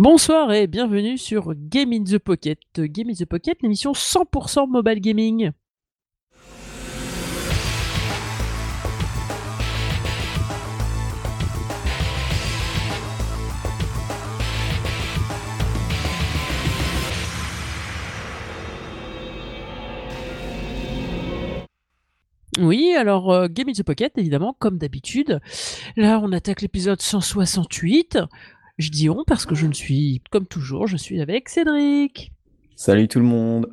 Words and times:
Bonsoir 0.00 0.50
et 0.54 0.66
bienvenue 0.66 1.18
sur 1.18 1.52
Game 1.54 1.92
in 1.92 2.04
the 2.04 2.16
Pocket. 2.16 2.58
Game 2.78 3.10
in 3.10 3.12
the 3.12 3.26
Pocket, 3.26 3.60
l'émission 3.60 3.92
100% 3.92 4.66
mobile 4.66 4.98
gaming. 4.98 5.50
Oui, 22.58 22.94
alors 22.96 23.30
euh, 23.30 23.48
Game 23.48 23.68
in 23.68 23.72
the 23.72 23.82
Pocket, 23.82 24.16
évidemment, 24.16 24.56
comme 24.58 24.78
d'habitude. 24.78 25.40
Là, 25.98 26.20
on 26.22 26.32
attaque 26.32 26.62
l'épisode 26.62 27.02
168. 27.02 28.18
Je 28.80 28.90
dis 28.90 29.10
on 29.10 29.24
parce 29.26 29.44
que 29.44 29.54
je 29.54 29.66
ne 29.66 29.74
suis, 29.74 30.22
comme 30.30 30.46
toujours, 30.46 30.86
je 30.86 30.96
suis 30.96 31.20
avec 31.20 31.50
Cédric. 31.50 32.32
Salut 32.76 33.08
tout 33.08 33.18
le 33.18 33.26
monde. 33.26 33.70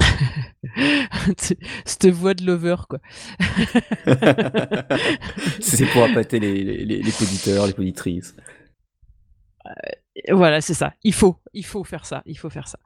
Cette 1.84 2.06
voix 2.06 2.34
de 2.34 2.44
lover, 2.44 2.74
quoi. 2.88 2.98
c'est 5.60 5.86
pour 5.92 6.02
appâter 6.02 6.40
les, 6.40 6.64
les, 6.64 6.84
les, 6.84 7.00
les 7.00 7.22
auditeurs, 7.22 7.68
les 7.68 7.74
auditrices. 7.74 8.34
Euh, 9.66 9.70
voilà, 10.34 10.60
c'est 10.60 10.74
ça. 10.74 10.94
Il 11.04 11.14
faut, 11.14 11.36
il 11.52 11.64
faut 11.64 11.84
faire 11.84 12.04
ça, 12.04 12.24
il 12.26 12.36
faut 12.36 12.50
faire 12.50 12.66
ça. 12.66 12.80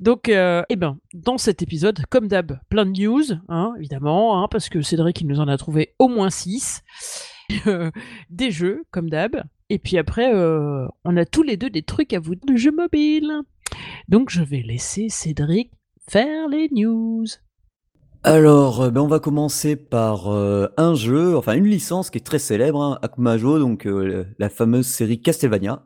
Donc, 0.00 0.28
euh, 0.28 0.64
eh 0.68 0.74
ben, 0.74 0.98
dans 1.14 1.38
cet 1.38 1.62
épisode, 1.62 2.04
comme 2.10 2.26
d'hab, 2.26 2.58
plein 2.68 2.84
de 2.84 3.00
news, 3.00 3.22
hein, 3.48 3.74
évidemment, 3.78 4.42
hein, 4.42 4.48
parce 4.50 4.68
que 4.68 4.82
Cédric, 4.82 5.20
il 5.20 5.28
nous 5.28 5.38
en 5.38 5.46
a 5.46 5.56
trouvé 5.56 5.94
au 6.00 6.08
moins 6.08 6.30
6. 6.30 6.82
Euh, 7.66 7.90
des 8.30 8.50
jeux, 8.50 8.84
comme 8.90 9.10
d'hab. 9.10 9.42
Et 9.70 9.78
puis 9.78 9.98
après, 9.98 10.32
euh, 10.32 10.86
on 11.04 11.16
a 11.16 11.24
tous 11.24 11.42
les 11.42 11.56
deux 11.56 11.70
des 11.70 11.82
trucs 11.82 12.12
à 12.12 12.20
vous 12.20 12.34
de 12.34 12.56
jeux 12.56 12.72
mobiles. 12.72 13.32
Donc, 14.08 14.30
je 14.30 14.42
vais 14.42 14.62
laisser 14.62 15.08
Cédric 15.08 15.70
faire 16.08 16.48
les 16.48 16.68
news. 16.72 17.24
Alors, 18.22 18.82
euh, 18.82 18.90
ben 18.90 19.00
on 19.00 19.08
va 19.08 19.20
commencer 19.20 19.76
par 19.76 20.28
un 20.28 20.94
jeu, 20.94 21.36
enfin 21.36 21.54
une 21.54 21.66
licence 21.66 22.10
qui 22.10 22.18
est 22.18 22.26
très 22.26 22.38
célèbre, 22.38 22.82
hein, 22.82 22.98
Akumajo, 23.02 23.58
donc 23.58 23.86
la 23.86 24.48
fameuse 24.48 24.86
série 24.86 25.20
Castlevania. 25.20 25.84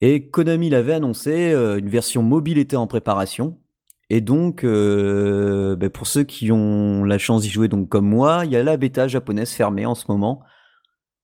Et 0.00 0.28
Konami 0.28 0.68
l'avait 0.68 0.94
annoncé, 0.94 1.52
une 1.52 1.88
version 1.88 2.22
mobile 2.22 2.58
était 2.58 2.76
en 2.76 2.88
préparation. 2.88 3.58
Et 4.10 4.20
donc, 4.20 4.64
ben 4.64 5.90
pour 5.90 6.06
ceux 6.06 6.24
qui 6.24 6.50
ont 6.50 7.04
la 7.04 7.18
chance 7.18 7.42
d'y 7.42 7.50
jouer, 7.50 7.68
donc 7.68 7.88
comme 7.88 8.08
moi, 8.08 8.42
il 8.44 8.52
y 8.52 8.56
a 8.56 8.62
la 8.62 8.76
bêta 8.76 9.06
japonaise 9.06 9.52
fermée 9.52 9.86
en 9.86 9.94
ce 9.94 10.04
moment. 10.08 10.42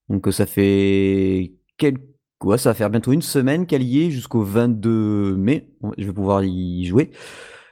Donc 0.08 0.28
ça 0.30 0.46
fait 0.46 1.54
quelques... 1.76 2.02
Ouais, 2.42 2.58
ça 2.58 2.70
va 2.70 2.74
faire 2.74 2.90
bientôt 2.90 3.12
une 3.12 3.22
semaine 3.22 3.66
qu'elle 3.66 3.82
y 3.82 4.04
est, 4.04 4.10
jusqu'au 4.10 4.42
22 4.42 5.36
mai. 5.36 5.70
Je 5.98 6.06
vais 6.06 6.12
pouvoir 6.12 6.44
y 6.44 6.84
jouer. 6.84 7.10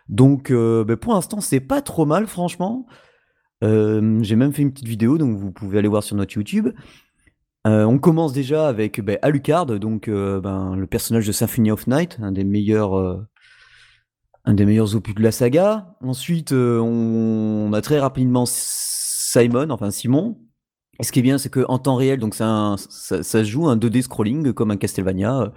Donc, 0.09 0.51
euh, 0.51 0.84
ben 0.84 0.97
pour 0.97 1.15
l'instant, 1.15 1.41
c'est 1.41 1.61
pas 1.61 1.83
trop 1.83 2.06
mal, 2.06 2.27
franchement. 2.27 2.87
J'ai 3.62 4.37
même 4.37 4.53
fait 4.53 4.62
une 4.62 4.73
petite 4.73 4.87
vidéo, 4.87 5.19
donc 5.19 5.37
vous 5.37 5.51
pouvez 5.51 5.78
aller 5.78 5.89
voir 5.89 6.03
sur 6.03 6.17
notre 6.17 6.34
YouTube. 6.34 6.69
Euh, 7.67 7.84
on 7.84 7.98
commence 7.98 8.33
déjà 8.33 8.69
avec 8.69 9.00
ben, 9.00 9.19
Alucard, 9.23 9.67
donc 9.67 10.06
euh, 10.06 10.41
ben, 10.41 10.77
le 10.77 10.87
personnage 10.87 11.27
de 11.27 11.33
Symphony 11.33 11.73
of 11.73 11.89
Night, 11.89 12.17
un 12.23 12.31
des 12.31 12.45
meilleurs, 12.45 13.27
un 14.45 14.55
des 14.55 14.65
meilleurs 14.65 14.95
opus 14.95 15.15
de 15.15 15.23
la 15.23 15.33
saga. 15.33 15.97
Ensuite, 16.00 16.53
on 16.53 17.73
a 17.73 17.81
très 17.81 17.98
rapidement 17.98 18.45
Simon, 18.47 19.71
enfin 19.71 19.91
Simon. 19.91 20.39
Et 20.98 21.05
ce 21.05 21.12
qui 21.12 21.19
est 21.19 21.22
bien, 21.22 21.39
c'est 21.39 21.50
qu'en 21.50 21.78
temps 21.78 21.97
réel, 21.97 22.19
donc 22.19 22.34
un, 22.41 22.77
ça, 22.77 23.22
ça, 23.22 23.44
se 23.44 23.48
joue 23.48 23.69
un 23.69 23.77
2D 23.77 24.02
scrolling 24.02 24.52
comme 24.52 24.70
un 24.70 24.77
Castlevania, 24.77 25.53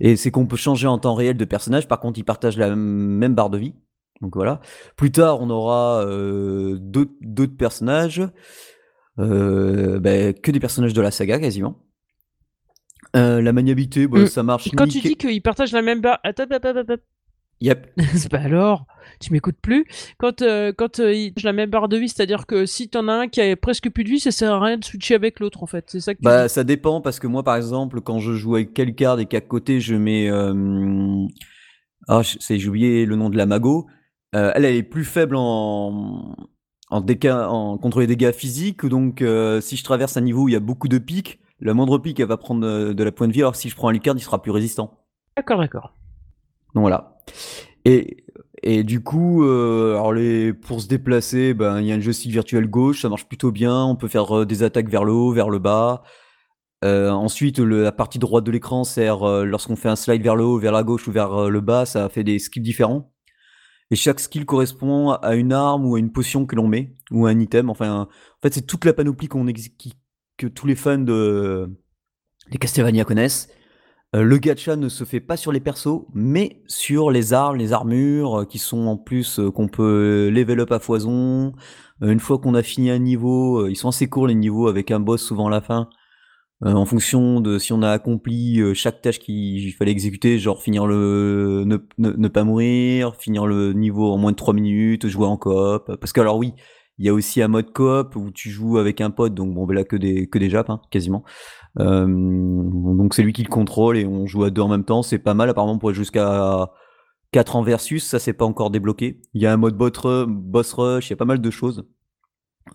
et 0.00 0.16
c'est 0.16 0.30
qu'on 0.30 0.46
peut 0.46 0.56
changer 0.56 0.86
en 0.86 0.98
temps 0.98 1.14
réel 1.14 1.36
de 1.36 1.44
personnage. 1.44 1.88
Par 1.88 2.00
contre, 2.00 2.18
ils 2.18 2.24
partagent 2.24 2.56
la 2.56 2.74
même 2.74 3.34
barre 3.34 3.50
de 3.50 3.58
vie. 3.58 3.74
Donc 4.20 4.34
voilà. 4.36 4.60
Plus 4.96 5.10
tard, 5.10 5.40
on 5.40 5.50
aura 5.50 6.04
euh, 6.04 6.76
d'autres 6.80 7.56
personnages, 7.56 8.22
euh, 9.18 9.98
bah, 9.98 10.32
que 10.32 10.50
des 10.50 10.60
personnages 10.60 10.92
de 10.92 11.00
la 11.00 11.10
saga 11.10 11.38
quasiment. 11.38 11.78
Euh, 13.16 13.40
la 13.40 13.52
maniabilité, 13.52 14.06
bah, 14.06 14.20
mmh. 14.20 14.26
ça 14.26 14.42
marche. 14.42 14.70
Quand 14.76 14.86
tu 14.86 15.00
dis 15.00 15.16
qu'ils 15.16 15.42
partagent 15.42 15.72
la 15.72 15.82
même 15.82 16.00
barre, 16.00 16.20
attends, 16.22 16.44
attends, 16.50 16.76
attends. 16.76 16.94
Yep. 17.60 17.92
bah 18.30 18.40
alors, 18.42 18.86
tu 19.20 19.32
m'écoutes 19.32 19.58
plus. 19.60 19.84
Quand 20.18 20.42
euh, 20.42 20.72
quand 20.76 20.98
euh, 21.00 21.30
la 21.42 21.52
même 21.52 21.70
barre 21.70 21.88
de 21.88 21.96
vie, 21.98 22.08
c'est-à-dire 22.08 22.46
que 22.46 22.64
si 22.66 22.88
t'en 22.88 23.06
as 23.08 23.12
un 23.12 23.28
qui 23.28 23.40
a 23.40 23.54
presque 23.56 23.90
plus 23.90 24.04
de 24.04 24.08
vie, 24.08 24.20
ça 24.20 24.30
sert 24.30 24.52
à 24.52 24.60
rien 24.60 24.78
de 24.78 24.84
switcher 24.84 25.14
avec 25.14 25.40
l'autre 25.40 25.62
en 25.62 25.66
fait. 25.66 25.84
C'est 25.88 26.00
ça 26.00 26.14
que 26.14 26.20
Bah 26.22 26.44
dis. 26.44 26.48
ça 26.48 26.64
dépend 26.64 27.00
parce 27.00 27.18
que 27.20 27.26
moi 27.26 27.42
par 27.42 27.56
exemple, 27.56 28.00
quand 28.00 28.18
je 28.18 28.32
joue 28.34 28.56
avec 28.56 28.72
carte 28.96 29.20
et 29.20 29.26
qu'à 29.26 29.40
côté 29.42 29.80
je 29.80 29.94
mets 29.94 30.30
euh... 30.30 31.26
ah 32.08 32.22
c'est 32.24 32.58
j'ai 32.58 32.68
oublié 32.68 33.04
le 33.06 33.16
nom 33.16 33.30
de 33.30 33.36
la 33.36 33.46
mago. 33.46 33.86
Euh, 34.34 34.52
elle 34.54 34.64
elle 34.64 34.76
est 34.76 34.82
plus 34.84 35.04
faible 35.04 35.36
en 35.36 36.34
en 36.90 37.04
en 37.04 37.78
contre 37.78 38.00
les 38.00 38.06
dégâts 38.06 38.32
physiques 38.32 38.86
donc 38.86 39.22
euh, 39.22 39.60
si 39.60 39.76
je 39.76 39.84
traverse 39.84 40.16
un 40.16 40.20
niveau 40.20 40.44
où 40.44 40.48
il 40.48 40.52
y 40.52 40.56
a 40.56 40.60
beaucoup 40.60 40.88
de 40.88 40.98
pics, 40.98 41.40
la 41.60 41.74
moindre 41.74 41.98
pic 41.98 42.18
elle 42.20 42.26
va 42.28 42.36
prendre 42.36 42.66
euh, 42.66 42.94
de 42.94 43.04
la 43.04 43.12
pointe 43.12 43.30
de 43.30 43.34
vie 43.34 43.40
alors 43.42 43.56
si 43.56 43.68
je 43.68 43.76
prends 43.76 43.88
un 43.88 43.92
Lucard, 43.92 44.14
il 44.16 44.20
sera 44.20 44.40
plus 44.40 44.52
résistant. 44.52 44.98
D'accord, 45.36 45.58
d'accord. 45.58 45.94
Donc 46.74 46.82
voilà. 46.82 47.18
Et, 47.84 48.24
et 48.62 48.84
du 48.84 49.02
coup, 49.02 49.44
euh, 49.44 49.94
alors 49.94 50.12
les, 50.12 50.52
pour 50.52 50.80
se 50.80 50.88
déplacer, 50.88 51.54
ben 51.54 51.80
il 51.80 51.86
y 51.86 51.92
a 51.92 51.94
un 51.94 52.00
joystick 52.00 52.30
virtuel 52.30 52.68
gauche, 52.68 53.02
ça 53.02 53.08
marche 53.08 53.26
plutôt 53.26 53.52
bien. 53.52 53.84
On 53.84 53.96
peut 53.96 54.08
faire 54.08 54.38
euh, 54.38 54.46
des 54.46 54.62
attaques 54.62 54.88
vers 54.88 55.04
le 55.04 55.12
haut, 55.12 55.32
vers 55.32 55.50
le 55.50 55.58
bas. 55.58 56.02
Euh, 56.84 57.10
ensuite, 57.10 57.58
la 57.58 57.92
partie 57.92 58.18
droite 58.18 58.44
de 58.44 58.50
l'écran 58.50 58.84
sert 58.84 59.24
lorsqu'on 59.44 59.76
fait 59.76 59.90
un 59.90 59.96
slide 59.96 60.22
vers 60.22 60.36
le 60.36 60.44
haut, 60.44 60.58
vers 60.58 60.72
la 60.72 60.82
gauche 60.82 61.08
ou 61.08 61.12
vers 61.12 61.50
le 61.50 61.60
bas, 61.60 61.84
ça 61.84 62.08
fait 62.08 62.24
des 62.24 62.38
skills 62.38 62.62
différents. 62.62 63.12
Et 63.90 63.96
chaque 63.96 64.20
skill 64.20 64.46
correspond 64.46 65.10
à 65.10 65.34
une 65.34 65.52
arme 65.52 65.84
ou 65.84 65.96
à 65.96 65.98
une 65.98 66.12
potion 66.12 66.46
que 66.46 66.56
l'on 66.56 66.68
met 66.68 66.94
ou 67.10 67.26
à 67.26 67.30
un 67.30 67.40
item. 67.40 67.68
Enfin, 67.70 68.02
en 68.02 68.08
fait, 68.42 68.54
c'est 68.54 68.66
toute 68.66 68.84
la 68.84 68.92
panoplie 68.92 69.28
que 69.28 70.46
tous 70.46 70.66
les 70.66 70.76
fans 70.76 70.98
de 70.98 71.70
des 72.50 72.58
Castlevania 72.58 73.04
connaissent. 73.04 73.48
Euh, 74.16 74.22
le 74.24 74.38
gacha 74.38 74.74
ne 74.74 74.88
se 74.88 75.04
fait 75.04 75.20
pas 75.20 75.36
sur 75.36 75.52
les 75.52 75.60
persos, 75.60 76.02
mais 76.14 76.62
sur 76.66 77.12
les 77.12 77.32
armes, 77.32 77.56
les 77.56 77.72
armures, 77.72 78.40
euh, 78.40 78.44
qui 78.44 78.58
sont 78.58 78.86
en 78.88 78.96
plus 78.96 79.38
euh, 79.38 79.52
qu'on 79.52 79.68
peut 79.68 80.28
level 80.30 80.60
up 80.60 80.72
à 80.72 80.80
foison. 80.80 81.52
une 82.02 82.18
fois 82.18 82.38
qu'on 82.38 82.54
a 82.54 82.62
fini 82.62 82.90
un 82.90 82.98
niveau, 82.98 83.66
ils 83.68 83.76
sont 83.76 83.88
assez 83.88 84.08
courts 84.08 84.26
les 84.26 84.34
niveaux 84.34 84.68
avec 84.68 84.90
un 84.90 85.00
boss 85.00 85.22
souvent 85.22 85.48
à 85.48 85.50
la 85.50 85.60
fin. 85.60 85.88
en 86.62 86.86
fonction 86.86 87.40
de 87.40 87.58
si 87.58 87.72
on 87.72 87.82
a 87.82 87.90
accompli 87.90 88.60
chaque 88.74 89.02
tâche 89.02 89.18
qu'il 89.20 89.72
fallait 89.74 89.92
exécuter, 89.92 90.38
genre 90.38 90.62
finir 90.62 90.86
le 90.86 91.64
ne, 91.66 92.28
pas 92.28 92.44
mourir, 92.44 93.16
finir 93.16 93.46
le 93.46 93.72
niveau 93.74 94.12
en 94.12 94.18
moins 94.18 94.32
de 94.32 94.36
3 94.36 94.54
minutes, 94.54 95.08
jouer 95.08 95.26
en 95.26 95.36
coop. 95.36 95.96
Parce 96.00 96.12
que 96.12 96.20
alors 96.20 96.38
oui, 96.38 96.54
il 96.98 97.06
y 97.06 97.08
a 97.08 97.14
aussi 97.14 97.42
un 97.42 97.48
mode 97.48 97.72
coop 97.72 98.16
où 98.16 98.30
tu 98.30 98.50
joues 98.50 98.78
avec 98.78 99.00
un 99.00 99.10
pote, 99.10 99.34
donc 99.34 99.54
bon, 99.54 99.66
ben 99.66 99.74
là 99.74 99.84
que 99.84 99.96
des 99.96 100.26
que 100.28 100.38
des 100.38 100.50
japs, 100.50 100.68
hein, 100.70 100.80
quasiment. 100.90 101.24
Euh, 101.78 102.04
donc 102.06 103.14
c'est 103.14 103.22
lui 103.22 103.32
qui 103.32 103.42
le 103.42 103.48
contrôle 103.48 103.96
et 103.96 104.04
on 104.04 104.26
joue 104.26 104.44
à 104.44 104.50
deux 104.50 104.62
en 104.62 104.68
même 104.68 104.84
temps. 104.84 105.02
C'est 105.02 105.18
pas 105.18 105.34
mal, 105.34 105.48
apparemment, 105.48 105.78
pour 105.78 105.90
être 105.90 105.96
jusqu'à 105.96 106.70
4 107.32 107.56
en 107.56 107.62
versus. 107.62 108.04
Ça, 108.04 108.18
c'est 108.18 108.32
pas 108.32 108.44
encore 108.44 108.70
débloqué. 108.70 109.20
Il 109.34 109.42
y 109.42 109.46
a 109.46 109.52
un 109.52 109.56
mode 109.56 109.76
boss 109.76 110.72
rush, 110.72 111.08
il 111.08 111.10
y 111.10 111.14
a 111.14 111.16
pas 111.16 111.24
mal 111.24 111.40
de 111.40 111.50
choses. 111.50 111.84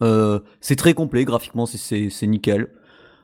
Euh, 0.01 0.39
c'est 0.61 0.75
très 0.75 0.93
complet, 0.93 1.25
graphiquement, 1.25 1.65
c'est 1.65 2.27
nickel. 2.27 2.69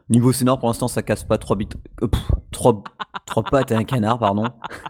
Niveau 0.09 0.33
scénar, 0.33 0.59
pour 0.59 0.67
l'instant, 0.67 0.89
ça 0.89 1.03
casse 1.03 1.23
pas 1.23 1.37
3 1.37 1.55
bits. 1.55 1.69
Euh, 2.01 2.07
3, 2.51 2.83
3 3.25 3.43
pattes 3.43 3.71
et 3.71 3.75
un 3.75 3.85
canard, 3.85 4.19
pardon. 4.19 4.43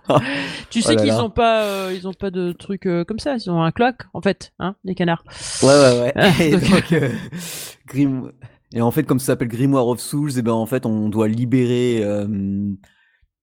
tu 0.71 0.81
sais 0.81 0.95
oh 0.97 1.01
qu'ils 1.01 1.13
ont 1.13 1.29
pas, 1.29 1.63
euh, 1.63 1.93
ils 1.95 2.07
ont 2.07 2.13
pas 2.13 2.31
de 2.31 2.53
trucs 2.53 2.87
euh, 2.87 3.03
comme 3.03 3.19
ça. 3.19 3.35
Ils 3.35 3.51
ont 3.51 3.61
un 3.61 3.71
clock, 3.71 4.07
en 4.13 4.21
fait, 4.21 4.51
hein, 4.57 4.75
les 4.83 4.95
canards. 4.95 5.23
Ouais, 5.61 5.69
ouais, 5.69 6.13
ouais. 6.15 6.51
donc, 6.71 6.91
euh, 6.93 7.09
Grim... 7.85 8.31
et 8.73 8.81
en 8.81 8.91
fait, 8.91 9.03
comme 9.03 9.19
ça 9.19 9.27
s'appelle 9.27 9.47
Grimoire 9.47 9.87
of 9.87 9.99
Souls, 9.99 10.37
et 10.37 10.41
ben 10.41 10.53
en 10.53 10.65
fait, 10.65 10.85
on 10.85 11.09
doit 11.09 11.27
libérer 11.27 12.03
euh, 12.03 12.27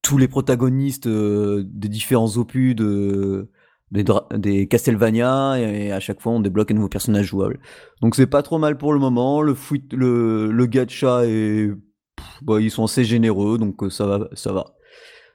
tous 0.03 0.19
les 0.19 0.29
protagonistes 0.29 1.07
euh, 1.07 1.65
des 1.67 1.89
différents 1.89 2.37
opus 2.37 2.75
de 2.75 3.51
des, 3.91 4.05
des 4.37 4.69
Castlevania 4.69 5.59
et 5.59 5.93
à 5.93 6.01
chaque 6.01 6.21
fois 6.21 6.33
on 6.33 6.41
débloque 6.41 6.71
un 6.71 6.75
nouveau 6.75 6.89
personnage 6.89 7.27
jouable. 7.27 7.59
Donc 8.03 8.15
c'est 8.15 8.27
pas 8.27 8.43
trop 8.43 8.59
mal 8.59 8.77
pour 8.77 8.93
le 8.93 8.99
moment. 8.99 9.41
Le 9.43 9.55
fouit, 9.55 9.85
le, 9.93 10.51
le 10.51 10.67
gacha 10.67 11.25
est, 11.25 11.69
pff, 12.17 12.43
bah, 12.43 12.61
ils 12.61 12.71
sont 12.71 12.85
assez 12.85 13.05
généreux 13.05 13.59
donc 13.59 13.81
ça 13.91 14.07
va, 14.07 14.29
ça 14.35 14.53
va. 14.53 14.75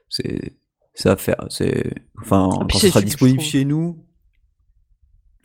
C'est, 0.08 0.56
ça 0.94 1.10
va 1.10 1.16
faire. 1.16 1.44
C'est, 1.48 1.92
enfin, 2.20 2.48
ah, 2.52 2.66
quand 2.70 2.78
ce 2.78 2.88
sera 2.88 3.02
disponible 3.02 3.40
chez 3.40 3.64
nous. 3.64 4.04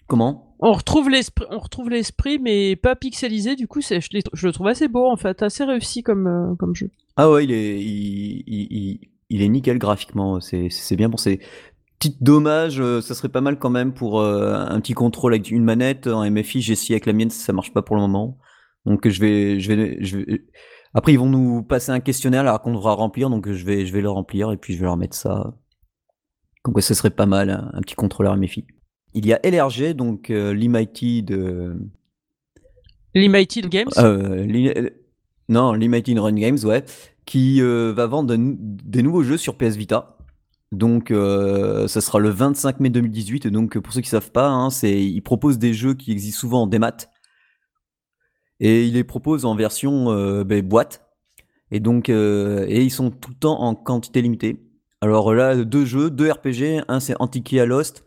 Comment? 0.08 0.49
On 0.62 0.74
retrouve 0.74 1.10
l'esprit, 1.10 1.46
on 1.50 1.60
retrouve 1.60 1.90
l'esprit, 1.90 2.38
mais 2.38 2.76
pas 2.76 2.96
pixelisé. 2.96 3.56
Du 3.56 3.68
coup, 3.68 3.80
je, 3.82 4.00
je, 4.34 4.48
le 4.48 4.54
trouve 4.54 4.68
assez 4.68 4.88
beau 4.88 5.10
en 5.10 5.16
fait, 5.16 5.42
assez 5.42 5.64
réussi 5.64 6.04
comme 6.04 6.28
euh, 6.28 6.74
jeu. 6.74 6.92
Ah 7.16 7.32
ouais, 7.32 7.46
il 7.46 7.52
est, 9.32 9.48
nickel 9.48 9.80
graphiquement. 9.80 10.40
C'est, 10.42 10.96
bien 10.96 11.10
pensé 11.10 11.40
petit 11.98 12.16
dommage, 12.22 12.80
euh, 12.80 13.02
ça 13.02 13.14
serait 13.14 13.28
pas 13.28 13.42
mal 13.42 13.60
quand 13.60 13.70
même 13.70 13.94
pour 13.94 14.22
euh, 14.22 14.54
un 14.56 14.80
petit 14.80 14.94
contrôle 14.94 15.34
avec 15.34 15.52
une 15.52 15.64
manette 15.64 16.08
en 16.08 16.30
MFI. 16.30 16.62
J'ai 16.62 16.74
essayé 16.74 16.96
avec 16.96 17.06
la 17.06 17.14
mienne, 17.14 17.30
ça 17.30 17.52
marche 17.52 17.74
pas 17.74 17.82
pour 17.82 17.96
le 17.98 18.02
moment. 18.02 18.38
Donc 18.86 19.08
je 19.08 19.20
vais, 19.20 19.60
je 19.60 19.74
vais. 19.74 20.46
Après, 20.94 21.14
ils 21.14 21.20
vont 21.20 21.30
nous 21.30 21.62
passer 21.62 21.92
un 21.92 22.00
questionnaire 22.00 22.44
là 22.44 22.58
qu'on 22.58 22.74
devra 22.74 22.94
remplir, 22.94 23.30
donc 23.30 23.50
je 23.52 23.66
vais, 23.66 23.86
je 23.86 23.94
vais 23.94 24.02
le 24.02 24.10
remplir 24.10 24.52
et 24.52 24.58
puis 24.58 24.74
je 24.74 24.80
vais 24.80 24.86
leur 24.86 24.98
mettre 24.98 25.16
ça. 25.16 25.54
Donc 26.66 26.82
ce 26.82 26.94
serait 26.94 27.10
pas 27.10 27.26
mal, 27.26 27.50
un, 27.74 27.82
petit 27.82 27.96
contrôleur 27.96 28.36
MFI. 28.38 28.66
Il 29.14 29.26
y 29.26 29.34
a 29.34 29.40
LRG, 29.44 29.94
donc 29.94 30.30
euh, 30.30 30.54
Limited 30.54 31.32
Games? 33.70 33.90
euh, 33.98 34.90
Non, 35.50 35.74
Limited 35.74 36.20
Run 36.20 36.34
Games, 36.34 36.60
ouais. 36.64 36.84
Qui 37.26 37.62
euh, 37.62 37.94
va 37.94 38.08
vendre 38.08 38.36
des 38.38 39.04
nouveaux 39.04 39.24
jeux 39.24 39.38
sur 39.38 39.56
PS 39.56 39.76
Vita. 39.76 40.18
Donc, 40.72 41.10
euh, 41.10 41.88
ça 41.88 42.02
sera 42.02 42.20
le 42.20 42.30
25 42.30 42.80
mai 42.80 42.90
2018. 42.90 43.48
Donc, 43.48 43.80
pour 43.80 43.94
ceux 43.94 44.02
qui 44.02 44.10
savent 44.10 44.32
pas, 44.32 44.48
hein, 44.48 44.70
c'est, 44.70 45.04
il 45.04 45.22
propose 45.22 45.58
des 45.58 45.74
jeux 45.74 45.96
qui 45.96 46.12
existent 46.12 46.40
souvent 46.42 46.62
en 46.64 46.68
démat. 46.68 47.10
Et 48.60 48.86
il 48.86 48.94
les 48.94 49.04
propose 49.04 49.46
en 49.46 49.56
version 49.56 50.44
ben, 50.44 50.62
boîte. 50.62 51.08
Et 51.72 51.80
donc, 51.80 52.10
et 52.10 52.84
ils 52.84 52.92
sont 52.92 53.10
tout 53.10 53.30
le 53.30 53.38
temps 53.38 53.62
en 53.62 53.74
quantité 53.74 54.22
limitée. 54.22 54.58
Alors 55.02 55.34
là, 55.34 55.56
deux 55.56 55.86
jeux, 55.86 56.10
deux 56.10 56.30
RPG. 56.30 56.84
Un, 56.90 57.00
c'est 57.00 57.16
Antiquia 57.20 57.66
Lost. 57.66 58.04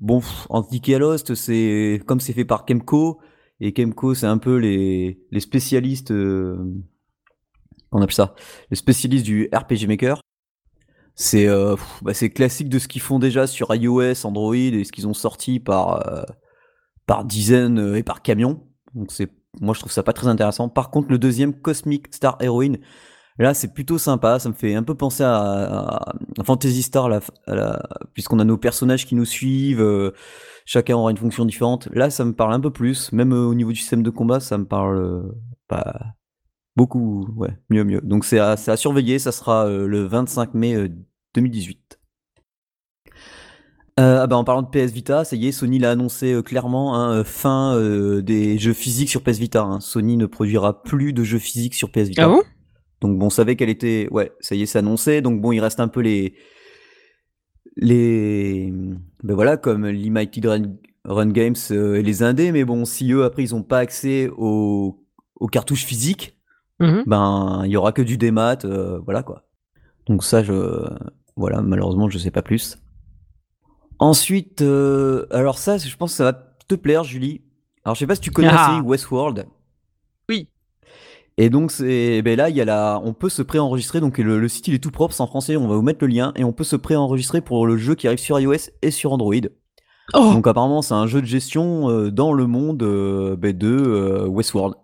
Bon, 0.00 0.22
Antiquia 0.48 0.98
Lost, 0.98 1.34
c'est 1.34 2.00
comme 2.06 2.20
c'est 2.20 2.32
fait 2.32 2.44
par 2.44 2.64
Kemco. 2.64 3.20
Et 3.60 3.72
Kemco, 3.72 4.14
c'est 4.14 4.26
un 4.26 4.38
peu 4.38 4.56
les, 4.56 5.20
les 5.30 5.40
spécialistes. 5.40 6.10
Euh, 6.10 6.56
on 7.92 8.00
appelle 8.00 8.14
ça? 8.14 8.34
Les 8.70 8.76
spécialistes 8.76 9.26
du 9.26 9.48
RPG 9.52 9.86
Maker. 9.86 10.20
C'est 11.14 11.46
euh, 11.46 11.76
bah, 12.00 12.14
classique 12.14 12.70
de 12.70 12.78
ce 12.78 12.88
qu'ils 12.88 13.02
font 13.02 13.18
déjà 13.18 13.46
sur 13.46 13.74
iOS, 13.74 14.24
Android 14.24 14.54
et 14.54 14.84
ce 14.84 14.92
qu'ils 14.92 15.06
ont 15.06 15.14
sorti 15.14 15.60
par, 15.60 16.06
euh, 16.08 16.24
dizaines 17.24 17.94
et 17.96 18.02
par 18.02 18.22
camions. 18.22 18.66
Donc 18.94 19.10
moi 19.60 19.74
je 19.74 19.80
trouve 19.80 19.92
ça 19.92 20.02
pas 20.02 20.14
très 20.14 20.28
intéressant. 20.28 20.70
Par 20.70 20.90
contre, 20.90 21.10
le 21.10 21.18
deuxième, 21.18 21.52
Cosmic 21.52 22.14
Star 22.14 22.38
Heroine, 22.40 22.78
là 23.44 23.54
c'est 23.54 23.72
plutôt 23.72 23.98
sympa. 23.98 24.38
Ça 24.38 24.48
me 24.48 24.54
fait 24.54 24.74
un 24.74 24.82
peu 24.82 24.94
penser 24.94 25.24
à, 25.24 26.14
Fantasy 26.44 26.82
Star, 26.82 27.08
puisqu'on 28.14 28.38
a 28.38 28.44
nos 28.44 28.58
personnages 28.58 29.06
qui 29.06 29.14
nous 29.14 29.24
suivent. 29.24 29.82
Euh, 29.82 30.12
chacun 30.70 30.94
aura 30.94 31.10
une 31.10 31.16
fonction 31.16 31.44
différente. 31.44 31.88
Là, 31.92 32.10
ça 32.10 32.24
me 32.24 32.32
parle 32.32 32.54
un 32.54 32.60
peu 32.60 32.70
plus. 32.70 33.10
Même 33.12 33.32
euh, 33.32 33.46
au 33.46 33.54
niveau 33.54 33.72
du 33.72 33.80
système 33.80 34.04
de 34.04 34.10
combat, 34.10 34.38
ça 34.38 34.56
me 34.56 34.64
parle 34.64 34.98
euh, 35.72 35.82
beaucoup. 36.76 37.26
Ouais, 37.36 37.58
mieux, 37.70 37.82
mieux. 37.82 38.00
Donc 38.02 38.24
c'est 38.24 38.38
à, 38.38 38.56
surveiller. 38.56 39.18
Ça 39.18 39.32
sera 39.32 39.66
euh, 39.66 39.86
le 39.88 40.04
25 40.04 40.54
mai 40.54 40.88
2018. 41.34 41.98
Ah 43.96 44.26
bah, 44.26 44.36
en 44.36 44.44
parlant 44.44 44.62
de 44.62 44.68
PS 44.68 44.92
Vita, 44.92 45.24
ça 45.24 45.36
y 45.36 45.48
est, 45.48 45.52
Sony 45.52 45.78
l'a 45.78 45.90
annoncé 45.90 46.40
clairement, 46.42 46.96
hein, 46.96 47.22
fin 47.22 47.78
des 48.22 48.56
jeux 48.58 48.72
physiques 48.72 49.10
sur 49.10 49.22
PS 49.22 49.36
Vita. 49.36 49.62
Hein. 49.62 49.80
Sony 49.80 50.16
ne 50.16 50.24
produira 50.24 50.82
plus 50.82 51.12
de 51.12 51.22
jeux 51.22 51.38
physiques 51.38 51.74
sur 51.74 51.92
PS 51.92 52.08
Vita. 52.08 52.24
Ah 52.24 52.28
bon? 52.28 52.42
Donc 53.00 53.18
bon, 53.18 53.26
on 53.26 53.30
savait 53.30 53.56
qu'elle 53.56 53.70
était, 53.70 54.08
ouais, 54.10 54.32
ça 54.40 54.54
y 54.54 54.62
est, 54.62 54.66
c'est 54.66 54.78
annoncé. 54.78 55.22
Donc 55.22 55.40
bon, 55.40 55.52
il 55.52 55.60
reste 55.60 55.80
un 55.80 55.88
peu 55.88 56.00
les 56.00 56.34
les 57.76 58.72
ben 59.22 59.34
voilà 59.34 59.56
comme 59.56 59.86
l'Imited 59.86 60.44
Run, 60.46 60.62
Run 61.04 61.30
Games 61.30 61.56
euh, 61.70 61.96
et 61.96 62.02
les 62.02 62.22
indés 62.22 62.52
mais 62.52 62.64
bon 62.64 62.84
si 62.84 63.12
eux 63.12 63.24
après 63.24 63.42
ils 63.42 63.54
ont 63.54 63.62
pas 63.62 63.78
accès 63.78 64.28
aux, 64.36 65.02
aux 65.36 65.46
cartouches 65.46 65.84
physiques 65.84 66.36
mhm. 66.80 67.04
ben 67.06 67.62
il 67.64 67.70
y 67.70 67.76
aura 67.76 67.92
que 67.92 68.02
du 68.02 68.18
démat 68.18 68.58
euh, 68.64 68.98
voilà 69.04 69.22
quoi 69.22 69.44
donc 70.06 70.24
ça 70.24 70.42
je 70.42 70.84
voilà 71.36 71.62
malheureusement 71.62 72.08
je 72.10 72.18
sais 72.18 72.30
pas 72.30 72.42
plus 72.42 72.78
ensuite 73.98 74.62
euh, 74.62 75.26
alors 75.30 75.58
ça 75.58 75.78
je 75.78 75.96
pense 75.96 76.10
que 76.10 76.16
ça 76.16 76.24
va 76.24 76.32
te 76.32 76.74
plaire 76.74 77.04
Julie 77.04 77.42
alors 77.84 77.94
je 77.94 78.00
sais 78.00 78.06
pas 78.06 78.16
si 78.16 78.20
tu 78.20 78.30
connais 78.30 78.48
la 78.48 78.62
ah. 78.62 78.70
série 78.70 78.80
Westworld 78.80 79.46
et 81.40 81.48
donc 81.48 81.70
c'est 81.70 82.20
ben 82.20 82.36
là 82.36 82.50
il 82.50 82.56
y 82.56 82.60
a 82.60 82.66
la, 82.66 83.00
on 83.02 83.14
peut 83.14 83.30
se 83.30 83.40
préenregistrer 83.40 84.00
donc 84.00 84.18
le, 84.18 84.46
site 84.46 84.68
il 84.68 84.74
est 84.74 84.78
tout 84.78 84.90
propre, 84.90 85.14
c'est 85.14 85.22
en 85.22 85.26
français, 85.26 85.56
on 85.56 85.68
va 85.68 85.74
vous 85.74 85.80
mettre 85.80 86.04
le 86.04 86.08
lien 86.08 86.34
et 86.36 86.44
on 86.44 86.52
peut 86.52 86.64
se 86.64 86.76
préenregistrer 86.76 87.40
pour 87.40 87.66
le 87.66 87.78
jeu 87.78 87.94
qui 87.94 88.06
arrive 88.06 88.18
sur 88.18 88.38
iOS 88.38 88.68
et 88.82 88.90
sur 88.90 89.14
Android. 89.14 89.32
Oh. 90.12 90.34
Donc 90.34 90.46
apparemment 90.46 90.82
c'est 90.82 90.92
un 90.92 91.06
jeu 91.06 91.22
de 91.22 91.26
gestion 91.26 91.88
euh, 91.88 92.10
dans 92.10 92.34
le 92.34 92.46
monde 92.46 92.82
euh, 92.82 93.36
ben, 93.36 93.56
de 93.56 93.74
euh, 93.74 94.26
Westworld. 94.26 94.74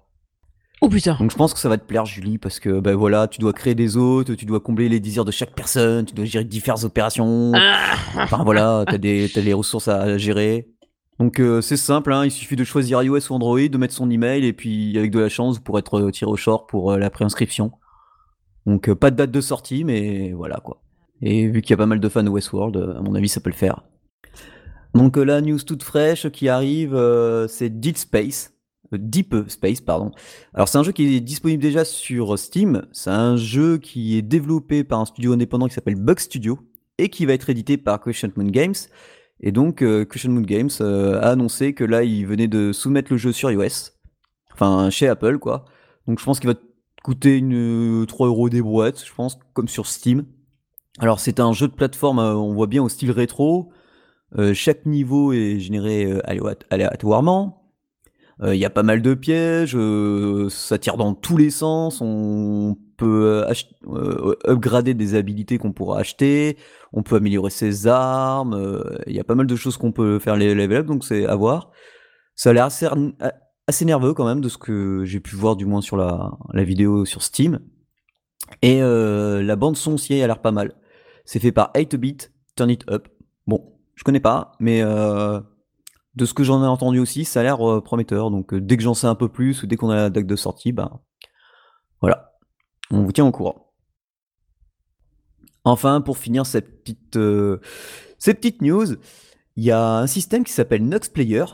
Oh 0.81 0.88
putain. 0.88 1.19
Donc 1.20 1.31
je 1.31 1.37
pense 1.37 1.53
que 1.53 1.61
ça 1.61 1.69
va 1.69 1.76
te 1.76 1.85
plaire 1.85 2.06
Julie 2.06 2.38
parce 2.38 2.58
que 2.58 2.81
ben 2.81 2.94
voilà 2.94 3.29
tu 3.29 3.38
dois 3.38 3.53
créer 3.53 3.75
des 3.75 3.99
hôtes, 3.99 4.35
tu 4.35 4.47
dois 4.47 4.61
combler 4.61 4.88
les 4.88 4.99
désirs 4.99 5.26
de 5.26 5.32
chaque 5.32 5.55
personne, 5.55 6.06
tu 6.06 6.14
dois 6.14 6.25
gérer 6.25 6.44
différentes 6.44 6.85
opérations. 6.85 7.53
Ah. 7.55 7.97
Enfin 8.17 8.44
voilà 8.44 8.85
t'as 8.87 8.97
des 8.97 9.31
t'as 9.32 9.43
des 9.43 9.53
ressources 9.53 9.88
à 9.88 10.17
gérer. 10.17 10.69
Donc 11.18 11.40
euh, 11.40 11.62
c'est 11.62 11.78
simple, 11.78 12.12
hein, 12.12 12.24
il 12.26 12.30
suffit 12.30 12.56
de 12.56 12.64
choisir 12.64 13.02
iOS 13.02 13.30
ou 13.30 13.34
Android, 13.34 13.68
de 13.68 13.78
mettre 13.78 13.94
son 13.94 14.10
email 14.10 14.44
et 14.44 14.52
puis 14.52 14.96
avec 14.98 15.10
de 15.10 15.18
la 15.18 15.30
chance 15.30 15.56
vous 15.56 15.62
pourrez 15.62 15.78
être 15.78 15.98
euh, 15.98 16.10
tiré 16.10 16.30
au 16.30 16.36
short 16.36 16.68
pour 16.68 16.92
euh, 16.92 16.98
la 16.98 17.08
préinscription. 17.08 17.72
Donc 18.66 18.92
pas 18.94 19.10
de 19.10 19.16
date 19.16 19.30
de 19.30 19.40
sortie, 19.40 19.84
mais 19.84 20.32
voilà 20.32 20.56
quoi. 20.56 20.82
Et 21.22 21.46
vu 21.46 21.62
qu'il 21.62 21.70
y 21.70 21.74
a 21.74 21.76
pas 21.78 21.86
mal 21.86 22.00
de 22.00 22.08
fans 22.08 22.22
de 22.22 22.28
Westworld, 22.28 22.96
à 22.98 23.00
mon 23.00 23.14
avis 23.14 23.28
ça 23.28 23.40
peut 23.40 23.48
le 23.48 23.56
faire. 23.56 23.82
Donc 24.94 25.16
la 25.16 25.40
news 25.40 25.58
toute 25.58 25.82
fraîche 25.82 26.28
qui 26.30 26.48
arrive, 26.48 26.98
c'est 27.48 27.70
Deep 27.70 27.96
Space. 27.96 28.52
Deep 28.92 29.34
Space, 29.48 29.80
pardon. 29.80 30.10
Alors 30.52 30.69
c'est 30.69 30.78
un 30.78 30.82
jeu 30.82 30.92
qui 30.92 31.14
est 31.14 31.20
disponible 31.20 31.62
déjà 31.62 31.84
sur 31.84 32.38
Steam. 32.38 32.82
C'est 32.92 33.10
un 33.10 33.36
jeu 33.36 33.78
qui 33.78 34.19
est 34.19 34.22
développé 34.22 34.84
par 34.84 35.00
un 35.00 35.04
studio 35.04 35.32
indépendant 35.32 35.69
qui 35.69 35.74
s'appelle 35.74 35.96
Bug 35.96 36.19
Studio 36.19 36.58
et 36.98 37.08
qui 37.08 37.24
va 37.24 37.34
être 37.34 37.48
édité 37.48 37.76
par 37.76 38.00
Question 38.00 38.32
Moon 38.36 38.48
Games. 38.48 38.74
Et 39.40 39.52
donc, 39.52 39.82
euh, 39.82 40.04
Cushion 40.04 40.30
Moon 40.30 40.42
Games 40.42 40.70
euh, 40.80 41.20
a 41.20 41.30
annoncé 41.30 41.74
que 41.74 41.84
là, 41.84 42.02
il 42.02 42.26
venait 42.26 42.48
de 42.48 42.72
soumettre 42.72 43.12
le 43.12 43.18
jeu 43.18 43.32
sur 43.32 43.50
iOS. 43.50 43.92
Enfin, 44.52 44.88
chez 44.90 45.08
Apple, 45.08 45.38
quoi. 45.38 45.66
Donc, 46.06 46.18
je 46.18 46.24
pense 46.24 46.40
qu'il 46.40 46.48
va 46.48 46.56
coûter 47.02 47.36
une 47.36 48.06
3 48.06 48.26
euh, 48.26 48.30
euros 48.30 48.48
des 48.48 48.62
boîtes, 48.62 49.04
je 49.04 49.12
pense, 49.14 49.38
comme 49.52 49.68
sur 49.68 49.86
Steam. 49.86 50.24
Alors, 50.98 51.20
c'est 51.20 51.40
un 51.40 51.52
jeu 51.52 51.68
de 51.68 51.74
plateforme, 51.74 52.18
on 52.18 52.54
voit 52.54 52.66
bien 52.66 52.82
au 52.82 52.88
style 52.88 53.10
rétro. 53.10 53.70
chaque 54.54 54.86
niveau 54.86 55.34
est 55.34 55.58
généré 55.58 56.10
aléatoirement. 56.70 57.70
Il 58.42 58.54
y 58.54 58.64
a 58.64 58.70
pas 58.70 58.82
mal 58.82 59.02
de 59.02 59.12
pièges, 59.12 59.76
ça 60.48 60.78
tire 60.78 60.96
dans 60.96 61.12
tous 61.12 61.36
les 61.36 61.50
sens. 61.50 62.00
On 62.00 62.78
peut 62.96 63.46
upgrader 64.46 64.94
des 64.94 65.14
habilités 65.14 65.58
qu'on 65.58 65.72
pourra 65.72 66.00
acheter 66.00 66.56
on 66.96 67.02
peut 67.02 67.16
améliorer 67.16 67.50
ses 67.50 67.87
armes, 67.87 68.54
euh, 68.54 68.96
il 69.06 69.14
y 69.14 69.20
a 69.20 69.25
pas 69.25 69.34
mal 69.34 69.46
de 69.46 69.54
choses 69.54 69.76
qu'on 69.76 69.93
peut 69.93 70.19
faire 70.19 70.34
les 70.34 70.54
level 70.54 70.78
up, 70.78 70.87
donc 70.87 71.04
c'est 71.04 71.26
à 71.26 71.37
voir. 71.37 71.70
Ça 72.34 72.50
a 72.50 72.52
l'air 72.54 72.64
assez, 72.64 72.87
assez 73.66 73.84
nerveux 73.84 74.14
quand 74.14 74.26
même 74.26 74.40
de 74.40 74.48
ce 74.48 74.56
que 74.56 75.04
j'ai 75.04 75.20
pu 75.20 75.37
voir 75.37 75.56
du 75.56 75.66
moins 75.66 75.82
sur 75.82 75.98
la, 75.98 76.38
vidéo 76.54 77.04
sur 77.04 77.22
Steam. 77.22 77.60
Et 78.62 78.82
euh, 78.82 79.43
la 79.43 79.56
bande 79.56 79.76
son 79.76 79.94
aussi 79.94 80.20
a 80.20 80.26
l'air 80.26 80.40
pas 80.40 80.52
mal. 80.52 80.75
C'est 81.26 81.38
fait 81.38 81.52
par 81.52 81.70
8-bit, 81.75 82.32
Turn 82.56 82.70
It 82.70 82.88
Up. 82.88 83.08
Bon, 83.46 83.74
je 83.94 84.03
connais 84.03 84.20
pas, 84.20 84.53
mais 84.58 84.81
euh, 84.82 85.41
de 86.15 86.24
ce 86.24 86.32
que 86.32 86.44
j'en 86.44 86.62
ai 86.62 86.67
entendu 86.67 86.98
aussi, 86.98 87.26
ça 87.26 87.41
a 87.41 87.43
l'air 87.43 87.58
prometteur. 87.82 88.31
Donc 88.31 88.55
dès 88.55 88.79
que 88.79 88.82
j'en 88.82 88.94
sais 88.94 89.06
un 89.06 89.15
peu 89.15 89.29
plus 89.29 89.62
ou 89.62 89.67
dès 89.67 89.76
qu'on 89.76 89.91
a 89.91 89.96
la 89.96 90.10
date 90.10 90.26
de 90.26 90.36
sortie, 90.36 90.72
ben 90.72 91.00
voilà, 92.00 92.35
on 92.90 93.02
vous 93.02 93.12
tient 93.12 93.26
au 93.26 93.32
courant. 93.32 93.72
Enfin, 95.64 96.00
pour 96.00 96.16
finir 96.16 96.46
cette 96.46 96.84
petite, 96.84 97.16
euh, 97.16 97.58
news, 98.60 98.86
il 99.56 99.64
y 99.64 99.72
a 99.72 99.98
un 99.98 100.06
système 100.06 100.44
qui 100.44 100.52
s'appelle 100.52 100.86
Nox 100.86 101.08
Player. 101.08 101.44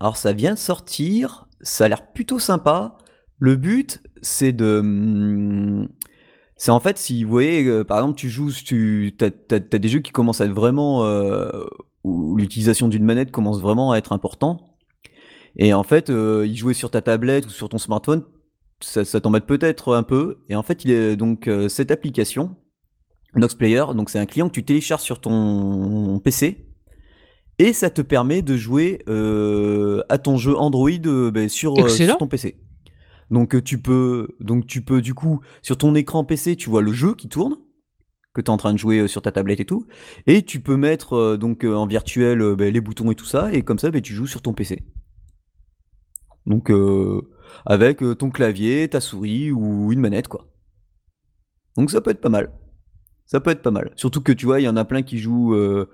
Alors 0.00 0.16
ça 0.16 0.32
vient 0.32 0.54
de 0.54 0.58
sortir, 0.58 1.48
ça 1.60 1.84
a 1.84 1.88
l'air 1.88 2.12
plutôt 2.12 2.38
sympa. 2.38 2.96
Le 3.38 3.56
but, 3.56 4.02
c'est 4.22 4.52
de... 4.52 4.80
Hmm, 4.82 5.88
c'est 6.56 6.70
en 6.70 6.80
fait, 6.80 6.96
si 6.96 7.24
vous 7.24 7.30
voyez, 7.30 7.64
euh, 7.66 7.84
par 7.84 7.98
exemple, 7.98 8.18
tu 8.18 8.30
joues, 8.30 8.50
tu 8.52 9.14
as, 9.20 9.58
des 9.58 9.88
jeux 9.88 10.00
qui 10.00 10.12
commencent 10.12 10.40
à 10.40 10.46
être 10.46 10.52
vraiment... 10.52 11.04
Euh, 11.04 11.66
l'utilisation 12.04 12.88
d'une 12.88 13.04
manette 13.04 13.30
commence 13.30 13.60
vraiment 13.60 13.92
à 13.92 13.98
être 13.98 14.12
important. 14.12 14.76
Et 15.56 15.74
en 15.74 15.82
fait, 15.82 16.08
y 16.08 16.56
jouer 16.56 16.72
sur 16.72 16.90
ta 16.90 17.02
tablette 17.02 17.46
ou 17.46 17.50
sur 17.50 17.68
ton 17.68 17.78
smartphone, 17.78 18.24
ça, 18.80 19.04
ça 19.04 19.20
t'embête 19.20 19.46
peut-être 19.46 19.94
un 19.94 20.02
peu. 20.02 20.38
Et 20.48 20.56
en 20.56 20.62
fait, 20.62 20.84
il 20.84 20.90
est 20.90 21.16
donc 21.16 21.50
cette 21.68 21.90
application 21.90 22.56
Noxplayer, 23.34 23.84
donc 23.94 24.10
c'est 24.10 24.18
un 24.18 24.26
client 24.26 24.48
que 24.48 24.54
tu 24.54 24.64
télécharges 24.64 25.02
sur 25.02 25.20
ton 25.20 26.18
PC 26.20 26.66
et 27.58 27.72
ça 27.72 27.90
te 27.90 28.02
permet 28.02 28.42
de 28.42 28.56
jouer 28.56 29.02
euh, 29.08 30.02
à 30.08 30.18
ton 30.18 30.36
jeu 30.36 30.56
Android 30.56 30.90
euh, 31.06 31.30
ben, 31.30 31.48
sur, 31.48 31.78
euh, 31.78 31.88
sur, 31.88 32.16
ton 32.16 32.26
PC. 32.26 32.56
Donc 33.30 33.62
tu 33.62 33.80
peux 33.80 34.28
donc 34.40 34.66
tu 34.66 34.80
peux 34.80 35.02
du 35.02 35.12
coup 35.12 35.40
sur 35.60 35.76
ton 35.76 35.94
écran 35.94 36.24
PC 36.24 36.56
tu 36.56 36.70
vois 36.70 36.80
le 36.80 36.92
jeu 36.92 37.14
qui 37.14 37.28
tourne 37.28 37.56
que 38.32 38.40
tu 38.40 38.46
es 38.46 38.50
en 38.50 38.56
train 38.56 38.72
de 38.72 38.78
jouer 38.78 39.06
sur 39.06 39.20
ta 39.20 39.32
tablette 39.32 39.60
et 39.60 39.66
tout 39.66 39.86
et 40.26 40.42
tu 40.42 40.60
peux 40.60 40.76
mettre 40.76 41.36
donc 41.36 41.64
en 41.64 41.86
virtuel 41.86 42.54
ben, 42.56 42.72
les 42.72 42.80
boutons 42.80 43.10
et 43.10 43.14
tout 43.14 43.26
ça 43.26 43.52
et 43.52 43.62
comme 43.62 43.78
ça 43.78 43.90
ben, 43.90 44.00
tu 44.00 44.14
joues 44.14 44.26
sur 44.26 44.40
ton 44.40 44.54
PC. 44.54 44.82
Donc 46.46 46.72
avec 47.66 48.02
ton 48.18 48.30
clavier, 48.30 48.88
ta 48.88 49.00
souris 49.00 49.50
ou 49.50 49.92
une 49.92 50.00
manette 50.00 50.28
quoi. 50.28 50.46
Donc 51.76 51.90
ça 51.90 52.00
peut 52.00 52.10
être 52.10 52.20
pas 52.20 52.28
mal. 52.28 52.50
Ça 53.26 53.40
peut 53.40 53.50
être 53.50 53.62
pas 53.62 53.70
mal. 53.70 53.92
Surtout 53.94 54.20
que 54.20 54.32
tu 54.32 54.46
vois, 54.46 54.60
il 54.60 54.64
y 54.64 54.68
en 54.68 54.76
a 54.76 54.84
plein 54.84 55.02
qui 55.02 55.18
jouent. 55.18 55.54
Euh, 55.54 55.88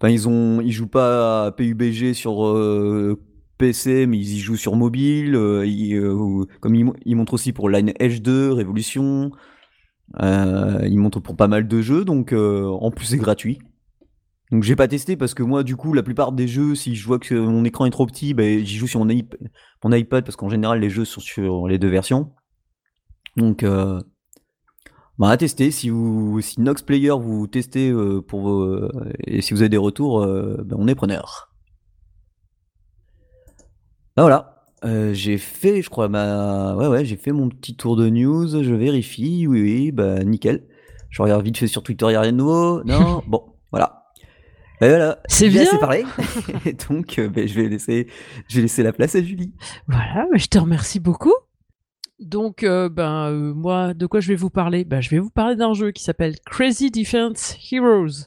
enfin, 0.00 0.10
ils 0.10 0.28
ont, 0.28 0.60
ils 0.60 0.72
jouent 0.72 0.86
pas 0.86 1.46
à 1.46 1.52
PUBG 1.52 2.12
sur 2.12 2.46
euh, 2.46 3.18
PC, 3.58 4.06
mais 4.06 4.18
ils 4.18 4.34
y 4.34 4.38
jouent 4.38 4.56
sur 4.56 4.76
mobile. 4.76 5.32
comme 6.60 6.74
ils, 6.74 7.16
montrent 7.16 7.34
aussi 7.34 7.52
pour 7.52 7.70
Line 7.70 7.92
Edge 7.98 8.20
2, 8.20 8.52
Révolution. 8.52 9.32
ils 10.20 10.98
montrent 10.98 11.20
pour 11.20 11.36
pas 11.36 11.48
mal 11.48 11.66
de 11.66 11.80
jeux, 11.80 12.04
donc 12.04 12.32
en 12.32 12.90
plus 12.90 13.06
c'est 13.06 13.16
gratuit. 13.16 13.58
Donc 14.50 14.64
j'ai 14.64 14.74
pas 14.74 14.88
testé 14.88 15.16
parce 15.16 15.34
que 15.34 15.42
moi 15.42 15.62
du 15.62 15.76
coup 15.76 15.92
la 15.92 16.02
plupart 16.02 16.32
des 16.32 16.48
jeux 16.48 16.74
si 16.74 16.96
je 16.96 17.06
vois 17.06 17.20
que 17.20 17.34
mon 17.34 17.64
écran 17.64 17.86
est 17.86 17.90
trop 17.90 18.06
petit, 18.06 18.34
ben, 18.34 18.64
j'y 18.64 18.76
joue 18.76 18.88
sur 18.88 19.04
mon, 19.04 19.08
iPad 19.92 20.24
parce 20.24 20.36
qu'en 20.36 20.48
général 20.48 20.80
les 20.80 20.90
jeux 20.90 21.04
sont 21.04 21.20
sur 21.20 21.68
les 21.68 21.78
deux 21.78 21.88
versions. 21.88 22.32
Donc 23.36 23.62
euh, 23.62 24.00
bah, 25.18 25.28
à 25.28 25.36
tester 25.36 25.70
si 25.70 25.88
vous 25.88 26.40
si 26.40 26.60
Nox 26.60 26.82
Player 26.82 27.12
vous 27.16 27.46
testez 27.46 27.90
euh, 27.90 28.20
pour 28.20 28.50
euh, 28.50 28.90
et 29.24 29.40
si 29.40 29.54
vous 29.54 29.60
avez 29.60 29.68
des 29.68 29.76
retours, 29.76 30.26
ben, 30.26 30.76
on 30.76 30.88
est 30.88 30.96
preneur. 30.96 31.54
Bah, 34.16 34.22
voilà, 34.24 35.12
j'ai 35.14 35.38
fait 35.38 35.80
je 35.80 35.90
crois 35.90 36.08
ma 36.08 36.74
ouais 36.74 36.88
ouais 36.88 37.04
j'ai 37.04 37.16
fait 37.16 37.30
mon 37.30 37.48
petit 37.48 37.76
tour 37.76 37.94
de 37.94 38.08
news, 38.08 38.48
je 38.48 38.74
vérifie 38.74 39.46
oui 39.46 39.62
oui 39.62 39.92
bah 39.92 40.24
nickel. 40.24 40.66
Je 41.08 41.22
regarde 41.22 41.44
vite 41.44 41.58
fait 41.58 41.66
sur 41.66 41.82
Twitter, 41.82 42.06
il 42.06 42.10
n'y 42.10 42.16
a 42.16 42.20
rien 42.20 42.32
de 42.32 42.36
nouveau. 42.36 42.84
Non, 42.84 43.22
bon, 43.26 43.44
voilà. 43.72 43.99
Ben 44.80 44.88
voilà, 44.88 45.18
c'est 45.26 45.48
bien. 45.50 45.62
assez 45.62 45.78
parlé. 45.78 46.04
Donc, 46.88 47.18
euh, 47.18 47.28
ben, 47.28 47.46
je, 47.46 47.54
vais 47.54 47.68
laisser, 47.68 48.06
je 48.48 48.56
vais 48.56 48.62
laisser 48.62 48.82
la 48.82 48.92
place 48.92 49.14
à 49.14 49.22
Julie. 49.22 49.52
Voilà, 49.86 50.26
je 50.34 50.46
te 50.46 50.58
remercie 50.58 51.00
beaucoup. 51.00 51.34
Donc, 52.18 52.62
euh, 52.62 52.88
ben, 52.88 53.30
euh, 53.30 53.54
moi, 53.54 53.94
de 53.94 54.06
quoi 54.06 54.20
je 54.20 54.28
vais 54.28 54.36
vous 54.36 54.50
parler? 54.50 54.84
Ben, 54.84 55.00
Je 55.00 55.10
vais 55.10 55.18
vous 55.18 55.30
parler 55.30 55.56
d'un 55.56 55.74
jeu 55.74 55.90
qui 55.90 56.02
s'appelle 56.02 56.36
Crazy 56.46 56.90
Defense 56.90 57.56
Heroes. 57.70 58.26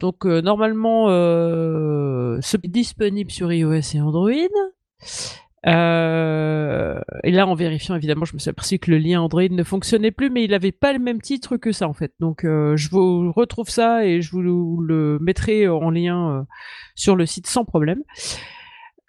Donc 0.00 0.26
euh, 0.26 0.40
normalement, 0.40 1.06
euh, 1.08 2.38
c'est 2.40 2.64
disponible 2.66 3.30
sur 3.30 3.52
iOS 3.52 3.94
et 3.94 4.00
Android. 4.00 4.30
Euh, 5.66 7.00
et 7.24 7.32
là, 7.32 7.46
en 7.46 7.54
vérifiant, 7.54 7.96
évidemment, 7.96 8.24
je 8.24 8.34
me 8.34 8.38
suis 8.38 8.48
aperçu 8.48 8.78
que 8.78 8.92
le 8.92 8.98
lien 8.98 9.20
Android 9.20 9.48
ne 9.50 9.64
fonctionnait 9.64 10.12
plus, 10.12 10.30
mais 10.30 10.44
il 10.44 10.52
n'avait 10.52 10.72
pas 10.72 10.92
le 10.92 11.00
même 11.00 11.20
titre 11.20 11.56
que 11.56 11.72
ça, 11.72 11.88
en 11.88 11.94
fait. 11.94 12.12
Donc, 12.20 12.42
je 12.44 12.88
vous 12.90 13.32
retrouve 13.32 13.68
ça 13.68 14.06
et 14.06 14.22
je 14.22 14.30
vous 14.30 14.80
le 14.80 15.18
mettrai 15.20 15.66
en 15.66 15.90
lien 15.90 16.46
sur 16.94 17.16
le 17.16 17.26
site 17.26 17.48
sans 17.48 17.64
problème. 17.64 18.02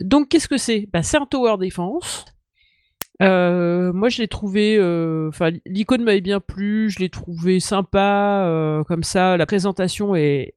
Donc, 0.02 0.30
qu'est-ce 0.30 0.48
que 0.48 0.58
c'est? 0.58 0.90
Bah, 0.92 1.04
C'est 1.04 1.18
un 1.18 1.28
tower 1.28 1.58
defense. 1.60 2.26
moi, 3.20 4.10
je 4.10 4.22
l'ai 4.22 4.28
trouvé. 4.28 4.80
Enfin, 5.30 5.52
l'icône 5.68 6.04
m'avait 6.04 6.20
bien 6.20 6.40
plu. 6.40 6.90
Je 6.90 6.98
l'ai 7.00 7.10
trouvé 7.10 7.60
sympa, 7.60 8.84
comme 8.88 9.04
ça. 9.04 9.38
La 9.38 9.46
présentation 9.46 10.16
est, 10.16 10.56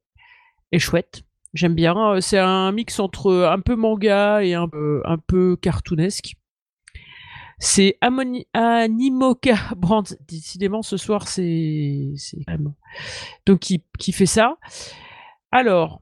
est 0.73 0.79
chouette. 0.79 1.23
J'aime 1.53 1.75
bien. 1.75 1.95
Euh, 1.95 2.21
c'est 2.21 2.39
un 2.39 2.71
mix 2.71 2.99
entre 2.99 3.31
un 3.31 3.59
peu 3.59 3.75
manga 3.75 4.43
et 4.43 4.53
un 4.55 4.67
peu, 4.67 5.01
un 5.05 5.17
peu 5.17 5.55
cartoonesque. 5.55 6.35
C'est 7.59 7.97
Animoka 8.01 9.55
Brand. 9.77 10.05
Décidément, 10.27 10.81
ce 10.81 10.97
soir, 10.97 11.27
c'est 11.27 12.13
vraiment. 12.47 12.75
Donc, 13.45 13.59
qui, 13.59 13.83
qui 13.99 14.11
fait 14.11 14.25
ça. 14.25 14.57
Alors, 15.51 16.01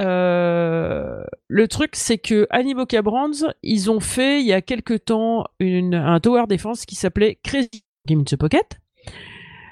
euh, 0.00 1.22
le 1.46 1.68
truc, 1.68 1.94
c'est 1.94 2.18
que 2.18 2.46
Animoca 2.50 3.02
Brands, 3.02 3.52
ils 3.62 3.90
ont 3.90 4.00
fait 4.00 4.40
il 4.40 4.46
y 4.46 4.54
a 4.54 4.62
quelque 4.62 4.94
temps 4.94 5.44
une, 5.58 5.94
un 5.94 6.18
tower 6.20 6.44
defense 6.48 6.86
qui 6.86 6.94
s'appelait 6.94 7.38
Crazy 7.42 7.84
Game 8.06 8.24
the 8.24 8.36
Pocket. 8.36 8.80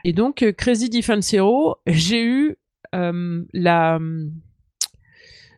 Et 0.05 0.13
donc, 0.13 0.43
euh, 0.43 0.53
Crazy 0.53 0.91
Defense 0.91 1.33
Hero, 1.33 1.77
j'ai 1.87 2.23
eu 2.23 2.59
la, 2.93 3.99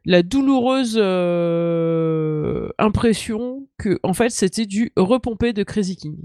la 0.05 0.23
douloureuse 0.23 0.99
euh, 0.99 2.71
impression 2.79 3.69
que 3.79 3.99
en 4.03 4.15
fait 4.15 4.31
c'était 4.31 4.67
du 4.67 4.93
repompé 4.97 5.53
de 5.53 5.63
Crazy 5.63 5.97
King. 5.97 6.17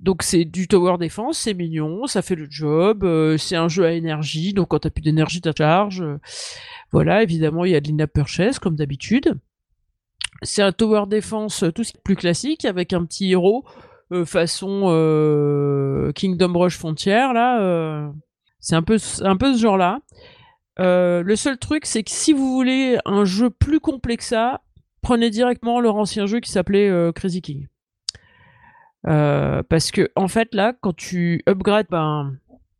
Donc 0.00 0.22
c'est 0.22 0.44
du 0.44 0.68
tower 0.68 0.96
defense, 0.98 1.38
c'est 1.38 1.54
mignon, 1.54 2.06
ça 2.06 2.22
fait 2.22 2.36
le 2.36 2.46
job, 2.48 3.02
euh, 3.02 3.36
c'est 3.36 3.56
un 3.56 3.66
jeu 3.66 3.84
à 3.84 3.92
énergie, 3.92 4.52
donc 4.52 4.68
quand 4.68 4.80
t'as 4.80 4.90
plus 4.90 5.02
d'énergie 5.02 5.40
t'as 5.40 5.52
charge. 5.56 6.04
voilà, 6.92 7.22
évidemment 7.22 7.64
il 7.64 7.72
y 7.72 7.76
a 7.76 7.80
de 7.80 7.88
l'in 7.88 8.06
purchase 8.06 8.58
comme 8.58 8.76
d'habitude. 8.76 9.34
C'est 10.42 10.62
un 10.62 10.72
tower 10.72 11.04
defense 11.08 11.64
tout 11.74 11.82
ce 11.82 11.92
qui 11.92 11.98
est 11.98 12.02
plus 12.02 12.16
classique 12.16 12.64
avec 12.64 12.92
un 12.92 13.04
petit 13.04 13.30
héros 13.32 13.64
façon 14.24 14.82
Kingdom 16.14 16.58
Rush 16.58 16.78
Frontier 16.78 17.32
là 17.34 18.12
c'est 18.60 18.76
un 18.76 18.82
peu, 18.82 18.98
un 19.22 19.36
peu 19.36 19.54
ce 19.54 19.60
genre-là. 19.60 20.00
Euh, 20.80 21.22
le 21.22 21.36
seul 21.36 21.58
truc, 21.58 21.86
c'est 21.86 22.02
que 22.02 22.10
si 22.10 22.32
vous 22.32 22.52
voulez 22.52 22.98
un 23.04 23.24
jeu 23.24 23.50
plus 23.50 23.80
complexe 23.80 24.18
que 24.18 24.28
ça, 24.28 24.60
prenez 25.00 25.30
directement 25.30 25.80
leur 25.80 25.96
ancien 25.96 26.26
jeu 26.26 26.40
qui 26.40 26.50
s'appelait 26.50 26.88
euh, 26.88 27.12
Crazy 27.12 27.42
King. 27.42 27.66
Euh, 29.06 29.62
parce 29.68 29.90
que 29.90 30.10
en 30.16 30.28
fait 30.28 30.54
là, 30.54 30.72
quand 30.80 30.94
tu 30.94 31.42
upgrades, 31.48 31.86
ben 31.90 32.34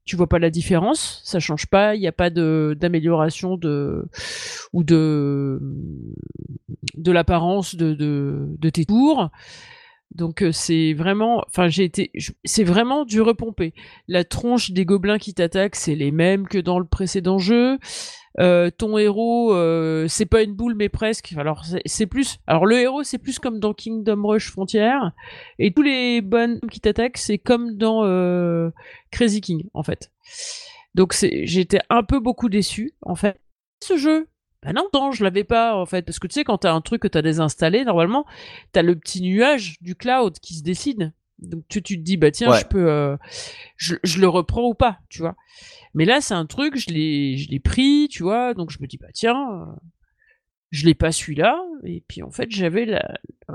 tu 0.04 0.16
vois 0.16 0.26
pas 0.26 0.38
la 0.38 0.50
différence, 0.50 1.20
ça 1.24 1.38
change 1.38 1.66
pas, 1.66 1.94
il 1.94 2.00
n'y 2.00 2.08
a 2.08 2.12
pas 2.12 2.30
d'amélioration 2.30 3.56
de 3.56 4.08
ou 4.72 4.82
de 4.82 5.60
de 6.96 7.12
l'apparence 7.12 7.76
de, 7.76 7.94
de, 7.94 8.46
de 8.58 8.70
tes 8.70 8.84
tours. 8.84 9.30
Donc 10.10 10.42
euh, 10.42 10.52
c'est 10.52 10.94
vraiment, 10.94 11.44
enfin 11.46 11.68
j'ai 11.68 11.84
été, 11.84 12.10
c'est 12.44 12.64
vraiment 12.64 13.04
du 13.04 13.20
repompé. 13.20 13.74
La 14.08 14.24
tronche 14.24 14.70
des 14.70 14.84
gobelins 14.84 15.18
qui 15.18 15.34
t'attaquent, 15.34 15.76
c'est 15.76 15.94
les 15.94 16.10
mêmes 16.10 16.48
que 16.48 16.58
dans 16.58 16.78
le 16.78 16.86
précédent 16.86 17.38
jeu. 17.38 17.78
Euh, 18.38 18.70
ton 18.70 18.96
héros, 18.98 19.52
euh, 19.52 20.06
c'est 20.08 20.26
pas 20.26 20.42
une 20.42 20.54
boule 20.54 20.74
mais 20.76 20.88
presque. 20.88 21.34
Alors 21.36 21.64
c'est 21.84 22.06
plus, 22.06 22.38
alors 22.46 22.66
le 22.66 22.78
héros 22.78 23.02
c'est 23.02 23.18
plus 23.18 23.38
comme 23.38 23.60
dans 23.60 23.74
Kingdom 23.74 24.26
Rush 24.26 24.50
Frontier, 24.50 24.96
et 25.58 25.72
tous 25.72 25.82
les 25.82 26.20
bonnes 26.22 26.60
qui 26.70 26.80
t'attaquent 26.80 27.18
c'est 27.18 27.38
comme 27.38 27.76
dans 27.76 28.02
Crazy 29.10 29.40
King 29.40 29.64
en 29.74 29.82
fait. 29.82 30.10
Donc 30.94 31.14
j'étais 31.20 31.80
un 31.90 32.02
peu 32.02 32.18
beaucoup 32.18 32.48
déçu 32.48 32.94
en 33.02 33.14
fait. 33.14 33.40
Ce 33.82 33.96
jeu, 33.96 34.28
ben 34.62 34.72
non, 34.72 34.88
non, 34.92 35.12
je 35.12 35.22
l'avais 35.22 35.44
pas 35.44 35.76
en 35.76 35.86
fait, 35.86 36.02
parce 36.02 36.18
que 36.18 36.26
tu 36.26 36.34
sais, 36.34 36.44
quand 36.44 36.58
t'as 36.58 36.72
un 36.72 36.80
truc 36.80 37.02
que 37.02 37.08
t'as 37.08 37.22
désinstallé, 37.22 37.84
normalement, 37.84 38.26
t'as 38.72 38.82
le 38.82 38.96
petit 38.96 39.22
nuage 39.22 39.76
du 39.80 39.94
cloud 39.94 40.38
qui 40.40 40.54
se 40.54 40.62
décide. 40.62 41.12
Donc 41.38 41.62
tu, 41.68 41.80
tu 41.82 41.96
te 41.96 42.02
dis, 42.02 42.16
bah 42.16 42.32
tiens, 42.32 42.52
je 42.54 42.64
peux, 42.64 42.90
euh, 42.90 43.16
je, 43.76 43.94
je, 44.02 44.20
le 44.20 44.28
reprends 44.28 44.66
ou 44.66 44.74
pas, 44.74 44.98
tu 45.08 45.20
vois. 45.20 45.36
Mais 45.94 46.04
là, 46.04 46.20
c'est 46.20 46.34
un 46.34 46.46
truc, 46.46 46.76
je 46.76 46.92
l'ai, 46.92 47.36
je 47.36 47.48
l'ai 47.50 47.60
pris, 47.60 48.08
tu 48.10 48.24
vois, 48.24 48.54
donc 48.54 48.70
je 48.72 48.78
me 48.80 48.88
dis, 48.88 48.98
bah 48.98 49.06
tiens, 49.14 49.36
euh, 49.52 49.64
je 50.72 50.84
l'ai 50.84 50.94
pas 50.94 51.12
celui-là, 51.12 51.56
et 51.84 52.02
puis 52.08 52.24
en 52.24 52.32
fait, 52.32 52.50
j'avais 52.50 52.86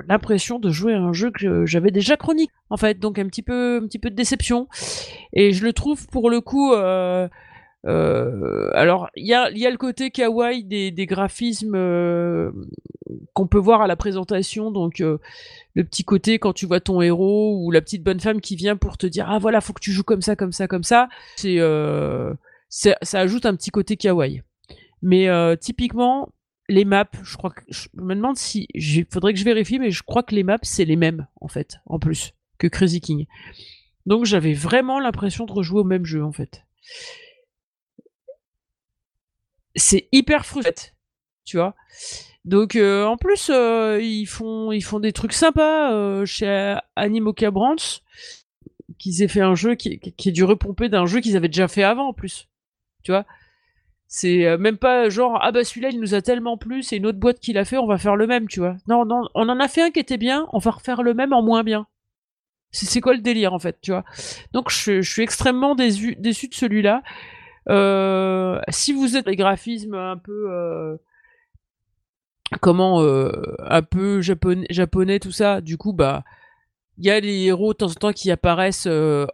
l'impression 0.07 0.60
de 0.60 0.69
jouer 0.69 0.93
à 0.93 1.01
un 1.01 1.12
jeu 1.12 1.29
que 1.29 1.65
j'avais 1.65 1.91
déjà 1.91 2.15
chronique, 2.15 2.51
en 2.69 2.77
fait, 2.77 3.00
donc 3.00 3.19
un 3.19 3.27
petit 3.27 3.43
peu, 3.43 3.81
un 3.83 3.86
petit 3.86 4.00
peu 4.00 4.10
de 4.10 4.15
déception. 4.15 4.69
Et 5.33 5.51
je 5.51 5.65
le 5.65 5.74
trouve 5.74 6.07
pour 6.07 6.29
le 6.29 6.39
coup. 6.39 6.74
Euh, 6.74 7.27
euh, 7.85 8.69
alors, 8.73 9.09
il 9.15 9.25
y 9.25 9.33
a, 9.33 9.49
le 9.49 9.77
côté 9.77 10.11
kawaii 10.11 10.63
des, 10.63 10.91
des 10.91 11.05
graphismes 11.05 11.75
euh, 11.75 12.51
qu'on 13.33 13.47
peut 13.47 13.59
voir 13.59 13.81
à 13.81 13.87
la 13.87 13.95
présentation. 13.95 14.71
Donc, 14.71 15.01
euh, 15.01 15.17
le 15.73 15.83
petit 15.83 16.03
côté 16.03 16.39
quand 16.39 16.53
tu 16.53 16.65
vois 16.65 16.79
ton 16.79 17.01
héros 17.01 17.57
ou 17.59 17.71
la 17.71 17.81
petite 17.81 18.03
bonne 18.03 18.19
femme 18.19 18.41
qui 18.41 18.55
vient 18.55 18.77
pour 18.77 18.97
te 18.97 19.05
dire 19.05 19.29
ah 19.29 19.39
voilà, 19.39 19.61
faut 19.61 19.73
que 19.73 19.81
tu 19.81 19.91
joues 19.91 20.03
comme 20.03 20.21
ça, 20.21 20.35
comme 20.35 20.51
ça, 20.51 20.67
comme 20.67 20.83
ça. 20.83 21.09
C'est, 21.35 21.59
ça 22.69 23.19
ajoute 23.19 23.45
un 23.45 23.55
petit 23.55 23.69
côté 23.69 23.97
kawaii. 23.97 24.41
Mais 25.01 25.27
typiquement, 25.57 26.29
les 26.69 26.85
maps, 26.85 27.09
je 27.23 27.35
crois 27.35 27.51
que 27.51 27.61
je 27.67 27.87
me 27.95 28.15
demande 28.15 28.37
si, 28.37 28.67
il 28.73 29.05
faudrait 29.11 29.33
que 29.33 29.39
je 29.39 29.43
vérifie, 29.43 29.79
mais 29.79 29.91
je 29.91 30.01
crois 30.01 30.23
que 30.23 30.33
les 30.33 30.43
maps 30.43 30.57
c'est 30.63 30.85
les 30.85 30.95
mêmes 30.95 31.27
en 31.41 31.49
fait, 31.49 31.79
en 31.85 31.99
plus 31.99 32.33
que 32.57 32.67
Crazy 32.67 33.01
King. 33.01 33.25
Donc 34.05 34.25
j'avais 34.25 34.53
vraiment 34.53 34.99
l'impression 34.99 35.45
de 35.45 35.51
rejouer 35.51 35.81
au 35.81 35.83
même 35.83 36.05
jeu 36.05 36.23
en 36.23 36.31
fait 36.31 36.63
c'est 39.75 40.08
hyper 40.12 40.46
frustrant, 40.46 40.92
tu 41.46 41.58
vois. 41.58 41.75
Donc 42.46 42.75
en 42.75 43.18
plus 43.18 43.50
ils 43.50 44.25
font 44.25 44.72
ils 44.72 44.84
font 44.84 45.00
des 45.00 45.13
trucs 45.13 45.34
sympas 45.34 46.25
chez 46.25 46.77
Animoca 46.96 47.51
Brands 47.51 48.01
qu'ils 49.00 49.24
aient 49.24 49.27
fait 49.27 49.42
un 49.42 49.56
jeu 49.56 49.75
qui, 49.75 50.00
qui 50.00 50.30
est 50.30 50.34
du 50.34 50.44
repompé 50.44 50.89
d'un 50.89 51.06
jeu 51.06 51.20
qu'ils 51.22 51.38
avaient 51.38 51.48
déjà 51.48 51.68
fait 51.68 51.84
avant 51.84 52.10
en 52.10 52.13
plus. 52.13 52.50
Tu 53.03 53.12
vois 53.12 53.25
c'est 54.15 54.46
euh, 54.46 54.60
même 54.60 54.77
pas 54.77 55.10
genre 55.10 55.39
ah 55.42 55.51
bah 55.51 55.63
celui-là 55.63 55.89
il 55.92 56.00
nous 56.00 56.13
a 56.13 56.22
tellement 56.22 56.56
plu, 56.56 56.84
c'est 56.84 56.98
une 56.98 57.08
autre 57.08 57.18
boîte 57.18 57.39
qui 57.39 57.51
l'a 57.51 57.65
fait, 57.65 57.80
on 57.80 57.88
va 57.88 57.98
faire 57.98 58.15
le 58.15 58.27
même, 58.27 58.48
tu 58.48 58.60
vois. 58.60 58.77
Non 58.88 59.06
non, 59.06 59.24
on 59.34 59.50
en 59.50 59.60
a 59.60 59.68
fait 59.68 59.82
un 59.82 59.89
qui 59.89 60.00
était 60.00 60.20
bien, 60.20 60.48
on 60.53 60.60
va 60.60 60.70
refaire 60.70 61.01
le 61.01 61.15
même 61.15 61.34
en 61.34 61.42
moins 61.42 61.63
bien. 61.63 61.88
C'est 62.70 63.01
quoi 63.01 63.15
le 63.15 63.22
délire 63.22 63.53
en 63.53 63.60
fait, 63.60 63.80
tu 63.82 63.89
vois 63.89 64.03
Donc 64.51 64.70
je, 64.70 65.01
suis 65.01 65.24
extrêmement 65.24 65.74
déçu, 65.74 66.15
déçu 66.20 66.48
de 66.48 66.53
celui-là. 66.53 67.01
Euh, 67.70 68.60
si 68.70 68.93
vous 68.93 69.15
êtes 69.15 69.27
les 69.27 69.36
graphismes 69.36 69.96
un 69.96 70.17
peu 70.17 70.51
euh, 70.51 70.98
comment 72.62 73.01
un 73.01 73.82
peu 73.82 74.22
japonais, 74.22 74.67
japonais 74.70 75.20
tout 75.20 75.32
ça, 75.32 75.62
du 75.62 75.77
coup 75.77 75.93
bah 75.93 76.24
il 76.98 77.05
y 77.05 77.10
a 77.10 77.20
les 77.20 77.46
héros 77.46 77.74
de 77.74 77.77
temps 77.77 77.88
en 77.88 77.93
temps 77.93 78.12
qui 78.12 78.29
apparaissent 78.32 78.88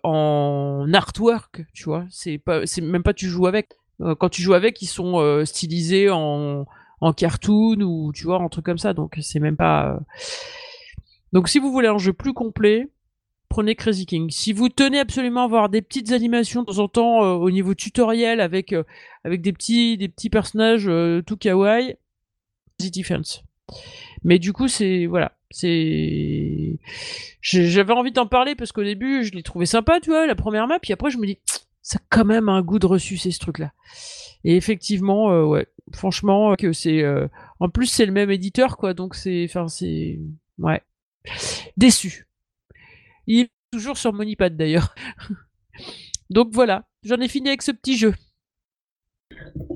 en 0.03 0.85
artwork, 0.93 1.65
tu 1.73 1.85
vois. 1.85 2.05
C'est 2.09 2.37
pas, 2.37 2.65
c'est 2.65 2.81
même 2.81 3.03
pas 3.03 3.13
tu 3.13 3.27
joues 3.27 3.47
avec. 3.47 3.79
Euh, 4.01 4.15
quand 4.15 4.29
tu 4.29 4.41
joues 4.41 4.53
avec, 4.53 4.81
ils 4.81 4.87
sont 4.87 5.19
euh, 5.19 5.45
stylisés 5.45 6.09
en, 6.09 6.65
en 7.01 7.13
cartoon 7.13 7.81
ou 7.81 8.11
tu 8.13 8.25
vois, 8.25 8.41
un 8.41 8.47
truc 8.49 8.65
comme 8.65 8.77
ça. 8.77 8.93
Donc 8.93 9.17
c'est 9.21 9.39
même 9.39 9.57
pas. 9.57 9.93
Euh. 9.93 9.99
Donc 11.33 11.49
si 11.49 11.59
vous 11.59 11.71
voulez 11.71 11.87
un 11.87 11.97
jeu 11.97 12.13
plus 12.13 12.33
complet, 12.33 12.89
prenez 13.49 13.75
Crazy 13.75 14.05
King. 14.05 14.29
Si 14.29 14.53
vous 14.53 14.69
tenez 14.69 14.99
absolument 14.99 15.41
à 15.41 15.45
avoir 15.45 15.69
des 15.69 15.81
petites 15.81 16.11
animations 16.11 16.61
de 16.61 16.67
temps 16.67 16.79
en 16.79 16.87
temps 16.87 17.19
au 17.19 17.51
niveau 17.51 17.73
tutoriel 17.73 18.39
avec 18.39 18.73
avec 19.23 19.41
des 19.41 19.53
petits 19.53 19.97
des 19.97 20.07
petits 20.07 20.29
personnages 20.29 20.89
tout 21.25 21.37
kawaii, 21.37 21.95
Crazy 22.77 22.91
Defense. 22.91 23.43
Mais 24.23 24.39
du 24.39 24.53
coup 24.53 24.67
c'est 24.67 25.05
voilà, 25.05 25.33
c'est 25.51 26.77
j'avais 27.41 27.93
envie 27.93 28.11
d'en 28.11 28.27
parler 28.27 28.55
parce 28.55 28.71
qu'au 28.71 28.83
début 28.83 29.23
je 29.23 29.33
l'ai 29.33 29.43
trouvé 29.43 29.65
sympa, 29.65 29.99
tu 29.99 30.09
vois, 30.09 30.27
la 30.27 30.35
première 30.35 30.67
map, 30.67 30.79
puis 30.79 30.93
après 30.93 31.09
je 31.09 31.17
me 31.17 31.25
dis 31.25 31.39
ça 31.81 31.97
a 31.97 32.05
quand 32.09 32.25
même 32.25 32.49
un 32.49 32.61
goût 32.61 32.77
de 32.77 32.85
reçu, 32.85 33.17
c'est 33.17 33.31
ce 33.31 33.39
truc-là. 33.39 33.73
Et 34.43 34.55
effectivement, 34.55 35.31
euh, 35.31 35.43
ouais, 35.43 35.67
franchement, 35.93 36.55
que 36.55 36.71
c'est. 36.71 37.01
Euh, 37.01 37.27
en 37.59 37.69
plus, 37.69 37.87
c'est 37.87 38.05
le 38.05 38.11
même 38.11 38.31
éditeur, 38.31 38.77
quoi, 38.77 38.93
donc 38.93 39.15
c'est. 39.15 39.43
Enfin, 39.45 39.67
c'est. 39.67 40.19
Ouais. 40.59 40.81
Déçu. 41.77 42.27
Il 43.29 43.39
est 43.41 43.49
toujours 43.71 43.97
sur 43.97 44.11
Monipad 44.11 44.57
d'ailleurs. 44.57 44.93
donc 46.29 46.49
voilà, 46.51 46.83
j'en 47.03 47.17
ai 47.21 47.29
fini 47.29 47.47
avec 47.47 47.61
ce 47.61 47.71
petit 47.71 47.97
jeu. 47.97 48.13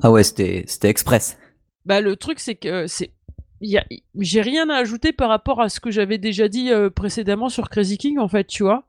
Ah 0.02 0.12
ouais, 0.12 0.24
c'était 0.24 0.66
express. 0.84 1.38
Bah, 1.86 2.02
le 2.02 2.18
truc, 2.18 2.40
c'est 2.40 2.56
que 2.56 2.88
c'est. 2.88 3.14
J'ai 3.62 4.42
rien 4.42 4.70
à 4.70 4.76
ajouter 4.76 5.14
par 5.14 5.30
rapport 5.30 5.62
à 5.62 5.70
ce 5.70 5.80
que 5.80 5.90
j'avais 5.90 6.18
déjà 6.18 6.50
dit 6.50 6.70
euh, 6.70 6.90
précédemment 6.90 7.48
sur 7.48 7.70
Crazy 7.70 7.98
King, 7.98 8.20
en 8.20 8.28
fait, 8.28 8.46
tu 8.46 8.64
vois. 8.64 8.86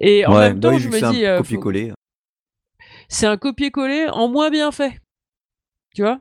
Et 0.00 0.24
en 0.24 0.38
même 0.38 0.60
temps, 0.60 0.78
je 0.78 0.88
me 0.88 1.12
dis. 1.12 1.24
copier-coller 1.36 1.92
c'est 3.08 3.26
un 3.26 3.36
copier-coller 3.36 4.08
en 4.12 4.28
moins 4.28 4.50
bien 4.50 4.70
fait. 4.70 5.00
Tu 5.94 6.02
vois? 6.02 6.20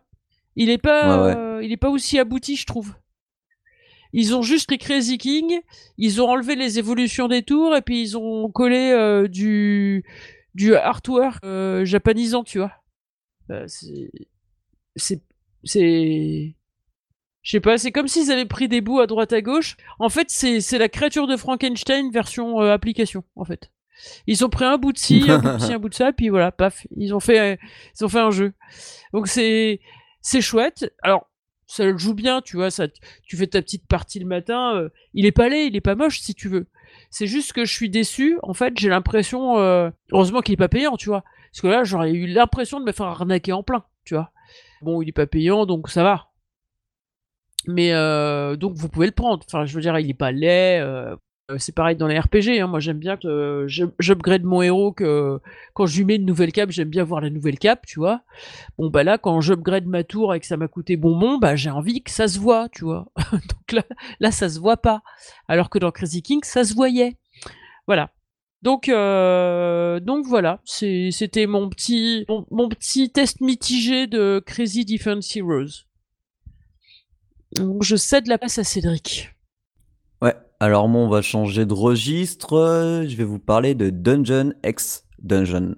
Il 0.56 0.70
est 0.70 0.78
pas, 0.78 1.28
euh, 1.28 1.64
il 1.64 1.72
est 1.72 1.78
pas 1.78 1.90
aussi 1.90 2.18
abouti, 2.18 2.56
je 2.56 2.66
trouve. 2.66 2.96
Ils 4.14 4.36
ont 4.36 4.42
juste 4.42 4.68
pris 4.68 4.78
Crazy 4.78 5.18
King, 5.18 5.60
ils 5.98 6.22
ont 6.22 6.30
enlevé 6.30 6.56
les 6.56 6.80
évolutions 6.80 7.28
des 7.28 7.44
tours 7.44 7.76
et 7.76 7.82
puis 7.82 8.02
ils 8.02 8.18
ont 8.18 8.50
collé 8.50 8.92
euh, 8.92 9.28
du 9.28 10.04
du 10.54 10.76
artwork 10.76 11.44
euh, 11.44 11.86
japonisant, 11.86 12.44
tu 12.44 12.60
vois. 12.60 12.72
Bah, 13.48 13.68
c'est 13.68 14.12
c'est 14.96 15.22
c'est 15.64 16.56
je 17.44 17.52
sais 17.52 17.60
pas, 17.62 17.78
c'est 17.78 17.92
comme 17.92 18.08
s'ils 18.08 18.32
avaient 18.32 18.46
pris 18.46 18.68
des 18.68 18.82
bouts 18.82 19.00
à 19.00 19.08
droite 19.08 19.32
à 19.34 19.42
gauche. 19.42 19.78
En 20.00 20.10
fait, 20.10 20.30
c'est 20.30 20.62
c'est 20.62 20.78
la 20.78 20.90
créature 20.90 21.28
de 21.28 21.38
Frankenstein 21.38 22.12
version 22.12 22.60
application 22.60 23.24
en 23.36 23.46
fait. 23.46 23.72
Ils 24.28 24.46
ont 24.46 24.50
pris 24.50 24.66
un 24.66 24.78
bout 24.78 24.94
de 24.94 24.98
ci, 24.98 25.26
un 25.28 25.40
bout 25.40 25.58
de 25.58 25.62
ci, 25.62 25.74
un 25.74 25.80
bout 25.80 25.90
de 25.90 25.94
ça, 25.94 26.12
puis 26.18 26.30
voilà, 26.30 26.52
paf, 26.52 26.86
ils 26.96 27.14
ont 27.16 27.20
fait, 27.20 27.60
ils 28.00 28.06
ont 28.06 28.10
fait 28.10 28.20
un 28.20 28.32
jeu. 28.32 28.54
Donc 29.14 29.28
c'est, 29.28 29.80
c'est 30.22 30.42
chouette. 30.42 30.94
Alors, 31.02 31.30
ça 31.68 31.84
le 31.84 31.98
joue 31.98 32.14
bien, 32.14 32.42
tu 32.42 32.56
vois, 32.56 32.72
ça, 32.72 32.88
tu 33.24 33.36
fais 33.36 33.48
ta 33.48 33.62
petite 33.62 33.86
partie 33.88 34.20
le 34.20 34.26
matin. 34.26 34.76
Euh, 34.76 34.90
il 35.14 35.26
est 35.26 35.32
pas 35.32 35.50
laid, 35.50 35.68
il 35.68 35.76
est 35.76 35.82
pas 35.82 35.96
moche, 35.96 36.22
si 36.22 36.34
tu 36.34 36.48
veux. 36.48 36.68
C'est 37.10 37.28
juste 37.28 37.54
que 37.54 37.66
je 37.66 37.74
suis 37.74 37.90
déçu. 37.90 38.40
En 38.42 38.54
fait, 38.54 38.74
j'ai 38.78 38.90
l'impression, 38.90 39.60
euh, 39.60 39.90
heureusement 40.12 40.42
qu'il 40.42 40.54
est 40.54 40.58
pas 40.58 40.70
payant, 40.70 40.96
tu 40.96 41.10
vois. 41.10 41.24
Parce 41.52 41.62
que 41.62 41.68
là, 41.68 41.84
j'aurais 41.84 42.12
eu 42.12 42.26
l'impression 42.26 42.80
de 42.80 42.86
me 42.86 42.92
faire 42.92 43.08
arnaquer 43.08 43.52
en 43.52 43.64
plein, 43.64 43.84
tu 44.06 44.16
vois. 44.16 44.32
Bon, 44.82 45.02
il 45.02 45.10
est 45.10 45.14
pas 45.14 45.28
payant, 45.28 45.66
donc 45.66 45.90
ça 45.90 46.04
va. 46.04 46.30
Mais 47.68 47.92
euh, 47.92 48.56
donc 48.56 48.76
vous 48.76 48.88
pouvez 48.88 49.08
le 49.08 49.12
prendre. 49.12 49.44
Enfin, 49.46 49.66
je 49.66 49.76
veux 49.76 49.82
dire, 49.82 49.98
il 50.00 50.10
est 50.10 50.14
pas 50.14 50.32
laid. 50.32 50.80
Euh, 51.50 51.58
c'est 51.60 51.72
pareil 51.72 51.96
dans 51.96 52.08
les 52.08 52.20
RPG. 52.20 52.60
Hein. 52.60 52.68
Moi, 52.68 52.80
j'aime 52.80 53.00
bien 53.00 53.16
que 53.16 53.28
euh, 53.28 53.92
j'upgrade 54.00 54.44
mon 54.44 54.62
héros 54.62 54.92
que 54.92 55.40
quand 55.74 55.86
je 55.86 55.98
lui 55.98 56.06
mets 56.06 56.18
une 56.18 56.26
nouvelle 56.26 56.52
cape, 56.52 56.72
j'aime 56.72 56.90
bien 56.90 57.06
voir 57.06 57.22
la 57.22 57.30
nouvelle 57.30 57.58
cape, 57.58 57.86
tu 57.86 58.00
vois. 58.00 58.22
Bon 58.78 58.90
bah 58.90 59.04
là, 59.04 59.18
quand 59.18 59.40
j'upgrade 59.40 59.86
ma 59.86 60.04
tour 60.04 60.36
et 60.36 60.40
que 60.42 60.46
ça 60.46 60.58
m'a 60.58 60.68
coûté 60.68 60.98
bonbon, 60.98 61.38
bah 61.38 61.56
j'ai 61.56 61.70
envie 61.70 62.04
que 62.04 62.12
ça 62.12 62.28
se 62.28 62.38
voit, 62.40 62.68
tu 62.70 62.84
vois. 62.84 63.08
Donc 63.32 63.72
là, 63.72 63.84
là, 64.20 64.32
ça 64.32 64.50
se 64.50 64.60
voit 64.60 64.78
pas. 64.78 65.02
Alors 65.48 65.70
que 65.70 65.80
dans 65.80 65.92
Crazy 65.92 66.22
King, 66.22 66.42
ça 66.44 66.66
se 66.66 66.74
voyait. 66.74 67.18
Voilà. 67.88 68.12
Donc, 68.64 68.90
euh, 68.90 70.00
donc 70.00 70.26
voilà, 70.26 70.62
c'était 70.66 71.46
mon 71.46 71.70
petit, 71.70 72.26
mon, 72.28 72.68
petit 72.70 73.12
test 73.12 73.40
mitigé 73.40 74.08
de 74.08 74.42
Crazy 74.46 74.84
Defense 74.84 75.36
Heroes. 75.36 75.86
Je 77.82 77.96
cède 77.96 78.28
la 78.28 78.38
place 78.38 78.58
à 78.58 78.64
Cédric. 78.64 79.37
Alors 80.60 80.90
moi 80.90 81.04
on 81.04 81.08
va 81.08 81.22
changer 81.22 81.68
de 81.68 81.74
registre, 81.74 83.04
je 83.08 83.16
vais 83.16 83.24
vous 83.24 83.38
parler 83.38 83.76
de 83.76 83.92
Dungeon 83.92 84.54
X 84.66 85.06
Dungeon. 85.20 85.76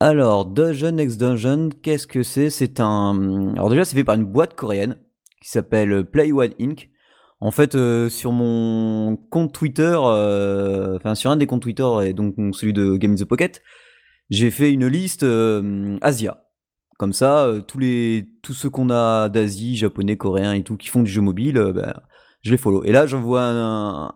Alors, 0.00 0.44
Dungeon 0.46 0.98
X 0.98 1.16
Dungeon, 1.16 1.68
qu'est-ce 1.82 2.06
que 2.06 2.22
c'est? 2.22 2.50
C'est 2.50 2.80
un... 2.80 3.54
Alors 3.54 3.70
déjà, 3.70 3.84
c'est 3.84 3.96
fait 3.96 4.04
par 4.04 4.16
une 4.16 4.24
boîte 4.24 4.54
coréenne 4.54 4.96
qui 5.40 5.48
s'appelle 5.48 6.04
Play 6.04 6.32
One 6.32 6.52
Inc. 6.60 6.90
En 7.40 7.50
fait, 7.50 7.74
euh, 7.74 8.08
sur 8.08 8.32
mon 8.32 9.16
compte 9.16 9.52
Twitter, 9.52 9.96
euh, 9.98 10.96
enfin 10.96 11.14
sur 11.14 11.30
un 11.30 11.36
des 11.36 11.46
comptes 11.46 11.62
Twitter 11.62 11.86
et 12.04 12.12
donc 12.12 12.36
celui 12.52 12.72
de 12.72 12.96
Game 12.96 13.12
in 13.12 13.16
the 13.16 13.24
Pocket, 13.24 13.62
j'ai 14.30 14.50
fait 14.50 14.72
une 14.72 14.86
liste 14.86 15.24
euh, 15.24 15.98
Asia. 16.00 16.40
Comme 16.98 17.12
ça, 17.12 17.52
tous 17.66 17.78
les 17.78 18.28
tous 18.42 18.54
ceux 18.54 18.70
qu'on 18.70 18.88
a 18.88 19.28
d'Asie, 19.28 19.76
japonais, 19.76 20.16
coréens 20.16 20.52
et 20.54 20.62
tout 20.62 20.76
qui 20.76 20.88
font 20.88 21.02
du 21.02 21.10
jeu 21.10 21.20
mobile, 21.20 21.72
ben, 21.74 21.92
je 22.42 22.52
les 22.52 22.56
follow. 22.56 22.84
Et 22.84 22.92
là, 22.92 23.06
j'en 23.06 23.20
vois 23.20 23.42
un, 23.42 24.14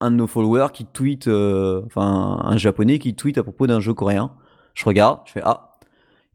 un, 0.00 0.10
de 0.12 0.16
nos 0.16 0.28
followers 0.28 0.68
qui 0.72 0.86
tweet, 0.86 1.26
enfin 1.28 2.40
un 2.44 2.56
japonais 2.56 3.00
qui 3.00 3.16
tweet 3.16 3.36
à 3.38 3.42
propos 3.42 3.66
d'un 3.66 3.80
jeu 3.80 3.94
coréen. 3.94 4.32
Je 4.74 4.84
regarde, 4.84 5.20
je 5.26 5.32
fais 5.32 5.42
ah. 5.44 5.72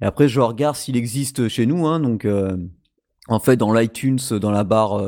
Et 0.02 0.06
après, 0.06 0.28
je 0.28 0.42
regarde 0.42 0.76
s'il 0.76 0.98
existe 0.98 1.48
chez 1.48 1.66
nous. 1.66 1.88
Hein, 1.88 2.02
donc, 2.02 2.28
en 3.30 3.40
fait, 3.40 3.56
dans 3.56 3.74
l'iTunes, 3.74 4.20
dans 4.42 4.52
la 4.52 4.66
barre 4.66 5.02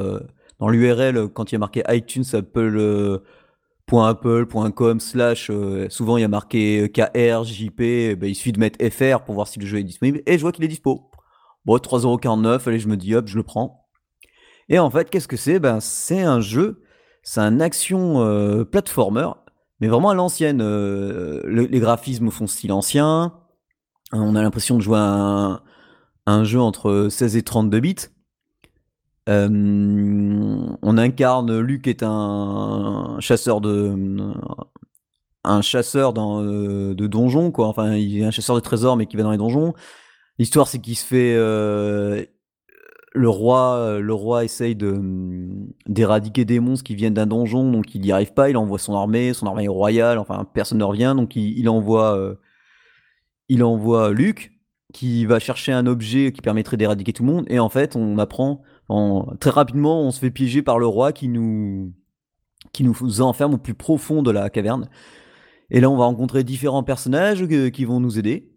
dans 0.60 0.69
l'URL, 0.69 1.30
quand 1.30 1.52
il 1.52 1.56
y 1.56 1.58
a 1.58 1.60
marqué 1.60 1.84
iTunes 1.89 2.26
Apple. 2.34 3.22
.apple.com 3.91 5.00
slash 5.00 5.50
souvent 5.89 6.17
il 6.17 6.22
y 6.22 6.24
a 6.24 6.28
marqué 6.28 6.91
KR, 6.93 7.43
JP, 7.43 8.19
ben, 8.19 8.28
il 8.28 8.36
suffit 8.36 8.52
de 8.52 8.60
mettre 8.60 8.78
FR 8.88 9.22
pour 9.22 9.34
voir 9.34 9.48
si 9.48 9.60
le 9.60 9.65
jeu 9.65 9.80
est 9.80 9.84
disponible 9.84 10.22
et 10.28 10.38
je 10.38 10.41
vois 10.41 10.52
qu'il 10.52 10.63
est 10.63 10.67
dispo. 10.67 11.10
Bon, 11.65 11.76
3,49€, 11.78 12.67
allez, 12.67 12.78
je 12.78 12.88
me 12.88 12.95
dis 12.98 13.15
hop, 13.15 13.26
je 13.26 13.36
le 13.36 13.41
prends. 13.41 13.88
Et 14.69 14.78
en 14.78 14.91
fait, 14.91 15.10
qu'est-ce 15.10 15.28
que 15.28 15.38
c'est? 15.38 15.60
Ben, 15.60 15.80
c'est 15.80 16.22
un 16.22 16.39
jeu, 16.39 16.84
c'est 17.24 17.41
un 17.41 17.60
action 17.60 18.22
euh, 18.22 18.63
platformer, 18.63 19.30
mais 19.80 19.88
vraiment 19.88 20.12
à 20.12 20.13
l'ancienne. 20.13 20.62
les 21.48 21.80
graphismes 21.80 22.30
font 22.30 22.45
style 22.45 22.72
ancien. 22.72 23.34
On 24.12 24.36
a 24.36 24.41
l'impression 24.41 24.78
de 24.78 24.82
jouer 24.82 24.98
à 24.98 25.62
un, 26.26 26.43
jeu 26.43 26.60
entre 26.60 27.08
16 27.10 27.36
et 27.36 27.43
32 27.43 27.80
bits. 27.80 27.95
Euh, 29.30 29.48
on 30.82 30.98
incarne 30.98 31.60
Luc 31.60 31.88
est 31.88 32.02
un 32.04 33.18
chasseur 33.20 33.62
de 33.62 33.96
un 35.44 35.62
chasseur 35.62 36.13
dans, 36.13 36.44
euh, 36.44 36.96
de 36.96 37.08
donjons 37.08 37.52
quoi. 37.52 37.68
Enfin, 37.68 37.96
il 37.96 38.20
est 38.20 38.26
un 38.26 38.32
chasseur 38.32 38.56
de 38.56 38.62
trésors 38.62 38.98
mais 38.98 39.06
qui 39.06 39.18
va 39.18 39.24
dans 39.24 39.32
les 39.32 39.38
donjons. 39.38 39.74
L'histoire 40.39 40.68
c'est 40.68 40.80
qu'il 40.80 40.96
se 40.96 41.06
fait 41.06 41.36
euh, 41.36 42.26
le 43.13 43.30
roi 43.30 44.00
le 44.00 44.13
roi 44.13 44.46
essaye 44.46 44.76
de 44.76 45.00
d'éradiquer 45.88 46.46
des 46.46 46.60
monstres 46.60 46.86
qui 46.86 46.96
viennent 46.96 47.13
d'un 47.13 47.28
donjon 47.28 47.72
donc 47.72 47.94
il 47.94 48.02
n'y 48.02 48.12
arrive 48.12 48.34
pas, 48.34 48.50
il 48.50 48.58
envoie 48.58 48.80
son 48.80 48.96
armée, 48.96 49.34
son 49.34 49.46
armée 49.48 49.68
royale, 49.68 50.18
enfin 50.18 50.46
personne 50.54 50.80
ne 50.80 50.84
revient 50.84 51.13
donc 51.15 51.36
il, 51.36 51.70
envoie 51.70 52.38
il 53.50 53.63
envoie 53.63 54.12
Luc 54.12 54.60
qui 54.94 55.26
va 55.26 55.39
chercher 55.39 55.72
un 55.72 55.86
objet 55.86 56.32
qui 56.32 56.42
permettrait 56.42 56.78
d'éradiquer 56.78 57.13
tout 57.13 57.24
le 57.24 57.32
monde. 57.32 57.46
Et 57.48 57.60
en 57.60 57.70
fait, 57.70 57.96
on 57.96 58.18
apprend 58.18 58.62
très 59.39 59.49
rapidement, 59.49 60.02
on 60.02 60.12
se 60.12 60.19
fait 60.19 60.32
piéger 60.32 60.62
par 60.62 60.80
le 60.80 60.88
roi 60.88 61.12
qui 61.13 61.28
nous, 61.28 61.93
qui 62.73 62.84
nous 62.84 63.21
enferme 63.21 63.56
au 63.56 63.58
plus 63.58 63.73
profond 63.73 64.21
de 64.21 64.32
la 64.32 64.49
caverne. 64.49 64.89
Et 65.71 65.80
là, 65.80 65.89
on 65.89 65.97
va 65.97 66.06
rencontrer 66.06 66.43
différents 66.43 66.84
personnages 66.84 67.43
euh, 67.43 67.69
qui 67.69 67.86
vont 67.86 67.99
nous 67.99 68.17
aider. 68.17 68.52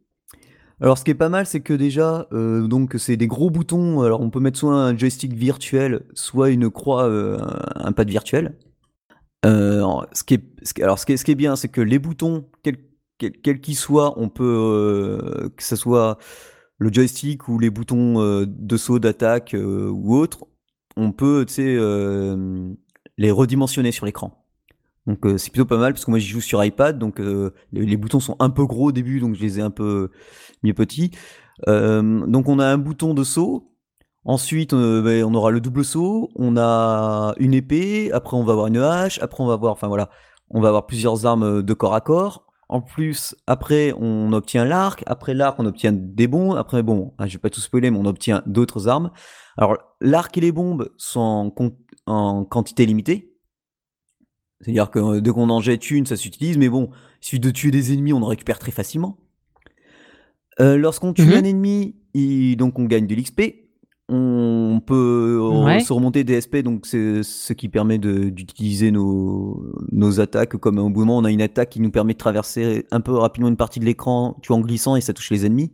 Alors, 0.81 0.99
ce 0.99 1.05
qui 1.05 1.11
est 1.11 1.15
pas 1.15 1.29
mal, 1.29 1.47
c'est 1.47 1.61
que 1.61 1.75
déjà, 1.75 2.27
euh, 2.33 2.67
donc, 2.67 2.95
c'est 2.99 3.17
des 3.17 3.27
gros 3.27 3.51
boutons. 3.51 4.03
Alors, 4.03 4.21
on 4.21 4.31
peut 4.31 4.41
mettre 4.41 4.59
soit 4.59 4.75
un 4.75 4.97
joystick 4.97 5.33
virtuel, 5.35 6.05
soit 6.15 6.51
une 6.51 6.71
croix, 6.71 7.05
euh, 7.05 7.39
un 7.77 7.93
pad 7.93 8.09
virtuel. 8.09 8.57
ce 9.45 10.25
qui 10.25 10.35
est, 10.35 10.83
alors, 10.83 10.99
ce 10.99 11.07
qui 11.07 11.13
est, 11.13 11.17
ce 11.17 11.25
qui 11.25 11.31
est 11.33 11.37
bien, 11.37 11.55
c'est 11.57 11.69
que 11.69 11.81
les 11.81 11.99
boutons, 11.99 12.47
quels 12.63 13.61
qu'ils 13.61 13.77
soient, 13.77 14.19
on 14.19 14.29
peut, 14.29 15.51
que 15.57 15.63
ce 15.63 15.77
soit 15.77 16.19
le 16.79 16.93
joystick 16.93 17.49
ou 17.49 17.59
les 17.59 17.71
boutons 17.71 18.45
de 18.45 18.77
saut, 18.77 18.99
d'attaque 18.99 19.55
ou 19.57 20.17
autre, 20.17 20.47
on 20.97 21.13
peut, 21.13 21.45
sais, 21.49 21.79
les 23.19 23.31
redimensionner 23.31 23.93
sur 23.93 24.07
l'écran. 24.07 24.45
Donc 25.07 25.21
c'est 25.37 25.51
plutôt 25.51 25.67
pas 25.67 25.79
mal 25.79 25.93
parce 25.93 26.05
que 26.05 26.11
moi 26.11 26.19
j'y 26.19 26.29
joue 26.29 26.41
sur 26.41 26.65
iPad, 26.65 26.99
donc 26.99 27.21
les, 27.73 27.97
boutons 27.97 28.21
sont 28.21 28.37
un 28.41 28.51
peu 28.51 28.67
gros 28.67 28.89
au 28.89 28.93
début, 28.93 29.21
donc 29.21 29.35
je 29.35 29.43
les 29.43 29.59
ai 29.59 29.63
un 29.63 29.71
peu 29.71 30.11
mis 30.63 30.73
petits. 30.73 31.13
donc 31.67 32.49
on 32.49 32.59
a 32.59 32.67
un 32.67 32.79
bouton 32.79 33.15
de 33.15 33.25
saut. 33.25 33.73
Ensuite, 34.25 34.73
ben, 34.73 35.25
on 35.25 35.35
aura 35.35 35.51
le 35.51 35.61
double 35.61 35.85
saut. 35.85 36.31
On 36.37 36.57
a 36.57 37.35
une 37.39 37.55
épée. 37.55 38.13
Après, 38.13 38.37
on 38.37 38.45
va 38.45 38.53
avoir 38.53 38.69
une 38.69 38.77
hache. 38.79 39.19
Après, 39.21 39.43
on 39.43 39.47
va 39.47 39.55
avoir, 39.55 39.73
enfin 39.73 39.89
voilà, 39.89 40.11
on 40.51 40.61
va 40.61 40.69
avoir 40.69 40.87
plusieurs 40.87 41.27
armes 41.27 41.63
de 41.63 41.75
corps 41.75 41.95
à 41.95 42.01
corps. 42.01 42.47
En 42.73 42.81
plus, 42.81 43.37
après, 43.47 43.93
on 43.99 44.33
obtient 44.33 44.65
l'arc. 44.65 45.03
Après 45.05 45.35
l'arc, 45.35 45.61
on 45.61 45.67
obtient 45.67 45.93
des 45.93 46.27
bombes. 46.27 46.57
Après, 46.57 46.83
bon, 46.83 47.13
ah, 47.19 47.27
je 47.27 47.35
vais 47.35 47.39
pas 47.39 47.51
tout 47.51 47.61
spoiler, 47.61 47.91
mais 47.91 47.99
on 47.99 48.07
obtient 48.07 48.43
d'autres 48.47 48.89
armes. 48.89 49.11
Alors, 49.59 49.77
l'arc 50.01 50.39
et 50.39 50.41
les 50.41 50.53
bombes 50.53 50.91
sont 50.97 51.53
en, 52.07 52.45
quantité 52.47 52.87
limitée. 52.87 53.37
C'est-à-dire 54.63 54.91
que 54.91 54.99
euh, 54.99 55.21
dès 55.21 55.31
qu'on 55.33 55.51
en 55.51 55.61
jette 55.61 55.91
une, 55.91 56.07
ça 56.07 56.17
s'utilise. 56.17 56.57
Mais 56.57 56.71
bon, 56.71 56.89
il 57.21 57.27
suffit 57.27 57.41
de 57.41 57.51
tuer 57.51 57.71
des 57.71 57.93
ennemis, 57.93 58.15
on 58.15 58.23
en 58.23 58.29
récupère 58.29 58.59
très 58.59 58.73
facilement. 58.73 59.19
Euh, 60.61 60.79
lorsqu'on 60.79 61.13
tue 61.13 61.27
mhm. 61.27 61.33
un 61.35 61.45
ennemi, 61.45 62.57
donc 62.57 62.79
on 62.79 62.85
gagne 62.85 63.07
de 63.07 63.15
l'XP 63.15 63.62
on 64.09 64.81
peut 64.85 65.39
se 65.81 65.93
remonter 65.93 66.25
des 66.25 66.41
SP, 66.43 66.59
donc 66.59 66.87
c'est 66.87 67.23
ce 67.23 67.53
qui 67.53 67.69
permet 67.69 67.99
d'utiliser 67.99 68.91
nos, 68.91 69.65
nos, 69.91 70.21
attaques. 70.21 70.57
Comme 70.57 70.79
au 70.79 70.91
bout 70.91 71.01
moment, 71.01 71.19
on 71.19 71.25
a 71.25 71.31
une 71.31 71.41
attaque 71.43 71.71
qui 71.71 71.81
nous 71.81 71.91
permet 71.91 72.13
de 72.13 72.19
traverser 72.19 72.87
un 72.91 73.01
peu 73.01 73.13
rapidement 73.13 73.49
une 73.49 73.57
partie 73.57 73.81
de 73.81 73.85
l'écran, 73.85 74.37
tu 74.43 74.53
en 74.53 74.61
glissant 74.61 74.97
et 74.97 75.01
ça 75.01 75.13
touche 75.13 75.31
les 75.31 75.47
ennemis. 75.47 75.73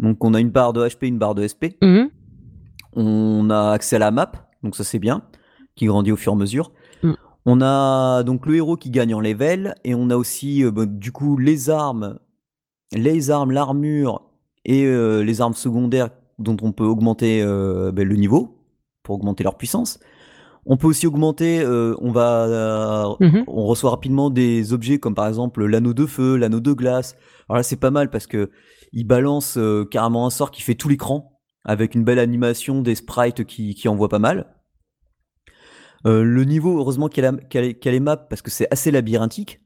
Donc 0.00 0.22
on 0.24 0.34
a 0.34 0.40
une 0.40 0.50
barre 0.50 0.72
de 0.72 0.86
HP, 0.86 1.06
une 1.06 1.18
barre 1.18 1.34
de 1.34 1.46
SP. 1.46 1.78
Mhm. 1.82 2.10
On 2.94 3.48
a 3.50 3.70
accès 3.70 3.96
à 3.96 4.00
la 4.00 4.10
map, 4.10 4.32
donc 4.62 4.76
ça 4.76 4.84
c'est 4.84 4.98
bien, 4.98 5.22
qui 5.76 5.86
grandit 5.86 6.12
au 6.12 6.16
fur 6.16 6.32
et 6.32 6.36
à 6.36 6.38
mesure. 6.38 6.72
Mm. 7.02 7.12
On 7.46 7.60
a 7.62 8.22
donc 8.22 8.46
le 8.46 8.56
héros 8.56 8.76
qui 8.76 8.90
gagne 8.90 9.14
en 9.14 9.20
level 9.20 9.74
et 9.84 9.94
on 9.94 10.10
a 10.10 10.16
aussi 10.16 10.62
euh, 10.62 10.70
bah, 10.70 10.84
du 10.86 11.10
coup 11.10 11.38
les 11.38 11.70
armes, 11.70 12.18
les 12.92 13.30
armes, 13.30 13.50
l'armure 13.50 14.22
et 14.64 14.84
euh, 14.84 15.22
les 15.22 15.40
armes 15.40 15.54
secondaires 15.54 16.10
dont 16.38 16.56
on 16.62 16.72
peut 16.72 16.84
augmenter 16.84 17.42
euh, 17.42 17.92
ben, 17.92 18.06
le 18.06 18.16
niveau 18.16 18.58
pour 19.02 19.16
augmenter 19.16 19.44
leur 19.44 19.56
puissance. 19.56 19.98
On 20.64 20.76
peut 20.76 20.86
aussi 20.86 21.08
augmenter, 21.08 21.60
euh, 21.60 21.96
on 22.00 22.12
va, 22.12 22.44
euh, 22.46 23.14
mhm. 23.18 23.44
on 23.48 23.66
reçoit 23.66 23.90
rapidement 23.90 24.30
des 24.30 24.72
objets 24.72 24.98
comme 24.98 25.14
par 25.14 25.26
exemple 25.26 25.64
l'anneau 25.64 25.92
de 25.92 26.06
feu, 26.06 26.36
l'anneau 26.36 26.60
de 26.60 26.72
glace. 26.72 27.16
Alors 27.48 27.56
là 27.56 27.62
c'est 27.64 27.76
pas 27.76 27.90
mal 27.90 28.10
parce 28.10 28.26
que 28.26 28.50
il 28.92 29.04
balance 29.04 29.58
carrément 29.90 30.26
un 30.26 30.30
sort 30.30 30.50
qui 30.50 30.62
fait 30.62 30.74
tout 30.74 30.88
l'écran 30.88 31.40
avec 31.64 31.94
une 31.94 32.04
belle 32.04 32.18
animation 32.18 32.82
des 32.82 32.94
sprites 32.94 33.44
qui, 33.44 33.74
qui 33.74 33.88
envoient 33.88 34.10
pas 34.10 34.18
mal. 34.18 34.54
le 36.04 36.44
niveau, 36.44 36.78
heureusement 36.78 37.08
qu'il 37.08 37.24
a, 37.24 37.32
les 37.54 38.00
maps 38.00 38.16
parce 38.16 38.42
que 38.42 38.50
c'est 38.50 38.68
assez 38.70 38.90
labyrinthique. 38.90 39.60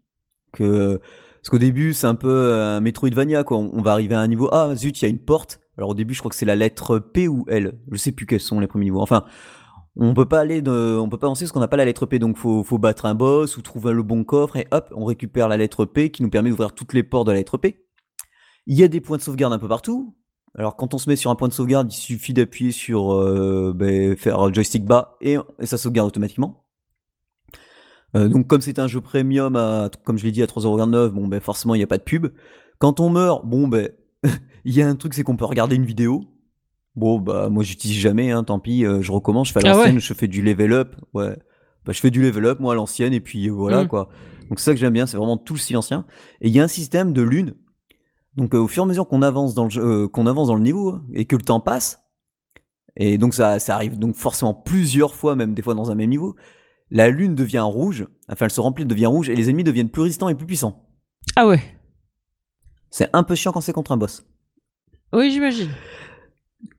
Que, 0.52 1.00
parce 1.42 1.50
qu'au 1.50 1.58
début 1.58 1.92
c'est 1.92 2.06
un 2.06 2.14
peu 2.14 2.54
un 2.54 2.80
Metroidvania 2.80 3.44
quoi. 3.44 3.58
On, 3.58 3.70
on 3.74 3.82
va 3.82 3.92
arriver 3.92 4.14
à 4.14 4.20
un 4.20 4.28
niveau, 4.28 4.48
ah 4.52 4.74
zut, 4.76 5.02
il 5.02 5.04
y 5.04 5.06
a 5.06 5.10
une 5.10 5.18
porte 5.18 5.60
alors 5.78 5.90
au 5.90 5.94
début, 5.94 6.14
je 6.14 6.20
crois 6.20 6.30
que 6.30 6.36
c'est 6.36 6.46
la 6.46 6.56
lettre 6.56 6.98
P 6.98 7.28
ou 7.28 7.44
L. 7.48 7.78
Je 7.90 7.96
sais 7.96 8.12
plus 8.12 8.26
quels 8.26 8.40
sont 8.40 8.60
les 8.60 8.66
premiers 8.66 8.86
niveaux. 8.86 9.02
Enfin, 9.02 9.24
on 9.96 10.14
peut 10.14 10.26
pas 10.26 10.40
aller 10.40 10.62
on 10.66 11.08
peut 11.08 11.18
pas 11.18 11.26
avancer 11.26 11.44
parce 11.44 11.52
qu'on 11.52 11.60
n'a 11.60 11.68
pas 11.68 11.76
la 11.76 11.84
lettre 11.84 12.06
P. 12.06 12.18
Donc 12.18 12.36
faut, 12.36 12.64
faut 12.64 12.78
battre 12.78 13.06
un 13.06 13.14
boss 13.14 13.56
ou 13.56 13.62
trouver 13.62 13.92
le 13.92 14.02
bon 14.02 14.24
coffre 14.24 14.56
et 14.56 14.66
hop, 14.70 14.92
on 14.94 15.04
récupère 15.04 15.48
la 15.48 15.56
lettre 15.56 15.84
P 15.84 16.10
qui 16.10 16.22
nous 16.22 16.30
permet 16.30 16.50
d'ouvrir 16.50 16.74
toutes 16.74 16.92
les 16.92 17.02
portes 17.02 17.26
de 17.26 17.32
la 17.32 17.38
lettre 17.38 17.58
P. 17.58 17.84
Il 18.66 18.76
y 18.76 18.82
a 18.82 18.88
des 18.88 19.00
points 19.00 19.16
de 19.16 19.22
sauvegarde 19.22 19.52
un 19.52 19.58
peu 19.58 19.68
partout. 19.68 20.16
Alors 20.58 20.76
quand 20.76 20.94
on 20.94 20.98
se 20.98 21.10
met 21.10 21.16
sur 21.16 21.30
un 21.30 21.34
point 21.34 21.48
de 21.48 21.52
sauvegarde, 21.52 21.92
il 21.92 21.96
suffit 21.96 22.32
d'appuyer 22.32 22.72
sur 22.72 23.12
euh, 23.12 23.72
ben, 23.74 24.16
faire 24.16 24.52
joystick 24.52 24.84
bas 24.84 25.16
et, 25.20 25.36
ça 25.62 25.76
sauvegarde 25.76 26.08
automatiquement. 26.08 26.64
Euh, 28.16 28.28
donc 28.28 28.46
comme 28.46 28.62
c'est 28.62 28.78
un 28.78 28.86
jeu 28.86 29.02
premium, 29.02 29.90
comme 30.04 30.16
je 30.16 30.24
l'ai 30.24 30.32
dit 30.32 30.42
à 30.42 30.46
3,29€, 30.46 31.08
bon 31.08 31.28
ben 31.28 31.40
forcément 31.40 31.74
il 31.74 31.78
n'y 31.78 31.84
a 31.84 31.86
pas 31.86 31.98
de 31.98 32.02
pub. 32.02 32.28
Quand 32.78 33.00
on 33.00 33.10
meurt, 33.10 33.44
bon 33.46 33.68
ben 33.68 33.90
il 34.66 34.74
y 34.74 34.82
a 34.82 34.88
un 34.88 34.96
truc, 34.96 35.14
c'est 35.14 35.22
qu'on 35.22 35.36
peut 35.36 35.44
regarder 35.44 35.76
une 35.76 35.84
vidéo. 35.84 36.24
Bon, 36.96 37.20
bah, 37.20 37.48
moi, 37.48 37.62
j'utilise 37.62 37.98
jamais, 37.98 38.32
hein, 38.32 38.42
tant 38.42 38.58
pis, 38.58 38.84
euh, 38.84 39.00
je 39.00 39.12
recommence, 39.12 39.48
je 39.48 39.52
fais 39.52 39.64
à 39.64 39.70
ah 39.70 39.76
l'ancienne, 39.76 40.00
je 40.00 40.12
fais 40.12 40.26
du 40.26 40.42
level 40.42 40.72
up, 40.72 40.96
ouais. 41.14 41.38
Bah, 41.84 41.92
je 41.92 42.00
fais 42.00 42.10
du 42.10 42.20
level 42.20 42.46
up, 42.46 42.58
moi, 42.58 42.72
à 42.72 42.74
l'ancienne, 42.74 43.12
et 43.12 43.20
puis 43.20 43.48
euh, 43.48 43.52
voilà, 43.52 43.84
mm. 43.84 43.88
quoi. 43.88 44.08
Donc, 44.48 44.58
c'est 44.58 44.64
ça 44.64 44.74
que 44.74 44.80
j'aime 44.80 44.92
bien, 44.92 45.06
c'est 45.06 45.16
vraiment 45.16 45.36
tout 45.36 45.54
le 45.54 45.60
silencien. 45.60 46.04
Et 46.40 46.48
il 46.48 46.54
y 46.54 46.58
a 46.58 46.64
un 46.64 46.68
système 46.68 47.12
de 47.12 47.22
lune. 47.22 47.54
Donc, 48.34 48.54
euh, 48.54 48.58
au 48.58 48.66
fur 48.66 48.82
et 48.82 48.86
à 48.86 48.88
mesure 48.88 49.06
qu'on 49.06 49.22
avance 49.22 49.54
dans 49.54 49.64
le 49.64 49.70
jeu, 49.70 50.08
qu'on 50.08 50.26
avance 50.26 50.48
dans 50.48 50.56
le 50.56 50.62
niveau, 50.62 50.90
hein, 50.90 51.04
et 51.14 51.26
que 51.26 51.36
le 51.36 51.42
temps 51.42 51.60
passe, 51.60 52.00
et 52.96 53.18
donc, 53.18 53.34
ça, 53.34 53.60
ça 53.60 53.76
arrive 53.76 53.98
donc 54.00 54.16
forcément 54.16 54.54
plusieurs 54.54 55.14
fois, 55.14 55.36
même 55.36 55.54
des 55.54 55.62
fois 55.62 55.74
dans 55.74 55.92
un 55.92 55.94
même 55.94 56.10
niveau, 56.10 56.34
la 56.90 57.08
lune 57.08 57.36
devient 57.36 57.60
rouge, 57.60 58.08
enfin, 58.28 58.46
elle 58.46 58.50
se 58.50 58.60
remplit, 58.60 58.82
elle 58.82 58.88
devient 58.88 59.06
rouge, 59.06 59.28
et 59.28 59.36
les 59.36 59.48
ennemis 59.48 59.64
deviennent 59.64 59.90
plus 59.90 60.02
résistants 60.02 60.28
et 60.28 60.34
plus 60.34 60.46
puissants. 60.46 60.88
Ah 61.36 61.46
ouais. 61.46 61.60
C'est 62.90 63.10
un 63.12 63.22
peu 63.22 63.36
chiant 63.36 63.52
quand 63.52 63.60
c'est 63.60 63.72
contre 63.72 63.92
un 63.92 63.96
boss. 63.96 64.26
Oui, 65.12 65.30
j'imagine. 65.30 65.70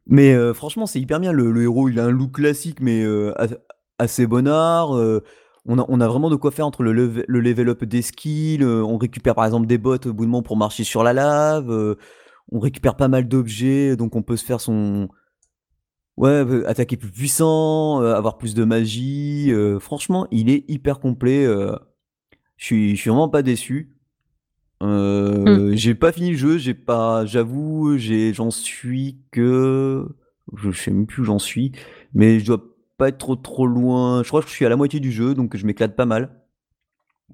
Mais 0.05 0.33
euh, 0.33 0.53
franchement, 0.53 0.85
c'est 0.85 0.99
hyper 0.99 1.19
bien. 1.19 1.31
Le, 1.31 1.61
héros, 1.61 1.89
il 1.89 1.99
a 1.99 2.05
un 2.05 2.11
look 2.11 2.33
classique, 2.33 2.79
mais 2.79 3.03
euh, 3.03 3.33
assez 3.99 4.25
bonnard. 4.25 4.95
Euh, 4.95 5.23
on, 5.65 5.99
a, 5.99 6.07
vraiment 6.07 6.29
de 6.29 6.37
quoi 6.37 6.51
faire 6.51 6.65
entre 6.65 6.81
le, 6.81 6.93
le 6.93 7.39
level 7.41 7.69
up 7.69 7.83
des 7.83 8.01
skills. 8.01 8.63
on 8.63 8.97
récupère 8.97 9.35
par 9.35 9.43
exemple 9.43 9.67
des 9.67 9.77
bottes 9.77 10.05
au 10.05 10.13
bout 10.13 10.23
de 10.23 10.29
moment 10.29 10.41
pour 10.41 10.55
marcher 10.55 10.85
sur 10.85 11.03
la 11.03 11.11
lave. 11.11 11.69
on 12.51 12.59
récupère 12.59 12.95
pas 12.95 13.09
mal 13.09 13.27
d'objets, 13.27 13.97
donc 13.97 14.15
on 14.15 14.21
peut 14.21 14.37
se 14.37 14.45
faire 14.45 14.61
son. 14.61 15.09
Ouais, 16.15 16.45
attaquer 16.65 16.95
plus 16.95 17.11
puissant, 17.11 17.99
avoir 17.99 18.37
plus 18.37 18.55
de 18.55 18.63
magie. 18.63 19.51
franchement, 19.81 20.25
il 20.31 20.49
est 20.49 20.63
hyper 20.69 21.01
complet. 21.01 21.45
Je 22.55 22.65
suis, 22.65 22.95
je 22.95 23.01
suis 23.01 23.09
vraiment 23.09 23.27
pas 23.27 23.41
déçu. 23.41 23.96
Euh, 24.83 25.71
mmh. 25.71 25.75
J'ai 25.75 25.95
pas 25.95 26.11
fini 26.11 26.31
le 26.31 26.37
jeu, 26.37 26.57
j'ai 26.57 26.73
pas, 26.73 27.25
j'avoue, 27.25 27.97
j'ai, 27.97 28.33
j'en 28.33 28.51
suis 28.51 29.19
que, 29.31 30.07
je 30.55 30.71
sais 30.71 30.91
même 30.91 31.07
plus 31.07 31.21
où 31.23 31.25
j'en 31.25 31.39
suis, 31.39 31.71
mais 32.13 32.39
je 32.39 32.45
dois 32.45 32.63
pas 32.97 33.09
être 33.09 33.17
trop 33.17 33.35
trop 33.35 33.67
loin. 33.67 34.23
Je 34.23 34.27
crois 34.27 34.41
que 34.41 34.47
je 34.47 34.53
suis 34.53 34.65
à 34.65 34.69
la 34.69 34.75
moitié 34.75 34.99
du 34.99 35.11
jeu, 35.11 35.33
donc 35.33 35.55
je 35.55 35.65
m'éclate 35.65 35.95
pas 35.95 36.05
mal. 36.05 36.41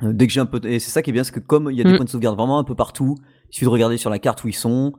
Euh, 0.01 0.13
dès 0.13 0.25
que 0.27 0.33
j'ai 0.33 0.39
un 0.39 0.45
peu, 0.45 0.59
et 0.65 0.79
c'est 0.79 0.89
ça 0.89 1.01
qui 1.01 1.09
est 1.09 1.13
bien, 1.13 1.23
c'est 1.23 1.33
que 1.33 1.39
comme 1.39 1.69
il 1.69 1.77
y 1.77 1.81
a 1.81 1.83
des 1.83 1.91
mmh. 1.91 1.95
points 1.97 2.05
de 2.05 2.09
sauvegarde 2.09 2.37
vraiment 2.37 2.59
un 2.59 2.63
peu 2.63 2.75
partout, 2.75 3.15
il 3.49 3.53
suffit 3.53 3.65
de 3.65 3.69
regarder 3.69 3.97
sur 3.97 4.09
la 4.09 4.19
carte 4.19 4.43
où 4.43 4.47
ils 4.47 4.53
sont, 4.53 4.93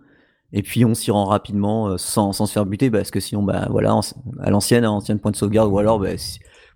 et 0.53 0.63
puis 0.63 0.85
on 0.85 0.95
s'y 0.95 1.11
rend 1.11 1.25
rapidement 1.25 1.89
euh, 1.89 1.99
sans, 1.99 2.33
sans 2.33 2.47
se 2.47 2.53
faire 2.53 2.67
buter, 2.67 2.91
parce 2.91 3.11
que 3.11 3.21
sinon, 3.21 3.43
bah 3.43 3.67
voilà, 3.71 3.99
à 4.41 4.51
l'ancienne, 4.51 4.85
à 4.85 4.89
l'ancienne 4.89 5.19
point 5.19 5.31
de 5.31 5.37
sauvegarde, 5.37 5.73
ou 5.73 5.79
alors, 5.79 5.99
bah, 5.99 6.11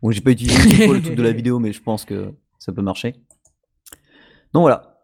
bon, 0.02 0.11
j'ai 0.11 0.20
pas 0.20 0.33
utilisé 0.33 0.87
le 0.88 1.00
truc 1.00 1.14
de 1.14 1.22
la 1.22 1.33
vidéo, 1.33 1.59
mais 1.59 1.72
je 1.72 1.83
pense 1.83 2.04
que 2.04 2.33
ça 2.59 2.72
peut 2.72 2.83
marcher. 2.83 3.14
Donc 4.52 4.62
voilà, 4.62 4.98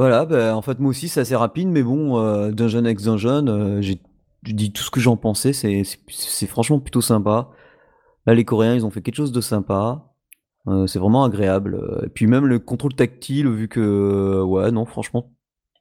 voilà, 0.00 0.24
bah, 0.24 0.56
en 0.56 0.62
fait, 0.62 0.78
moi 0.78 0.88
aussi, 0.88 1.08
c'est 1.08 1.20
assez 1.20 1.36
rapide, 1.36 1.68
mais 1.68 1.82
bon, 1.82 2.18
euh, 2.18 2.52
Dungeon 2.52 2.86
X 2.86 3.02
Dungeon, 3.04 3.46
euh, 3.48 3.82
j'ai 3.82 4.00
dit 4.42 4.72
tout 4.72 4.82
ce 4.82 4.90
que 4.90 4.98
j'en 4.98 5.18
pensais, 5.18 5.52
c'est 5.52 6.46
franchement 6.46 6.80
plutôt 6.80 7.02
sympa. 7.02 7.50
Là, 8.24 8.32
les 8.32 8.46
Coréens, 8.46 8.74
ils 8.74 8.86
ont 8.86 8.90
fait 8.90 9.02
quelque 9.02 9.16
chose 9.16 9.30
de 9.30 9.42
sympa. 9.42 10.06
Euh, 10.68 10.86
c'est 10.86 10.98
vraiment 10.98 11.22
agréable. 11.22 12.00
Et 12.06 12.08
puis 12.08 12.26
même 12.26 12.46
le 12.46 12.58
contrôle 12.58 12.94
tactile, 12.94 13.46
vu 13.50 13.68
que, 13.68 14.40
ouais, 14.42 14.70
non, 14.70 14.86
franchement, 14.86 15.34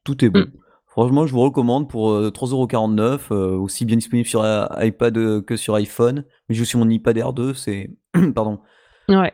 tout 0.04 0.26
est 0.26 0.30
bon. 0.30 0.42
Mm. 0.42 0.52
Franchement, 0.88 1.26
je 1.26 1.32
vous 1.32 1.40
recommande 1.40 1.90
pour 1.90 2.12
3,49€, 2.12 3.32
aussi 3.32 3.86
bien 3.86 3.96
disponible 3.96 4.28
sur 4.28 4.46
iPad 4.82 5.46
que 5.46 5.56
sur 5.56 5.76
iPhone. 5.76 6.26
Mais 6.50 6.56
j'ai 6.56 6.64
aussi 6.64 6.76
mon 6.76 6.90
iPad 6.90 7.16
R2, 7.16 7.54
c'est, 7.54 7.96
pardon, 8.36 8.60
Ouais. 9.08 9.32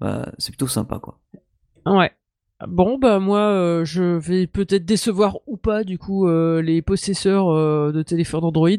bah, 0.00 0.30
c'est 0.36 0.50
plutôt 0.50 0.66
sympa, 0.66 0.98
quoi. 0.98 1.18
Ouais. 1.86 2.12
Bon, 2.66 2.98
bah 2.98 3.20
moi, 3.20 3.38
euh, 3.38 3.84
je 3.84 4.02
vais 4.02 4.48
peut-être 4.48 4.84
décevoir 4.84 5.38
ou 5.46 5.56
pas, 5.56 5.84
du 5.84 5.96
coup, 5.96 6.26
euh, 6.26 6.60
les 6.60 6.82
possesseurs 6.82 7.50
euh, 7.50 7.92
de 7.92 8.02
téléphone 8.02 8.42
Android. 8.42 8.70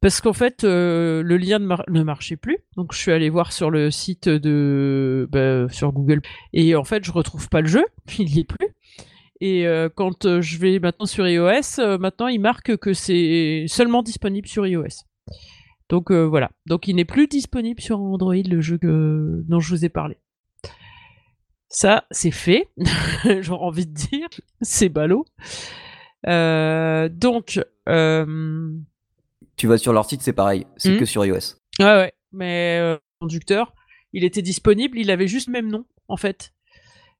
Parce 0.00 0.20
qu'en 0.20 0.32
fait, 0.32 0.64
le 0.64 1.36
lien 1.36 1.60
ne, 1.60 2.02
marchait 2.02 2.36
plus. 2.36 2.58
Donc, 2.76 2.92
je 2.92 2.98
suis 2.98 3.12
allé 3.12 3.30
voir 3.30 3.52
sur 3.52 3.70
le 3.70 3.90
site 3.90 4.28
de. 4.28 5.28
Bah, 5.30 5.68
sur 5.70 5.92
Google. 5.92 6.22
Et 6.52 6.74
en 6.74 6.84
fait, 6.84 7.04
je 7.04 7.12
retrouve 7.12 7.48
pas 7.48 7.60
le 7.60 7.68
jeu. 7.68 7.84
Il 8.18 8.34
y 8.34 8.40
est 8.40 8.44
plus. 8.44 8.68
Et 9.40 9.66
quand 9.94 10.40
je 10.40 10.58
vais 10.58 10.78
maintenant 10.78 11.06
sur 11.06 11.26
iOS, 11.28 11.98
maintenant 11.98 12.28
il 12.28 12.40
marque 12.40 12.76
que 12.78 12.94
c'est 12.94 13.64
seulement 13.68 14.02
disponible 14.02 14.48
sur 14.48 14.66
iOS. 14.66 15.04
Donc 15.90 16.12
voilà. 16.12 16.50
Donc 16.66 16.88
il 16.88 16.96
n'est 16.96 17.04
plus 17.04 17.26
disponible 17.26 17.80
sur 17.80 18.00
Android 18.00 18.34
le 18.34 18.60
jeu 18.62 18.78
dont 18.82 19.60
je 19.60 19.68
vous 19.68 19.84
ai 19.84 19.90
parlé. 19.90 20.16
Ça, 21.74 22.04
c'est 22.12 22.30
fait. 22.30 22.68
J'aurais 23.40 23.64
envie 23.64 23.86
de 23.86 23.92
dire, 23.92 24.28
c'est 24.62 24.88
ballot. 24.88 25.26
donc. 26.24 27.60
Tu 29.56 29.66
vas 29.66 29.78
sur 29.78 29.92
leur 29.92 30.08
site, 30.08 30.22
c'est 30.22 30.32
pareil. 30.32 30.66
C'est 30.76 30.92
hmm. 30.92 30.98
que 30.98 31.04
sur 31.04 31.26
iOS. 31.26 31.56
Ouais, 31.80 31.84
ouais. 31.84 32.12
Mais 32.32 32.78
le 32.78 33.00
conducteur, 33.20 33.74
il 34.12 34.24
était 34.24 34.42
disponible, 34.42 34.98
il 34.98 35.10
avait 35.10 35.26
juste 35.26 35.48
le 35.48 35.52
même 35.52 35.68
nom, 35.68 35.84
en 36.08 36.16
fait. 36.16 36.53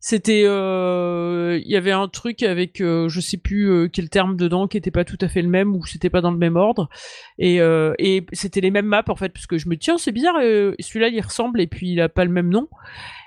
C'était, 0.07 0.43
euh, 0.45 1.59
il 1.65 1.71
y 1.71 1.77
avait 1.77 1.91
un 1.91 2.09
truc 2.09 2.43
avec, 2.43 2.83
euh, 2.83 3.09
je 3.09 3.21
sais 3.21 3.39
plus 3.39 3.71
euh, 3.71 3.89
quel 3.89 4.11
terme 4.11 4.37
dedans, 4.37 4.69
qui 4.69 4.77
était 4.77 4.91
pas 4.91 5.07
tout 5.07 5.17
à 5.23 5.29
fait 5.29 5.41
le 5.41 5.49
même 5.49 5.75
ou 5.75 5.87
c'était 5.87 6.11
pas 6.11 6.21
dans 6.21 6.31
le 6.31 6.37
même 6.37 6.57
ordre, 6.57 6.91
et, 7.39 7.57
et 7.57 8.27
c'était 8.35 8.61
les 8.61 8.71
mêmes 8.71 8.85
maps 8.85 9.03
en 9.09 9.17
fait, 9.17 9.31
parce 9.31 9.47
que 9.47 9.57
je 9.57 9.67
me 9.67 9.79
tiens 9.79 9.97
c'est 9.97 10.13
bizarre, 10.13 10.35
celui-là 10.37 11.09
il 11.09 11.23
ressemble 11.23 11.59
et 11.59 11.67
puis 11.67 11.93
il 11.93 12.03
a 12.03 12.11
pas 12.11 12.27
le 12.27 12.31
même 12.31 12.51
nom, 12.51 12.69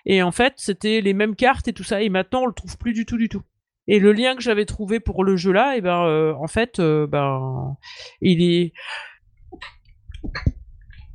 et 0.05 0.21
en 0.21 0.31
fait 0.31 0.53
c'était 0.57 1.01
les 1.01 1.13
mêmes 1.13 1.35
cartes 1.35 1.67
et 1.67 1.73
tout 1.73 1.83
ça, 1.83 2.03
et 2.03 2.09
maintenant 2.09 2.43
on 2.43 2.45
le 2.45 2.53
trouve 2.53 2.77
plus 2.77 2.93
du 2.93 3.07
tout 3.07 3.17
du 3.17 3.27
tout. 3.27 3.41
Et 3.87 3.97
le 3.97 4.11
lien 4.11 4.35
que 4.35 4.43
j'avais 4.43 4.65
trouvé 4.65 4.99
pour 4.99 5.23
le 5.23 5.35
jeu 5.35 5.53
là, 5.53 5.77
et 5.77 5.81
ben 5.81 6.35
en 6.39 6.47
fait, 6.47 6.79
ben 6.79 7.75
il 8.21 8.43
est, 8.43 8.73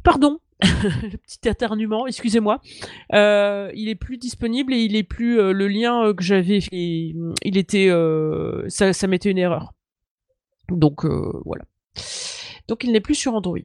pardon, 0.03 0.41
le 1.03 1.17
petit 1.17 1.49
éternuement, 1.49 2.07
excusez-moi. 2.07 2.61
Euh, 3.13 3.71
il 3.75 3.89
est 3.89 3.95
plus 3.95 4.19
disponible 4.19 4.73
et 4.75 4.79
il 4.79 4.97
est 4.97 5.03
plus 5.03 5.39
euh, 5.39 5.53
le 5.53 5.69
lien 5.69 6.05
euh, 6.05 6.15
que 6.15 6.23
j'avais. 6.23 6.61
Il 6.71 7.57
était, 7.57 7.91
ça, 8.69 8.93
ça 8.93 9.07
mettait 9.07 9.31
une 9.31 9.39
erreur. 9.39 9.73
Donc 10.69 11.05
voilà. 11.45 11.65
Donc 12.69 12.85
il 12.85 12.93
n'est 12.93 13.01
plus 13.01 13.15
sur 13.15 13.35
Android. 13.35 13.59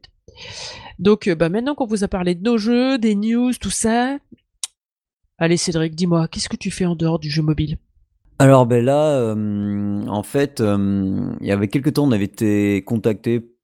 Donc 1.00 1.30
bah, 1.30 1.50
maintenant 1.50 1.76
qu'on 1.76 1.86
vous 1.86 2.04
a 2.04 2.08
parlé 2.08 2.36
de 2.36 2.44
nos 2.44 2.58
jeux, 2.58 2.98
des 2.98 3.16
news, 3.16 3.54
tout 3.54 3.70
ça, 3.70 4.18
allez 5.38 5.58
Cédric, 5.58 5.96
dis-moi, 5.96 6.28
qu'est-ce 6.28 6.50
que 6.50 6.58
tu 6.58 6.72
fais 6.72 6.86
en 6.86 6.96
dehors 6.96 7.20
du 7.20 7.30
jeu 7.30 7.42
mobile? 7.42 7.78
Alors 8.40 8.66
ben 8.66 8.84
là, 8.84 9.34
en 9.34 10.24
fait, 10.24 10.62
il 10.62 11.48
y 11.48 11.52
avait 11.52 11.68
quelques 11.68 11.94
temps, 11.94 12.06
on 12.06 12.12
avait 12.12 12.26
été 12.26 12.84
contacté 12.84 13.57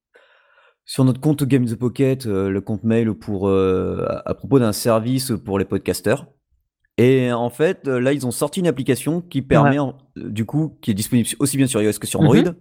sur 0.85 1.05
notre 1.05 1.21
compte 1.21 1.43
Game 1.43 1.65
the 1.65 1.75
Pocket, 1.75 2.25
euh, 2.25 2.49
le 2.49 2.61
compte 2.61 2.83
mail 2.83 3.13
pour 3.13 3.47
euh, 3.47 4.05
à, 4.25 4.33
propos 4.33 4.59
d'un 4.59 4.73
service 4.73 5.31
pour 5.43 5.59
les 5.59 5.65
podcasters. 5.65 6.27
Et 6.97 7.31
en 7.31 7.49
fait, 7.49 7.87
euh, 7.87 7.99
là, 7.99 8.13
ils 8.13 8.27
ont 8.27 8.31
sorti 8.31 8.59
une 8.59 8.67
application 8.67 9.21
qui 9.21 9.41
permet, 9.41 9.77
du 10.15 10.45
coup, 10.45 10.77
qui 10.81 10.91
est 10.91 10.93
disponible 10.93 11.27
aussi 11.39 11.57
bien 11.57 11.67
sur 11.67 11.81
iOS 11.81 11.93
que 11.99 12.07
sur 12.07 12.19
Android, 12.19 12.53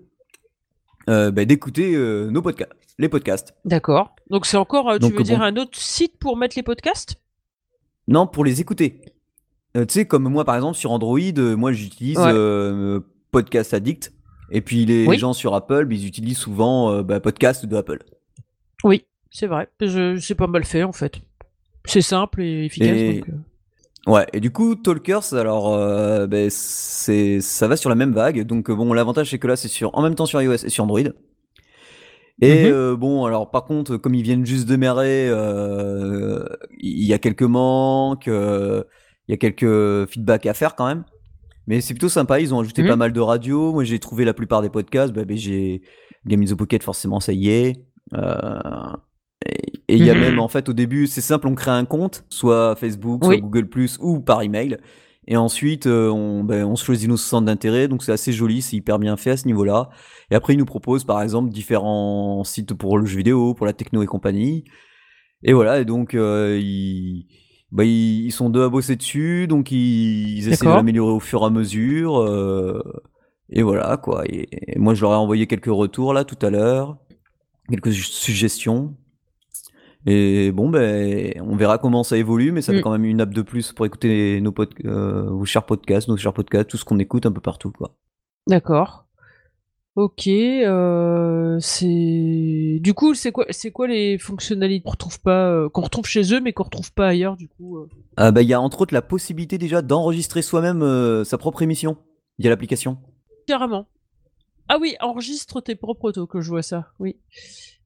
mhm. 1.08 1.30
bah, 1.30 1.44
d'écouter 1.44 1.96
nos 2.30 2.40
podcasts, 2.42 2.72
les 2.98 3.08
podcasts. 3.08 3.54
D'accord. 3.64 4.14
Donc 4.30 4.46
c'est 4.46 4.56
encore, 4.56 4.98
tu 4.98 5.12
veux 5.12 5.22
dire, 5.22 5.42
un 5.42 5.56
autre 5.56 5.78
site 5.78 6.18
pour 6.18 6.36
mettre 6.36 6.56
les 6.56 6.62
podcasts? 6.62 7.16
Non, 8.08 8.26
pour 8.26 8.44
les 8.44 8.60
écouter. 8.60 9.02
tu 9.74 9.84
sais, 9.88 10.06
comme 10.06 10.28
moi, 10.28 10.44
par 10.44 10.54
exemple, 10.54 10.78
sur 10.78 10.92
Android, 10.92 11.18
moi, 11.56 11.72
j'utilise 11.72 12.18
Podcast 13.30 13.74
Addict. 13.74 14.12
Et 14.54 14.60
puis 14.60 14.86
les 14.86 15.18
gens 15.18 15.34
sur 15.34 15.54
Apple, 15.54 15.88
ils 15.90 16.06
utilisent 16.06 16.38
souvent 16.38 17.02
bah, 17.02 17.20
podcast 17.20 17.66
de 17.66 17.76
Apple. 17.76 17.98
Oui, 18.84 19.04
c'est 19.30 19.46
vrai. 19.46 19.68
C'est 20.20 20.34
pas 20.34 20.46
mal 20.46 20.64
fait 20.64 20.82
en 20.82 20.92
fait. 20.92 21.20
C'est 21.84 22.02
simple 22.02 22.42
et 22.42 22.66
efficace. 22.66 22.88
Et... 22.88 23.24
Euh. 23.28 24.10
Ouais, 24.10 24.26
et 24.32 24.40
du 24.40 24.50
coup, 24.50 24.74
Talkers, 24.74 25.34
alors, 25.34 25.72
euh, 25.74 26.26
ben, 26.26 26.48
c'est, 26.50 27.40
ça 27.40 27.68
va 27.68 27.76
sur 27.76 27.88
la 27.88 27.96
même 27.96 28.12
vague. 28.12 28.44
Donc, 28.44 28.70
bon, 28.70 28.92
l'avantage, 28.92 29.30
c'est 29.30 29.38
que 29.38 29.46
là, 29.46 29.56
c'est 29.56 29.68
sur, 29.68 29.96
en 29.96 30.02
même 30.02 30.14
temps 30.14 30.26
sur 30.26 30.42
iOS 30.42 30.64
et 30.64 30.68
sur 30.68 30.84
Android. 30.84 31.00
Et 32.40 32.64
mhm. 32.64 32.72
euh, 32.72 32.96
bon, 32.96 33.24
alors, 33.24 33.50
par 33.50 33.64
contre, 33.64 33.96
comme 33.96 34.14
ils 34.14 34.22
viennent 34.22 34.44
juste 34.44 34.64
de 34.64 34.70
démarrer, 34.70 35.26
il 36.78 37.04
y 37.04 37.12
a 37.12 37.18
quelques 37.18 37.42
manques, 37.42 38.26
il 38.26 38.84
y 39.28 39.32
a 39.32 39.36
quelques 39.36 40.10
feedbacks 40.10 40.46
à 40.46 40.54
faire 40.54 40.74
quand 40.74 40.86
même. 40.86 41.04
Mais 41.68 41.80
c'est 41.80 41.94
plutôt 41.94 42.08
sympa, 42.08 42.40
ils 42.40 42.52
ont 42.52 42.60
ajouté 42.60 42.82
mhm. 42.82 42.88
pas 42.88 42.96
mal 42.96 43.12
de 43.12 43.20
radios. 43.20 43.72
Moi, 43.72 43.84
j'ai 43.84 44.00
trouvé 44.00 44.24
la 44.24 44.34
plupart 44.34 44.62
des 44.62 44.70
podcasts. 44.70 45.12
Bah, 45.12 45.24
ben, 45.24 45.36
j'ai 45.36 45.82
Game 46.26 46.42
in 46.42 46.46
the 46.46 46.54
Pocket, 46.54 46.82
forcément, 46.82 47.20
ça 47.20 47.32
y 47.32 47.50
est. 47.50 47.84
Euh, 48.14 48.92
et 49.88 49.96
il 49.96 50.04
y 50.04 50.10
a 50.10 50.14
mhm. 50.14 50.20
même, 50.20 50.38
en 50.38 50.48
fait, 50.48 50.68
au 50.68 50.72
début, 50.72 51.06
c'est 51.06 51.20
simple, 51.20 51.48
on 51.48 51.54
crée 51.54 51.70
un 51.70 51.84
compte, 51.84 52.24
soit 52.28 52.76
Facebook, 52.76 53.24
soit 53.24 53.36
Google 53.36 53.68
Plus 53.68 53.98
ou 54.00 54.20
par 54.20 54.42
email. 54.42 54.78
Et 55.28 55.36
ensuite, 55.36 55.86
euh, 55.86 56.08
on, 56.10 56.42
ben, 56.42 56.64
on 56.64 56.74
choisit 56.74 57.08
nos 57.08 57.16
centres 57.16 57.46
d'intérêt, 57.46 57.86
donc 57.88 58.02
c'est 58.02 58.12
assez 58.12 58.32
joli, 58.32 58.60
c'est 58.60 58.76
hyper 58.76 58.98
bien 58.98 59.16
fait 59.16 59.30
à 59.30 59.36
ce 59.36 59.46
niveau-là. 59.46 59.90
Et 60.30 60.34
après, 60.34 60.54
ils 60.54 60.58
nous 60.58 60.64
proposent, 60.64 61.04
par 61.04 61.22
exemple, 61.22 61.50
différents 61.50 62.42
sites 62.44 62.74
pour 62.74 62.98
le 62.98 63.06
jeu 63.06 63.18
vidéo, 63.18 63.54
pour 63.54 63.66
la 63.66 63.72
techno 63.72 64.02
et 64.02 64.06
compagnie. 64.06 64.64
Et 65.44 65.52
voilà, 65.52 65.80
et 65.80 65.84
donc, 65.84 66.14
euh, 66.14 66.58
ils, 66.60 67.26
bah, 67.70 67.84
ils, 67.84 68.32
sont 68.32 68.50
deux 68.50 68.64
à 68.64 68.68
bosser 68.68 68.96
dessus, 68.96 69.46
donc 69.46 69.70
ils, 69.70 70.38
ils 70.38 70.48
essaient 70.48 70.66
de 70.66 70.70
l'améliorer 70.70 71.12
au 71.12 71.20
fur 71.20 71.42
et 71.42 71.46
à 71.46 71.50
mesure. 71.50 72.18
Euh, 72.18 72.82
et 73.50 73.62
voilà, 73.62 73.96
quoi. 73.96 74.24
Et, 74.26 74.48
et, 74.74 74.78
moi, 74.78 74.94
je 74.94 75.02
leur 75.02 75.12
ai 75.12 75.16
envoyé 75.16 75.46
quelques 75.46 75.66
retours, 75.66 76.14
là, 76.14 76.24
tout 76.24 76.38
à 76.44 76.50
l'heure 76.50 76.98
quelques 77.68 77.92
suggestions. 77.92 78.94
Et 80.04 80.50
bon, 80.50 80.68
ben, 80.68 81.32
on 81.40 81.54
verra 81.54 81.78
comment 81.78 82.02
ça 82.02 82.16
évolue, 82.16 82.50
mais 82.50 82.62
ça 82.62 82.72
fait 82.72 82.80
mm. 82.80 82.82
quand 82.82 82.90
même 82.90 83.04
une 83.04 83.20
app 83.20 83.32
de 83.32 83.42
plus 83.42 83.72
pour 83.72 83.86
écouter 83.86 84.40
nos 84.40 84.50
pod 84.50 84.70
euh, 84.84 85.30
vos 85.30 85.44
chers 85.44 85.64
podcasts, 85.64 86.08
nos 86.08 86.16
chers 86.16 86.32
podcasts, 86.32 86.68
tout 86.68 86.76
ce 86.76 86.84
qu'on 86.84 86.98
écoute 86.98 87.24
un 87.24 87.32
peu 87.32 87.40
partout, 87.40 87.70
quoi. 87.70 87.94
D'accord. 88.48 89.06
Ok. 89.94 90.26
Euh, 90.26 91.58
c'est 91.60 92.78
du 92.80 92.94
coup, 92.94 93.14
c'est 93.14 93.30
quoi, 93.30 93.44
c'est 93.50 93.70
quoi 93.70 93.86
les 93.86 94.18
fonctionnalités 94.18 94.82
qu'on 94.82 94.90
retrouve 94.90 95.20
pas, 95.20 95.50
euh, 95.50 95.68
qu'on 95.68 95.82
retrouve 95.82 96.06
chez 96.06 96.34
eux, 96.34 96.40
mais 96.40 96.52
qu'on 96.52 96.64
retrouve 96.64 96.92
pas 96.92 97.06
ailleurs, 97.06 97.36
du 97.36 97.46
coup 97.46 97.86
Ah 98.16 98.32
bah, 98.32 98.42
il 98.42 98.48
y 98.48 98.54
a 98.54 98.60
entre 98.60 98.80
autres 98.80 98.94
la 98.94 99.02
possibilité 99.02 99.58
déjà 99.58 99.82
d'enregistrer 99.82 100.42
soi-même 100.42 101.24
sa 101.24 101.38
propre 101.38 101.62
émission 101.62 101.96
via 102.38 102.50
l'application. 102.50 102.98
Carrément. 103.46 103.86
Ah 104.68 104.78
oui, 104.80 104.96
enregistre 105.00 105.60
tes 105.60 105.74
propres 105.74 106.06
autos, 106.06 106.26
que 106.26 106.40
je 106.40 106.48
vois 106.48 106.62
ça. 106.62 106.92
Oui. 106.98 107.16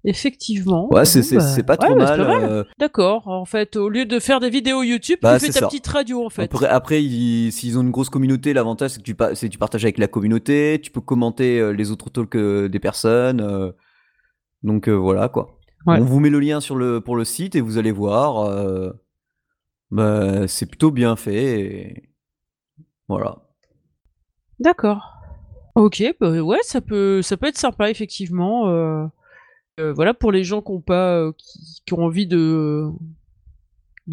Effectivement. 0.04 0.92
Ouais, 0.92 1.04
c'est 1.04 1.34
bah, 1.34 1.62
pas 1.64 1.76
trop 1.76 1.96
mal. 1.96 2.20
Euh. 2.20 2.64
D'accord. 2.78 3.26
En 3.26 3.44
fait, 3.44 3.74
au 3.74 3.88
lieu 3.88 4.06
de 4.06 4.20
faire 4.20 4.38
des 4.38 4.50
vidéos 4.50 4.84
YouTube, 4.84 5.18
bah, 5.20 5.38
tu 5.40 5.46
fais 5.46 5.60
ta 5.60 5.66
petite 5.66 5.86
radio, 5.86 6.24
en 6.24 6.30
fait. 6.30 6.44
Après, 6.44 6.66
après 6.66 7.00
s'ils 7.00 7.76
ont 7.76 7.82
une 7.82 7.90
grosse 7.90 8.08
communauté, 8.08 8.52
l'avantage, 8.52 8.92
c'est 8.92 9.02
que 9.02 9.34
tu, 9.34 9.48
tu 9.50 9.58
partages 9.58 9.84
avec 9.84 9.98
la 9.98 10.06
communauté, 10.06 10.80
tu 10.80 10.92
peux 10.92 11.00
commenter 11.00 11.58
euh, 11.58 11.70
les 11.70 11.90
autres 11.90 12.08
talks 12.10 12.36
euh, 12.36 12.68
des 12.68 12.78
personnes. 12.78 13.72
donc 14.62 14.88
voilà, 14.88 15.28
quoi. 15.28 15.58
On 15.88 16.04
vous 16.04 16.20
met 16.20 16.30
le 16.30 16.40
lien 16.40 16.60
sur 16.60 16.76
le, 16.76 17.00
pour 17.00 17.16
le 17.16 17.24
site 17.24 17.56
et 17.56 17.60
vous 17.60 17.78
allez 17.78 17.92
voir. 17.92 18.92
Bah, 19.90 20.46
c'est 20.46 20.66
plutôt 20.66 20.92
bien 20.92 21.16
fait. 21.16 22.12
Voilà. 23.08 23.38
D'accord. 24.58 25.15
Ok, 25.76 26.02
bah 26.18 26.30
ouais, 26.30 26.58
ça 26.62 26.80
peut, 26.80 27.20
ça 27.20 27.36
peut 27.36 27.48
être 27.48 27.58
sympa 27.58 27.90
effectivement. 27.90 28.68
Euh, 28.70 29.04
euh, 29.78 29.92
voilà 29.92 30.14
pour 30.14 30.32
les 30.32 30.42
gens 30.42 30.62
qui 30.62 30.72
ont 30.72 30.80
pas, 30.80 31.18
euh, 31.18 31.32
qui, 31.84 31.92
ont 31.92 32.02
envie 32.02 32.26
de, 32.26 32.90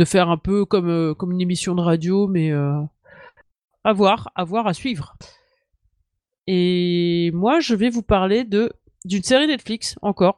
faire 0.03 0.29
un 0.29 0.37
peu 0.37 0.65
comme, 0.65 1.15
une 1.31 1.41
émission 1.41 1.73
de 1.73 1.79
radio, 1.79 2.27
mais 2.27 2.51
à 2.51 3.93
voir, 3.93 4.29
à 4.35 4.43
voir, 4.43 4.67
à 4.67 4.73
suivre. 4.73 5.15
Et 6.47 7.31
moi, 7.33 7.61
je 7.61 7.75
vais 7.75 7.89
vous 7.89 8.03
parler 8.03 8.43
de 8.43 8.73
d'une 9.05 9.23
série 9.23 9.47
Netflix 9.47 9.95
encore 10.01 10.35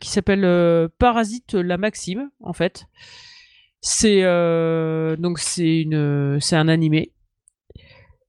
qui 0.00 0.10
s'appelle 0.10 0.88
Parasite 0.98 1.54
la 1.54 1.78
Maxime 1.78 2.30
en 2.40 2.52
fait. 2.52 2.86
C'est 3.80 4.22
donc 5.16 5.38
une, 5.58 6.40
c'est 6.40 6.56
un 6.56 6.66
animé 6.66 7.12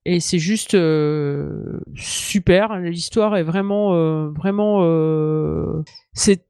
et 0.05 0.19
c'est 0.19 0.39
juste 0.39 0.75
euh, 0.75 1.79
super. 1.95 2.77
L'histoire 2.79 3.35
est 3.37 3.43
vraiment, 3.43 3.95
euh, 3.95 4.29
vraiment, 4.29 4.83
euh, 4.83 5.81
c'est, 6.13 6.45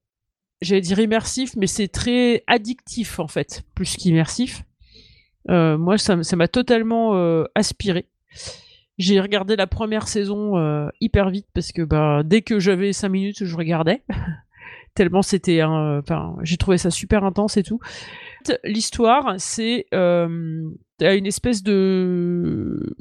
j'allais 0.62 0.82
dire 0.82 1.00
immersif, 1.00 1.56
mais 1.56 1.68
c'est 1.68 1.88
très 1.88 2.44
addictif 2.48 3.20
en 3.20 3.28
fait, 3.28 3.64
plus 3.74 3.96
qu'immersif. 3.96 4.64
moi, 5.48 5.98
ça, 5.98 6.18
m'a 6.18 6.48
totalement 6.50 7.14
aspiré. 7.56 8.08
J'ai 8.98 9.20
regardé 9.20 9.56
la 9.56 9.68
première 9.68 10.08
saison 10.08 10.90
hyper 11.00 11.30
vite 11.30 11.48
parce 11.54 11.72
que 11.72 11.82
bah, 11.82 12.24
dès 12.26 12.42
que 12.42 12.60
j'avais 12.60 12.92
5 12.92 13.10
minutes, 13.10 13.46
je 13.46 13.56
regardais. 13.56 14.04
Tellement 14.96 15.22
c'était, 15.22 15.62
enfin, 15.64 16.36
j'ai 16.44 16.58
trouvé 16.58 16.78
ça 16.78 16.90
super 16.90 17.24
intense 17.24 17.58
et 17.58 17.64
tout. 17.64 17.80
L'histoire, 18.64 19.36
c'est 19.38 19.86
une 19.92 20.76
espèce 21.02 21.64
de 21.64 22.96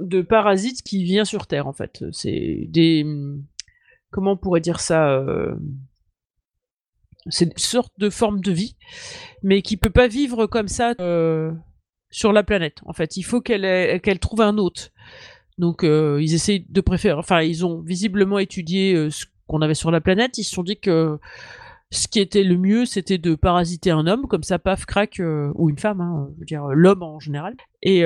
de 0.00 0.22
parasite 0.22 0.82
qui 0.82 1.04
vient 1.04 1.24
sur 1.24 1.46
Terre, 1.46 1.66
en 1.66 1.72
fait. 1.72 2.04
C'est 2.12 2.66
des. 2.68 3.06
Comment 4.10 4.32
on 4.32 4.36
pourrait 4.36 4.60
dire 4.60 4.80
ça 4.80 5.10
euh, 5.10 5.54
C'est 7.28 7.46
une 7.46 7.56
sorte 7.56 7.92
de 7.98 8.10
forme 8.10 8.40
de 8.40 8.52
vie, 8.52 8.76
mais 9.42 9.62
qui 9.62 9.76
peut 9.76 9.90
pas 9.90 10.08
vivre 10.08 10.46
comme 10.46 10.68
ça 10.68 10.94
euh, 11.00 11.52
sur 12.10 12.32
la 12.32 12.42
planète. 12.42 12.80
En 12.86 12.92
fait, 12.92 13.16
il 13.16 13.22
faut 13.22 13.40
qu'elle 13.40 14.18
trouve 14.20 14.40
un 14.40 14.58
hôte. 14.58 14.92
Donc 15.58 15.82
ils 15.82 16.34
essayent 16.34 16.64
de 16.70 16.80
préférer, 16.80 17.18
enfin 17.18 17.42
ils 17.42 17.66
ont 17.66 17.82
visiblement 17.82 18.38
étudié 18.38 19.10
ce 19.10 19.26
qu'on 19.46 19.60
avait 19.60 19.74
sur 19.74 19.90
la 19.90 20.00
planète. 20.00 20.38
Ils 20.38 20.44
se 20.44 20.54
sont 20.54 20.62
dit 20.62 20.80
que 20.80 21.18
ce 21.92 22.08
qui 22.08 22.20
était 22.20 22.44
le 22.44 22.56
mieux, 22.56 22.84
c'était 22.84 23.18
de 23.18 23.34
parasiter 23.34 23.90
un 23.90 24.06
homme, 24.06 24.26
comme 24.26 24.42
ça, 24.42 24.58
paf, 24.58 24.86
crac, 24.86 25.20
ou 25.54 25.68
une 25.68 25.78
femme, 25.78 26.00
hein, 26.00 26.28
je 26.34 26.40
veux 26.40 26.46
dire 26.46 26.66
l'homme 26.66 27.02
en 27.02 27.18
général. 27.18 27.56
Et, 27.82 28.04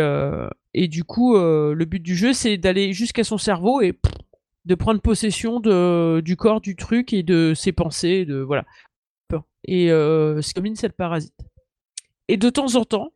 et 0.74 0.88
du 0.88 1.04
coup, 1.04 1.36
le 1.36 1.84
but 1.84 2.00
du 2.00 2.16
jeu, 2.16 2.32
c'est 2.32 2.56
d'aller 2.56 2.92
jusqu'à 2.92 3.24
son 3.24 3.36
cerveau 3.36 3.82
et 3.82 3.98
de 4.64 4.74
prendre 4.74 5.00
possession 5.00 5.60
de, 5.60 6.22
du 6.24 6.36
corps 6.36 6.60
du 6.60 6.76
truc 6.76 7.12
et 7.12 7.22
de 7.22 7.52
ses 7.54 7.72
pensées, 7.72 8.24
de 8.24 8.36
voilà. 8.36 8.64
Et 9.66 9.90
euh, 9.90 10.40
domine, 10.54 10.76
c'est 10.76 10.86
le 10.86 10.92
parasite. 10.92 11.34
Et 12.28 12.36
de 12.36 12.50
temps 12.50 12.74
en 12.76 12.84
temps, 12.84 13.12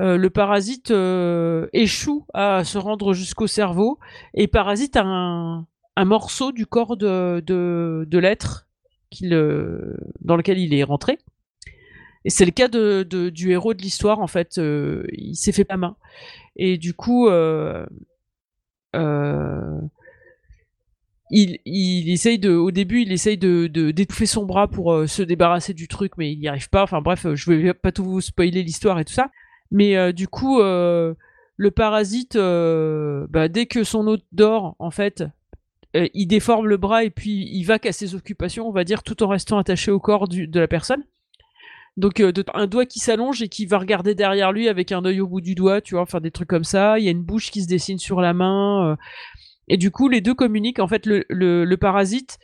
euh, 0.00 0.16
le 0.16 0.30
parasite 0.30 0.90
euh, 0.90 1.68
échoue 1.72 2.26
à 2.34 2.64
se 2.64 2.78
rendre 2.78 3.12
jusqu'au 3.12 3.46
cerveau 3.46 3.98
et 4.34 4.48
parasite 4.48 4.96
un, 4.96 5.66
un 5.96 6.04
morceau 6.04 6.52
du 6.52 6.66
corps 6.66 6.96
de, 6.96 7.42
de, 7.46 8.06
de 8.08 8.18
l'être 8.18 8.63
euh, 9.22 9.96
dans 10.20 10.36
lequel 10.36 10.58
il 10.58 10.74
est 10.74 10.82
rentré. 10.82 11.18
Et 12.24 12.30
c'est 12.30 12.44
le 12.44 12.50
cas 12.52 12.68
du 12.68 13.50
héros 13.50 13.74
de 13.74 13.82
l'histoire, 13.82 14.20
en 14.20 14.26
fait. 14.26 14.58
Euh, 14.58 15.04
il 15.12 15.34
s'est 15.34 15.52
fait 15.52 15.64
pas 15.64 15.76
main. 15.76 15.96
Et 16.56 16.78
du 16.78 16.94
coup, 16.94 17.28
euh, 17.28 17.84
il, 21.30 22.10
essaye 22.10 22.38
de, 22.38 22.50
au 22.50 22.70
début, 22.70 23.02
il 23.02 23.12
essaye 23.12 23.36
de, 23.36 23.66
d'étouffer 23.66 24.26
son 24.26 24.46
bras 24.46 24.68
pour 24.68 25.06
se 25.06 25.22
débarrasser 25.22 25.74
du 25.74 25.88
truc, 25.88 26.12
mais 26.16 26.32
il 26.32 26.38
n'y 26.38 26.48
arrive 26.48 26.70
pas. 26.70 26.82
Enfin 26.82 27.02
bref, 27.02 27.26
je 27.34 27.52
vais 27.52 27.74
pas 27.74 27.92
tout 27.92 28.04
vous 28.04 28.20
spoiler 28.20 28.62
l'histoire 28.62 28.98
et 28.98 29.04
tout 29.04 29.12
ça. 29.12 29.30
Mais 29.70 30.12
du 30.14 30.26
coup, 30.26 30.60
le 30.60 31.70
parasite, 31.74 32.36
bah, 32.38 33.48
dès 33.48 33.66
que 33.66 33.84
son 33.84 34.06
hôte 34.06 34.24
dort, 34.32 34.76
en 34.78 34.90
fait, 34.90 35.24
il 35.94 36.26
déforme 36.26 36.66
le 36.66 36.76
bras 36.76 37.04
et 37.04 37.10
puis 37.10 37.48
il 37.52 37.64
va 37.64 37.78
qu'à 37.78 37.92
ses 37.92 38.14
occupations, 38.14 38.68
on 38.68 38.72
va 38.72 38.84
dire, 38.84 39.02
tout 39.02 39.22
en 39.22 39.28
restant 39.28 39.58
attaché 39.58 39.90
au 39.90 40.00
corps 40.00 40.28
de 40.28 40.60
la 40.60 40.68
personne. 40.68 41.04
Donc 41.96 42.20
un 42.20 42.66
doigt 42.66 42.86
qui 42.86 42.98
s'allonge 42.98 43.42
et 43.42 43.48
qui 43.48 43.66
va 43.66 43.78
regarder 43.78 44.16
derrière 44.16 44.50
lui 44.50 44.68
avec 44.68 44.90
un 44.90 45.04
œil 45.04 45.20
au 45.20 45.28
bout 45.28 45.40
du 45.40 45.54
doigt, 45.54 45.80
tu 45.80 45.94
vois, 45.94 46.06
faire 46.06 46.20
des 46.20 46.32
trucs 46.32 46.48
comme 46.48 46.64
ça. 46.64 46.98
Il 46.98 47.04
y 47.04 47.08
a 47.08 47.12
une 47.12 47.22
bouche 47.22 47.50
qui 47.52 47.62
se 47.62 47.68
dessine 47.68 47.98
sur 47.98 48.20
la 48.20 48.34
main. 48.34 48.96
Et 49.68 49.76
du 49.76 49.90
coup, 49.90 50.08
les 50.08 50.20
deux 50.20 50.34
communiquent. 50.34 50.80
En 50.80 50.88
fait, 50.88 51.06
le, 51.06 51.74
parasite, 51.76 52.38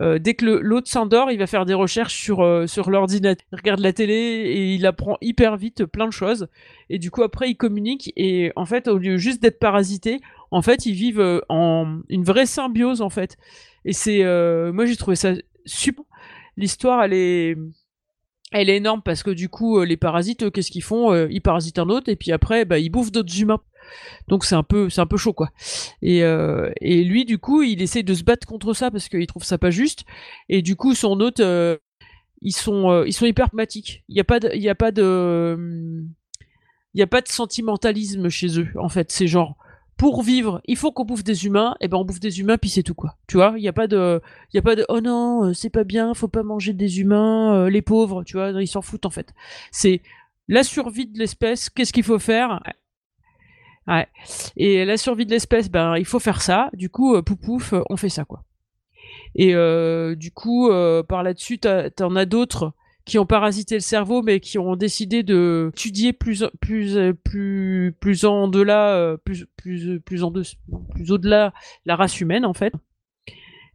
euh, 0.00 0.18
dès 0.18 0.34
que 0.34 0.44
l'autre 0.44 0.88
s'endort, 0.88 1.30
il 1.30 1.38
va 1.38 1.46
faire 1.46 1.66
des 1.66 1.74
recherches 1.74 2.14
sur, 2.14 2.40
euh, 2.40 2.66
sur 2.66 2.90
l'ordinateur. 2.90 3.46
Il 3.52 3.56
regarde 3.56 3.80
la 3.80 3.92
télé 3.92 4.14
et 4.14 4.74
il 4.74 4.86
apprend 4.86 5.16
hyper 5.20 5.56
vite 5.56 5.84
plein 5.84 6.06
de 6.06 6.12
choses. 6.12 6.48
Et 6.88 6.98
du 6.98 7.10
coup, 7.10 7.22
après, 7.22 7.50
il 7.50 7.56
communique. 7.56 8.12
Et 8.16 8.52
en 8.56 8.66
fait, 8.66 8.88
au 8.88 8.98
lieu 8.98 9.16
juste 9.16 9.42
d'être 9.42 9.58
parasité, 9.58 10.20
en 10.52 10.62
fait, 10.62 10.86
ils 10.86 10.94
vivent 10.94 11.20
euh, 11.20 11.40
en 11.48 12.00
une 12.08 12.24
vraie 12.24 12.46
symbiose, 12.46 13.02
en 13.02 13.10
fait. 13.10 13.36
Et 13.84 13.92
c'est. 13.92 14.22
moi, 14.72 14.86
j'ai 14.86 14.96
trouvé 14.96 15.16
ça 15.16 15.32
super. 15.64 16.04
L'histoire, 16.56 17.02
elle 17.02 17.14
est. 17.14 17.56
Elle 18.54 18.68
est 18.68 18.76
énorme 18.76 19.00
parce 19.02 19.22
que 19.22 19.30
du 19.30 19.48
coup, 19.48 19.80
les 19.80 19.96
parasites, 19.96 20.50
qu'est-ce 20.50 20.70
qu'ils 20.70 20.82
font 20.82 21.14
Ils 21.26 21.40
parasitent 21.40 21.78
un 21.78 21.88
autre 21.88 22.10
et 22.10 22.16
puis 22.16 22.32
après, 22.32 22.66
bah, 22.66 22.78
ils 22.78 22.90
bouffent 22.90 23.10
d'autres 23.10 23.40
humains 23.40 23.62
donc 24.28 24.44
c'est 24.44 24.54
un 24.54 24.62
peu 24.62 24.90
c'est 24.90 25.00
un 25.00 25.06
peu 25.06 25.16
chaud 25.16 25.32
quoi. 25.32 25.50
Et, 26.00 26.22
euh, 26.22 26.70
et 26.80 27.04
lui 27.04 27.24
du 27.24 27.38
coup 27.38 27.62
il 27.62 27.82
essaie 27.82 28.02
de 28.02 28.14
se 28.14 28.24
battre 28.24 28.46
contre 28.46 28.74
ça 28.74 28.90
parce 28.90 29.08
qu'il 29.08 29.26
trouve 29.26 29.44
ça 29.44 29.58
pas 29.58 29.70
juste. 29.70 30.04
Et 30.48 30.62
du 30.62 30.76
coup 30.76 30.94
son 30.94 31.20
hôte 31.20 31.40
euh, 31.40 31.76
ils 32.40 32.52
sont 32.52 32.90
euh, 32.90 33.04
ils 33.06 33.12
sont 33.12 33.26
hyper 33.26 33.48
pragmatiques. 33.48 34.04
Il 34.08 34.16
y 34.16 34.20
a 34.20 34.24
pas 34.24 34.40
de 34.40 34.50
il 34.54 34.62
y 34.62 34.68
a 34.68 34.74
pas 34.74 34.92
de 34.92 36.04
il 36.94 37.02
a 37.02 37.06
pas 37.06 37.20
de 37.20 37.28
sentimentalisme 37.28 38.28
chez 38.28 38.58
eux 38.58 38.68
en 38.76 38.88
fait. 38.88 39.10
C'est 39.10 39.26
genre 39.26 39.56
pour 40.02 40.24
vivre, 40.24 40.60
il 40.64 40.76
faut 40.76 40.90
qu'on 40.90 41.04
bouffe 41.04 41.22
des 41.22 41.46
humains, 41.46 41.76
et 41.80 41.86
ben 41.86 41.96
on 41.96 42.04
bouffe 42.04 42.18
des 42.18 42.40
humains 42.40 42.58
puis 42.58 42.70
c'est 42.70 42.82
tout 42.82 42.92
quoi. 42.92 43.14
Tu 43.28 43.36
vois, 43.36 43.54
il 43.56 43.62
y 43.62 43.68
a 43.68 43.72
pas 43.72 43.86
de 43.86 44.20
il 44.52 44.56
y 44.56 44.58
a 44.58 44.62
pas 44.62 44.74
de 44.74 44.84
oh 44.88 45.00
non, 45.00 45.54
c'est 45.54 45.70
pas 45.70 45.84
bien, 45.84 46.12
faut 46.12 46.26
pas 46.26 46.42
manger 46.42 46.72
des 46.72 46.98
humains, 46.98 47.68
les 47.68 47.82
pauvres, 47.82 48.24
tu 48.24 48.36
vois, 48.36 48.50
ils 48.60 48.66
s'en 48.66 48.82
foutent 48.82 49.06
en 49.06 49.10
fait. 49.10 49.32
C'est 49.70 50.00
la 50.48 50.64
survie 50.64 51.06
de 51.06 51.16
l'espèce, 51.20 51.70
qu'est-ce 51.70 51.92
qu'il 51.92 52.02
faut 52.02 52.18
faire? 52.18 52.60
Et 54.56 54.84
la 54.84 54.96
survie 54.96 55.24
de 55.24 55.30
l'espèce, 55.30 55.70
ben 55.70 55.96
il 55.96 56.04
faut 56.04 56.18
faire 56.18 56.42
ça. 56.42 56.68
Du 56.72 56.90
coup, 56.90 57.14
euh, 57.14 57.22
poupouf, 57.22 57.72
euh, 57.72 57.82
on 57.88 57.96
fait 57.96 58.08
ça 58.08 58.24
quoi. 58.24 58.42
Et 59.36 59.54
euh, 59.54 60.16
du 60.16 60.32
coup, 60.32 60.68
par 61.08 61.22
là-dessus, 61.22 61.60
t'en 61.60 62.16
as 62.16 62.26
d'autres 62.26 62.72
qui 63.04 63.18
ont 63.18 63.26
parasité 63.26 63.74
le 63.74 63.80
cerveau, 63.80 64.22
mais 64.22 64.40
qui 64.40 64.58
ont 64.58 64.76
décidé 64.76 65.22
de 65.22 65.70
étudier 65.72 66.12
plus 66.12 66.44
plus 66.60 66.96
plus 67.24 67.94
plus 67.98 68.24
en 68.24 68.48
delà, 68.48 69.16
plus 69.24 69.46
plus 69.56 70.00
plus 70.00 70.22
en 70.22 70.30
deux, 70.30 70.42
plus 70.94 71.10
au-delà 71.10 71.52
la 71.84 71.96
race 71.96 72.20
humaine 72.20 72.44
en 72.44 72.54
fait. 72.54 72.72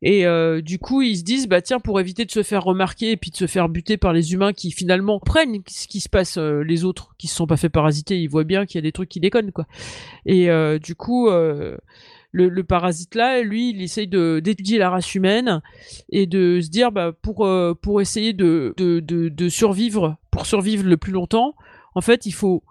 Et 0.01 0.25
euh, 0.25 0.61
du 0.61 0.77
coup, 0.77 1.01
ils 1.01 1.17
se 1.17 1.23
disent, 1.23 1.47
bah 1.47 1.61
tiens, 1.61 1.79
pour 1.79 1.99
éviter 1.99 2.25
de 2.25 2.31
se 2.31 2.43
faire 2.43 2.63
remarquer 2.63 3.11
et 3.11 3.17
puis 3.17 3.31
de 3.31 3.35
se 3.35 3.47
faire 3.47 3.67
buter 3.67 3.97
par 3.97 4.13
les 4.13 4.33
humains 4.33 4.53
qui 4.53 4.71
finalement 4.71 5.19
prennent 5.19 5.61
ce 5.67 5.87
qui 5.87 6.01
se 6.01 6.09
passe, 6.09 6.37
euh, 6.37 6.61
les 6.61 6.83
autres 6.83 7.15
qui 7.17 7.27
se 7.27 7.35
sont 7.35 7.47
pas 7.47 7.57
fait 7.57 7.69
parasiter, 7.69 8.19
ils 8.19 8.27
voient 8.27 8.43
bien 8.43 8.65
qu'il 8.65 8.75
y 8.75 8.79
a 8.79 8.83
des 8.83 8.91
trucs 8.91 9.09
qui 9.09 9.19
déconnent, 9.19 9.51
quoi. 9.51 9.65
Et 10.25 10.51
euh, 10.51 10.77
du 10.77 10.93
coup, 10.93 11.29
le, 12.31 12.63
parasite 12.63 13.15
là, 13.15 13.41
lui, 13.41 13.71
il 13.71 13.81
essaye 13.81 14.07
d'étudier 14.07 14.77
la 14.77 14.89
race 14.89 15.15
humaine 15.15 15.61
et 16.09 16.27
de 16.27 16.59
se 16.61 16.69
dire, 16.69 16.91
bah 16.91 17.11
pour 17.21 17.47
pour 17.81 18.01
essayer 18.01 18.33
de, 18.33 18.73
de 18.77 18.99
de, 18.99 19.29
de 19.29 19.49
survivre, 19.49 20.17
pour 20.29 20.45
survivre 20.45 20.85
le 20.85 20.97
plus 20.97 21.11
longtemps, 21.11 21.55
en 21.95 22.01
fait, 22.01 22.27
il 22.27 22.33
faut 22.33 22.63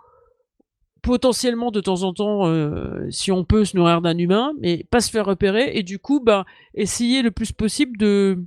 potentiellement 1.07 1.71
de 1.71 1.81
temps 1.81 2.03
en 2.03 2.13
temps, 2.13 2.49
euh, 2.49 3.09
si 3.11 3.31
on 3.31 3.45
peut 3.45 3.65
se 3.65 3.77
nourrir 3.77 4.01
d'un 4.03 4.19
humain, 4.19 4.53
mais 4.61 4.85
pas 4.91 5.01
se 5.01 5.09
faire 5.09 5.25
repérer, 5.25 5.77
et 5.77 5.85
du 5.85 6.01
coup, 6.01 6.21
bah, 6.21 6.45
essayer 6.75 7.23
le 7.23 7.31
plus 7.31 7.53
possible 7.53 7.97
de, 7.97 8.43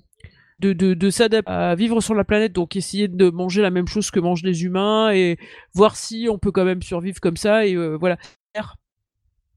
de, 0.59 0.73
de, 0.73 1.09
s'adapter 1.09 1.49
à 1.49 1.73
vivre 1.75 2.01
sur 2.01 2.13
la 2.15 2.25
planète, 2.25 2.51
donc 2.51 2.75
essayer 2.75 3.07
de 3.07 3.29
manger 3.29 3.61
la 3.61 3.71
même 3.71 3.87
chose 3.87 4.11
que 4.11 4.19
mangent 4.19 4.43
les 4.43 4.65
humains, 4.65 5.09
et 5.13 5.37
voir 5.73 5.95
si 5.95 6.27
on 6.29 6.37
peut 6.37 6.51
quand 6.51 6.65
même 6.65 6.81
survivre 6.81 7.21
comme 7.21 7.37
ça, 7.37 7.65
et 7.65 7.75
euh, 7.75 7.95
voilà. 7.97 8.17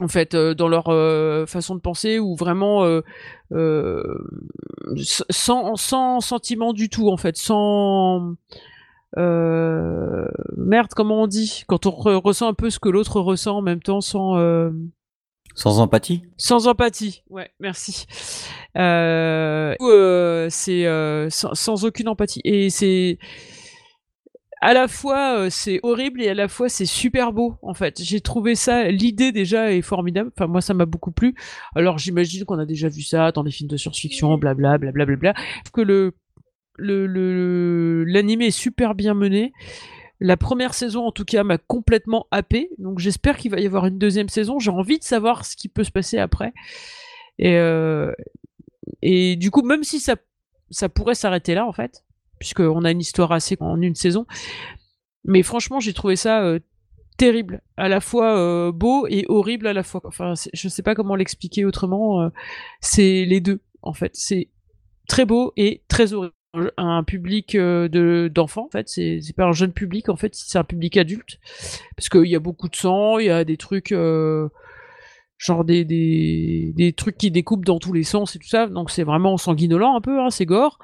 En 0.02 0.08
fait, 0.08 0.34
euh, 0.34 0.54
dans 0.54 0.68
leur 0.68 0.86
façon 1.48 1.74
de 1.76 1.80
penser, 1.80 2.18
ou 2.18 2.34
vraiment 2.34 2.84
sans, 5.30 5.76
sans 5.76 6.20
sentiment 6.20 6.72
du 6.72 6.88
tout, 6.88 7.08
en 7.08 7.16
fait, 7.16 7.36
sans 7.36 8.34
euh, 9.18 10.26
merde, 10.56 10.90
comment 10.94 11.22
on 11.22 11.26
dit? 11.26 11.64
Quand 11.66 11.86
on 11.86 11.90
ressent 11.90 12.48
un 12.48 12.54
peu 12.54 12.70
ce 12.70 12.78
que 12.78 12.88
l'autre 12.88 13.20
ressent 13.20 13.58
en 13.58 13.62
même 13.62 13.82
temps 13.82 14.00
sans. 14.00 14.38
Euh, 14.38 14.70
sans 15.54 15.80
empathie? 15.80 16.22
Sans 16.38 16.66
empathie, 16.66 17.22
ouais, 17.28 17.50
merci. 17.60 18.06
Euh, 18.78 19.74
euh 19.82 20.46
c'est 20.50 20.86
euh, 20.86 21.28
sans, 21.28 21.54
sans, 21.54 21.84
aucune 21.84 22.08
empathie. 22.08 22.40
Et 22.44 22.70
c'est. 22.70 23.18
À 24.64 24.74
la 24.74 24.86
fois, 24.86 25.50
c'est 25.50 25.80
horrible 25.82 26.22
et 26.22 26.28
à 26.28 26.34
la 26.34 26.46
fois, 26.46 26.68
c'est 26.68 26.86
super 26.86 27.32
beau, 27.32 27.56
en 27.62 27.74
fait. 27.74 28.00
J'ai 28.00 28.20
trouvé 28.20 28.54
ça. 28.54 28.88
L'idée 28.92 29.32
déjà 29.32 29.72
est 29.72 29.82
formidable. 29.82 30.30
Enfin, 30.36 30.46
moi, 30.46 30.60
ça 30.60 30.72
m'a 30.72 30.86
beaucoup 30.86 31.10
plu. 31.10 31.34
Alors, 31.74 31.98
j'imagine 31.98 32.44
qu'on 32.44 32.60
a 32.60 32.64
déjà 32.64 32.88
vu 32.88 33.02
ça 33.02 33.32
dans 33.32 33.42
des 33.42 33.50
films 33.50 33.68
de 33.68 33.76
science-fiction, 33.76 34.38
blablabla, 34.38 34.78
blablabla. 34.78 35.16
Bla, 35.16 35.32
bla. 35.32 35.42
Que 35.72 35.80
le 35.80 36.14
le 36.76 38.04
l'animé 38.04 38.46
est 38.46 38.50
super 38.52 38.94
bien 38.94 39.14
mené. 39.14 39.52
La 40.20 40.36
première 40.36 40.74
saison, 40.74 41.06
en 41.06 41.10
tout 41.10 41.24
cas, 41.24 41.42
m'a 41.42 41.58
complètement 41.58 42.28
happé. 42.30 42.70
Donc, 42.78 43.00
j'espère 43.00 43.38
qu'il 43.38 43.50
va 43.50 43.58
y 43.58 43.66
avoir 43.66 43.86
une 43.86 43.98
deuxième 43.98 44.28
saison. 44.28 44.60
J'ai 44.60 44.70
envie 44.70 45.00
de 45.00 45.04
savoir 45.04 45.44
ce 45.44 45.56
qui 45.56 45.68
peut 45.68 45.82
se 45.82 45.90
passer 45.90 46.18
après. 46.18 46.52
Et, 47.40 47.56
euh, 47.56 48.12
et 49.02 49.34
du 49.34 49.50
coup, 49.50 49.62
même 49.62 49.82
si 49.82 49.98
ça, 49.98 50.14
ça 50.70 50.88
pourrait 50.88 51.16
s'arrêter 51.16 51.56
là, 51.56 51.66
en 51.66 51.72
fait, 51.72 52.04
puisqu'on 52.42 52.82
a 52.84 52.90
une 52.90 53.00
histoire 53.00 53.30
assez 53.30 53.56
en 53.60 53.80
une 53.80 53.94
saison. 53.94 54.26
Mais 55.24 55.44
franchement, 55.44 55.78
j'ai 55.78 55.92
trouvé 55.92 56.16
ça 56.16 56.42
euh, 56.42 56.58
terrible, 57.16 57.62
à 57.76 57.88
la 57.88 58.00
fois 58.00 58.36
euh, 58.36 58.72
beau 58.72 59.06
et 59.08 59.24
horrible 59.28 59.68
à 59.68 59.72
la 59.72 59.84
fois. 59.84 60.00
Enfin, 60.04 60.34
je 60.52 60.68
sais 60.68 60.82
pas 60.82 60.96
comment 60.96 61.14
l'expliquer 61.14 61.64
autrement. 61.64 62.30
c'est 62.80 63.24
les 63.24 63.40
deux, 63.40 63.60
en 63.82 63.92
fait. 63.92 64.10
C'est 64.14 64.48
très 65.06 65.24
beau 65.24 65.52
et 65.56 65.82
très 65.86 66.14
horrible 66.14 66.34
un 66.76 67.02
public 67.02 67.54
euh, 67.54 67.88
de 67.88 68.30
d'enfants 68.32 68.66
en 68.66 68.70
fait 68.70 68.88
c'est 68.88 69.20
pas 69.34 69.46
un 69.46 69.52
jeune 69.52 69.72
public 69.72 70.10
en 70.10 70.16
fait 70.16 70.34
c'est 70.34 70.58
un 70.58 70.64
public 70.64 70.98
adulte 70.98 71.38
parce 71.96 72.10
qu'il 72.10 72.26
y 72.26 72.36
a 72.36 72.40
beaucoup 72.40 72.68
de 72.68 72.76
sang 72.76 73.18
il 73.18 73.26
y 73.26 73.30
a 73.30 73.44
des 73.44 73.56
trucs 73.56 73.90
euh, 73.92 74.48
genre 75.38 75.64
des, 75.64 75.86
des 75.86 76.74
des 76.76 76.92
trucs 76.92 77.16
qui 77.16 77.30
découpent 77.30 77.64
dans 77.64 77.78
tous 77.78 77.94
les 77.94 78.04
sens 78.04 78.36
et 78.36 78.38
tout 78.38 78.48
ça 78.48 78.66
donc 78.66 78.90
c'est 78.90 79.02
vraiment 79.02 79.38
sanguinolent 79.38 79.96
un 79.96 80.02
peu 80.02 80.20
hein, 80.20 80.28
c'est 80.28 80.44
gore 80.44 80.78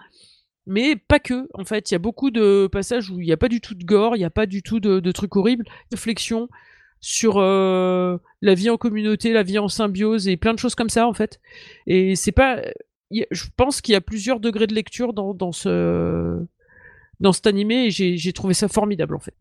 mais 0.69 0.97
pas 0.97 1.19
que 1.19 1.49
en 1.55 1.65
fait 1.65 1.91
il 1.91 1.95
y 1.95 1.97
a 1.97 1.99
beaucoup 1.99 2.31
de 2.31 2.69
passages 2.71 3.11
où 3.11 3.21
il 3.21 3.27
n'y 3.27 3.33
a 3.33 3.37
pas 3.37 3.49
du 3.49 3.61
tout 3.61 3.75
de 3.75 3.85
gore 3.85 4.15
il 4.17 4.21
n'y 4.21 4.25
a 4.25 4.31
pas 4.31 4.47
du 4.47 4.63
tout 4.63 4.81
de, 4.81 5.01
de 5.01 5.13
trucs 5.13 5.35
horribles 5.35 5.65
réflexion 5.91 6.49
sur 7.01 7.39
euh, 7.39 8.19
la 8.43 8.55
vie 8.55 8.71
en 8.71 8.77
communauté 8.77 9.33
la 9.33 9.43
vie 9.43 9.59
en 9.59 9.69
symbiose 9.69 10.29
et 10.29 10.37
plein 10.37 10.55
de 10.55 10.59
choses 10.59 10.75
comme 10.75 10.91
ça 10.91 11.07
en 11.07 11.15
fait 11.15 11.41
et 11.87 12.15
c'est 12.17 12.33
pas 12.33 12.63
je 13.11 13.45
pense 13.57 13.81
qu'il 13.81 13.93
y 13.93 13.97
a 13.97 14.01
plusieurs 14.01 14.41
degrés 14.41 14.67
de 14.67 14.75
lecture 14.75 15.13
dans, 15.13 15.35
dans 15.35 15.53
ce 15.53 16.45
dans 17.21 17.33
cet 17.33 17.47
animé 17.47 17.87
et 17.87 17.91
j'ai 17.91 18.33
trouvé 18.33 18.55
ça 18.55 18.69
formidable 18.69 19.17
en 19.17 19.21
fait. 19.21 19.35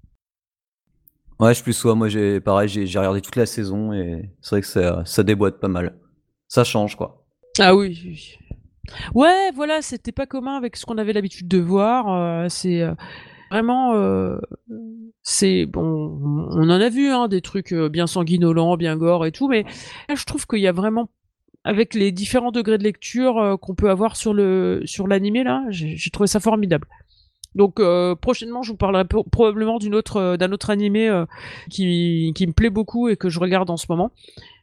Ouais, 1.39 1.53
je 1.53 1.61
plus 1.61 1.73
sois. 1.73 1.93
Moi, 1.93 2.09
j'ai 2.09 2.39
pareil, 2.39 2.67
j'ai 2.67 2.97
regardé 2.97 3.21
toute 3.21 3.35
la 3.35 3.45
saison 3.45 3.93
et 3.93 4.29
c'est 4.41 4.49
vrai 4.55 4.61
que 4.61 4.67
ça, 4.67 5.03
ça 5.05 5.23
déboîte 5.23 5.59
pas 5.59 5.67
mal. 5.67 5.95
Ça 6.47 6.63
change, 6.63 6.95
quoi. 6.95 7.25
Ah 7.59 7.75
oui. 7.75 8.39
Ouais, 9.13 9.51
voilà, 9.55 9.81
c'était 9.81 10.11
pas 10.11 10.25
commun 10.25 10.55
avec 10.55 10.75
ce 10.75 10.85
qu'on 10.85 10.97
avait 10.97 11.13
l'habitude 11.13 11.47
de 11.47 11.59
voir. 11.59 12.09
Euh, 12.09 12.47
c'est 12.49 12.81
euh, 12.81 12.93
vraiment, 13.51 13.95
euh, 13.95 14.37
c'est 15.23 15.65
bon, 15.65 16.19
on 16.51 16.69
en 16.69 16.81
a 16.81 16.89
vu 16.89 17.09
hein, 17.09 17.27
des 17.27 17.41
trucs 17.41 17.73
bien 17.73 18.07
sanguinolents, 18.07 18.77
bien 18.77 18.95
gore 18.97 19.25
et 19.25 19.31
tout, 19.31 19.47
mais 19.47 19.65
je 20.13 20.23
trouve 20.25 20.45
qu'il 20.47 20.59
y 20.59 20.67
a 20.67 20.71
vraiment, 20.71 21.09
avec 21.63 21.93
les 21.93 22.11
différents 22.11 22.51
degrés 22.51 22.77
de 22.77 22.83
lecture 22.83 23.57
qu'on 23.61 23.75
peut 23.75 23.89
avoir 23.89 24.15
sur 24.15 24.33
le 24.33 24.81
sur 24.85 25.07
l'animé 25.07 25.43
là, 25.43 25.65
j'ai 25.69 26.09
trouvé 26.11 26.27
ça 26.27 26.39
formidable. 26.39 26.87
Donc 27.55 27.81
prochainement, 28.21 28.61
je 28.61 28.71
vous 28.71 28.77
parlerai 28.77 29.05
probablement 29.05 29.79
d'une 29.79 29.95
autre 29.95 30.37
d'un 30.37 30.51
autre 30.51 30.69
animé 30.69 31.09
qui, 31.69 32.31
qui 32.35 32.47
me 32.47 32.53
plaît 32.53 32.69
beaucoup 32.69 33.09
et 33.09 33.17
que 33.17 33.29
je 33.29 33.39
regarde 33.39 33.69
en 33.69 33.77
ce 33.77 33.87
moment 33.89 34.11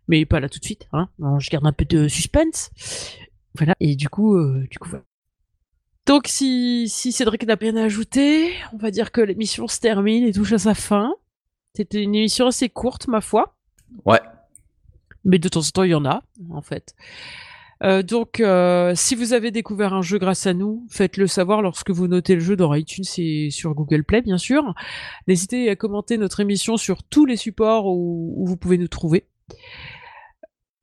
mais 0.08 0.26
pas 0.26 0.40
là 0.40 0.48
tout 0.48 0.58
de 0.58 0.64
suite. 0.64 0.86
Hein. 0.92 1.08
je 1.38 1.50
garde 1.50 1.66
un 1.66 1.72
peu 1.72 1.84
de 1.84 2.08
suspense. 2.08 2.70
Voilà, 3.56 3.74
et 3.80 3.94
du 3.94 4.08
coup, 4.08 4.36
euh, 4.36 4.66
du 4.70 4.78
coup, 4.78 4.88
voilà. 4.88 5.04
Donc, 6.06 6.26
si, 6.26 6.88
si 6.88 7.12
Cédric 7.12 7.46
n'a 7.46 7.54
rien 7.54 7.76
à 7.76 7.84
ajouter, 7.84 8.52
on 8.72 8.76
va 8.76 8.90
dire 8.90 9.10
que 9.10 9.20
l'émission 9.20 9.66
se 9.68 9.80
termine 9.80 10.24
et 10.24 10.32
touche 10.32 10.52
à 10.52 10.58
sa 10.58 10.74
fin. 10.74 11.14
C'était 11.74 12.02
une 12.02 12.14
émission 12.14 12.46
assez 12.46 12.68
courte, 12.68 13.08
ma 13.08 13.20
foi. 13.20 13.56
Ouais. 14.04 14.20
Mais 15.24 15.38
de 15.38 15.48
temps 15.48 15.60
en 15.60 15.70
temps, 15.72 15.82
il 15.82 15.90
y 15.90 15.94
en 15.94 16.04
a, 16.04 16.22
en 16.50 16.60
fait. 16.60 16.94
Euh, 17.82 18.02
donc, 18.02 18.40
euh, 18.40 18.92
si 18.94 19.14
vous 19.14 19.32
avez 19.32 19.50
découvert 19.50 19.94
un 19.94 20.02
jeu 20.02 20.18
grâce 20.18 20.46
à 20.46 20.52
nous, 20.52 20.86
faites-le 20.90 21.26
savoir 21.26 21.62
lorsque 21.62 21.90
vous 21.90 22.06
notez 22.06 22.34
le 22.34 22.40
jeu 22.40 22.56
dans 22.56 22.72
iTunes 22.74 23.04
et 23.18 23.50
sur 23.50 23.74
Google 23.74 24.04
Play, 24.04 24.20
bien 24.20 24.38
sûr. 24.38 24.74
N'hésitez 25.26 25.70
à 25.70 25.76
commenter 25.76 26.18
notre 26.18 26.40
émission 26.40 26.76
sur 26.76 27.02
tous 27.02 27.24
les 27.24 27.36
supports 27.36 27.86
où 27.86 28.44
vous 28.46 28.56
pouvez 28.56 28.78
nous 28.78 28.88
trouver. 28.88 29.26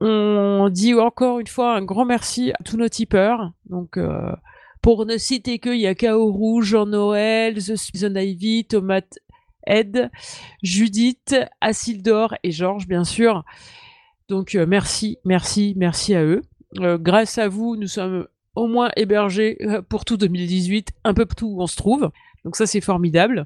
On 0.04 0.70
dit 0.70 0.96
encore 0.96 1.40
une 1.40 1.48
fois 1.48 1.76
un 1.76 1.84
grand 1.84 2.06
merci 2.06 2.52
à 2.52 2.64
tous 2.64 2.76
nos 2.76 2.90
tipeurs. 2.90 3.52
Donc, 3.70 3.98
euh, 3.98 4.32
pour 4.82 5.06
ne 5.06 5.16
citer 5.18 5.60
que, 5.60 5.70
il 5.70 5.80
y 5.80 5.86
a 5.86 5.94
K.O. 5.94 6.32
Rouge, 6.32 6.66
Jean-Noël, 6.66 7.56
The 7.56 7.76
Season 7.76 8.16
Ivy, 8.16 8.66
Tomate 8.66 9.20
Ed, 9.68 10.10
Judith, 10.64 11.36
Asildor 11.62 12.34
et 12.42 12.50
Georges, 12.50 12.88
bien 12.88 13.04
sûr. 13.04 13.46
Donc, 14.28 14.56
euh, 14.56 14.66
merci, 14.68 15.20
merci, 15.24 15.76
merci 15.78 16.16
à 16.16 16.24
eux. 16.24 16.42
Euh, 16.80 16.98
grâce 16.98 17.38
à 17.38 17.48
vous, 17.48 17.76
nous 17.76 17.88
sommes 17.88 18.28
au 18.56 18.66
moins 18.66 18.90
hébergés 18.96 19.60
pour 19.88 20.04
tout 20.04 20.18
2018, 20.18 20.94
un 21.04 21.14
peu 21.14 21.28
partout 21.28 21.48
où 21.48 21.62
on 21.62 21.68
se 21.68 21.78
trouve. 21.78 22.10
Donc 22.44 22.56
ça, 22.56 22.66
c'est 22.66 22.82
formidable. 22.82 23.46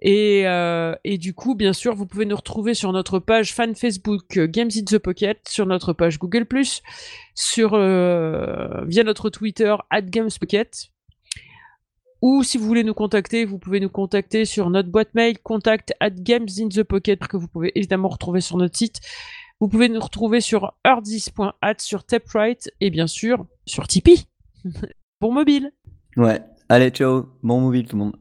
Et, 0.00 0.42
euh, 0.46 0.94
et, 1.04 1.18
du 1.18 1.34
coup, 1.34 1.54
bien 1.54 1.72
sûr, 1.72 1.94
vous 1.94 2.06
pouvez 2.06 2.24
nous 2.24 2.36
retrouver 2.36 2.74
sur 2.74 2.92
notre 2.92 3.18
page 3.18 3.52
fan 3.52 3.74
Facebook 3.74 4.36
euh, 4.36 4.46
Games 4.46 4.70
in 4.76 4.84
the 4.84 4.98
Pocket, 4.98 5.40
sur 5.48 5.66
notre 5.66 5.92
page 5.92 6.18
Google+, 6.18 6.46
sur 7.34 7.74
euh, 7.74 8.84
via 8.86 9.02
notre 9.02 9.28
Twitter 9.30 9.74
@gamespocket. 9.90 10.90
Ou 12.20 12.42
si 12.42 12.58
vous 12.58 12.66
voulez 12.66 12.84
nous 12.84 12.94
contacter, 12.94 13.44
vous 13.44 13.58
pouvez 13.58 13.80
nous 13.80 13.88
contacter 13.88 14.44
sur 14.44 14.70
notre 14.70 14.88
boîte 14.88 15.14
mail 15.14 15.38
contact 15.38 15.94
at 16.00 16.10
gamesinthepocket 16.10 17.26
que 17.28 17.36
vous 17.36 17.46
pouvez 17.46 17.72
évidemment 17.76 18.08
retrouver 18.08 18.40
sur 18.40 18.56
notre 18.56 18.76
site. 18.76 19.00
Vous 19.60 19.68
pouvez 19.68 19.88
nous 19.88 20.00
retrouver 20.00 20.40
sur 20.40 20.72
earthis.at, 20.84 21.74
sur 21.78 22.04
Taprite 22.04 22.70
et 22.80 22.90
bien 22.90 23.06
sûr 23.06 23.46
sur 23.66 23.86
Tipeee 23.86 24.26
pour 25.20 25.32
mobile. 25.32 25.72
Ouais. 26.16 26.40
Allez, 26.68 26.90
ciao. 26.90 27.26
Bon 27.42 27.60
mobile 27.60 27.86
tout 27.86 27.96
le 27.96 28.04
monde. 28.04 28.16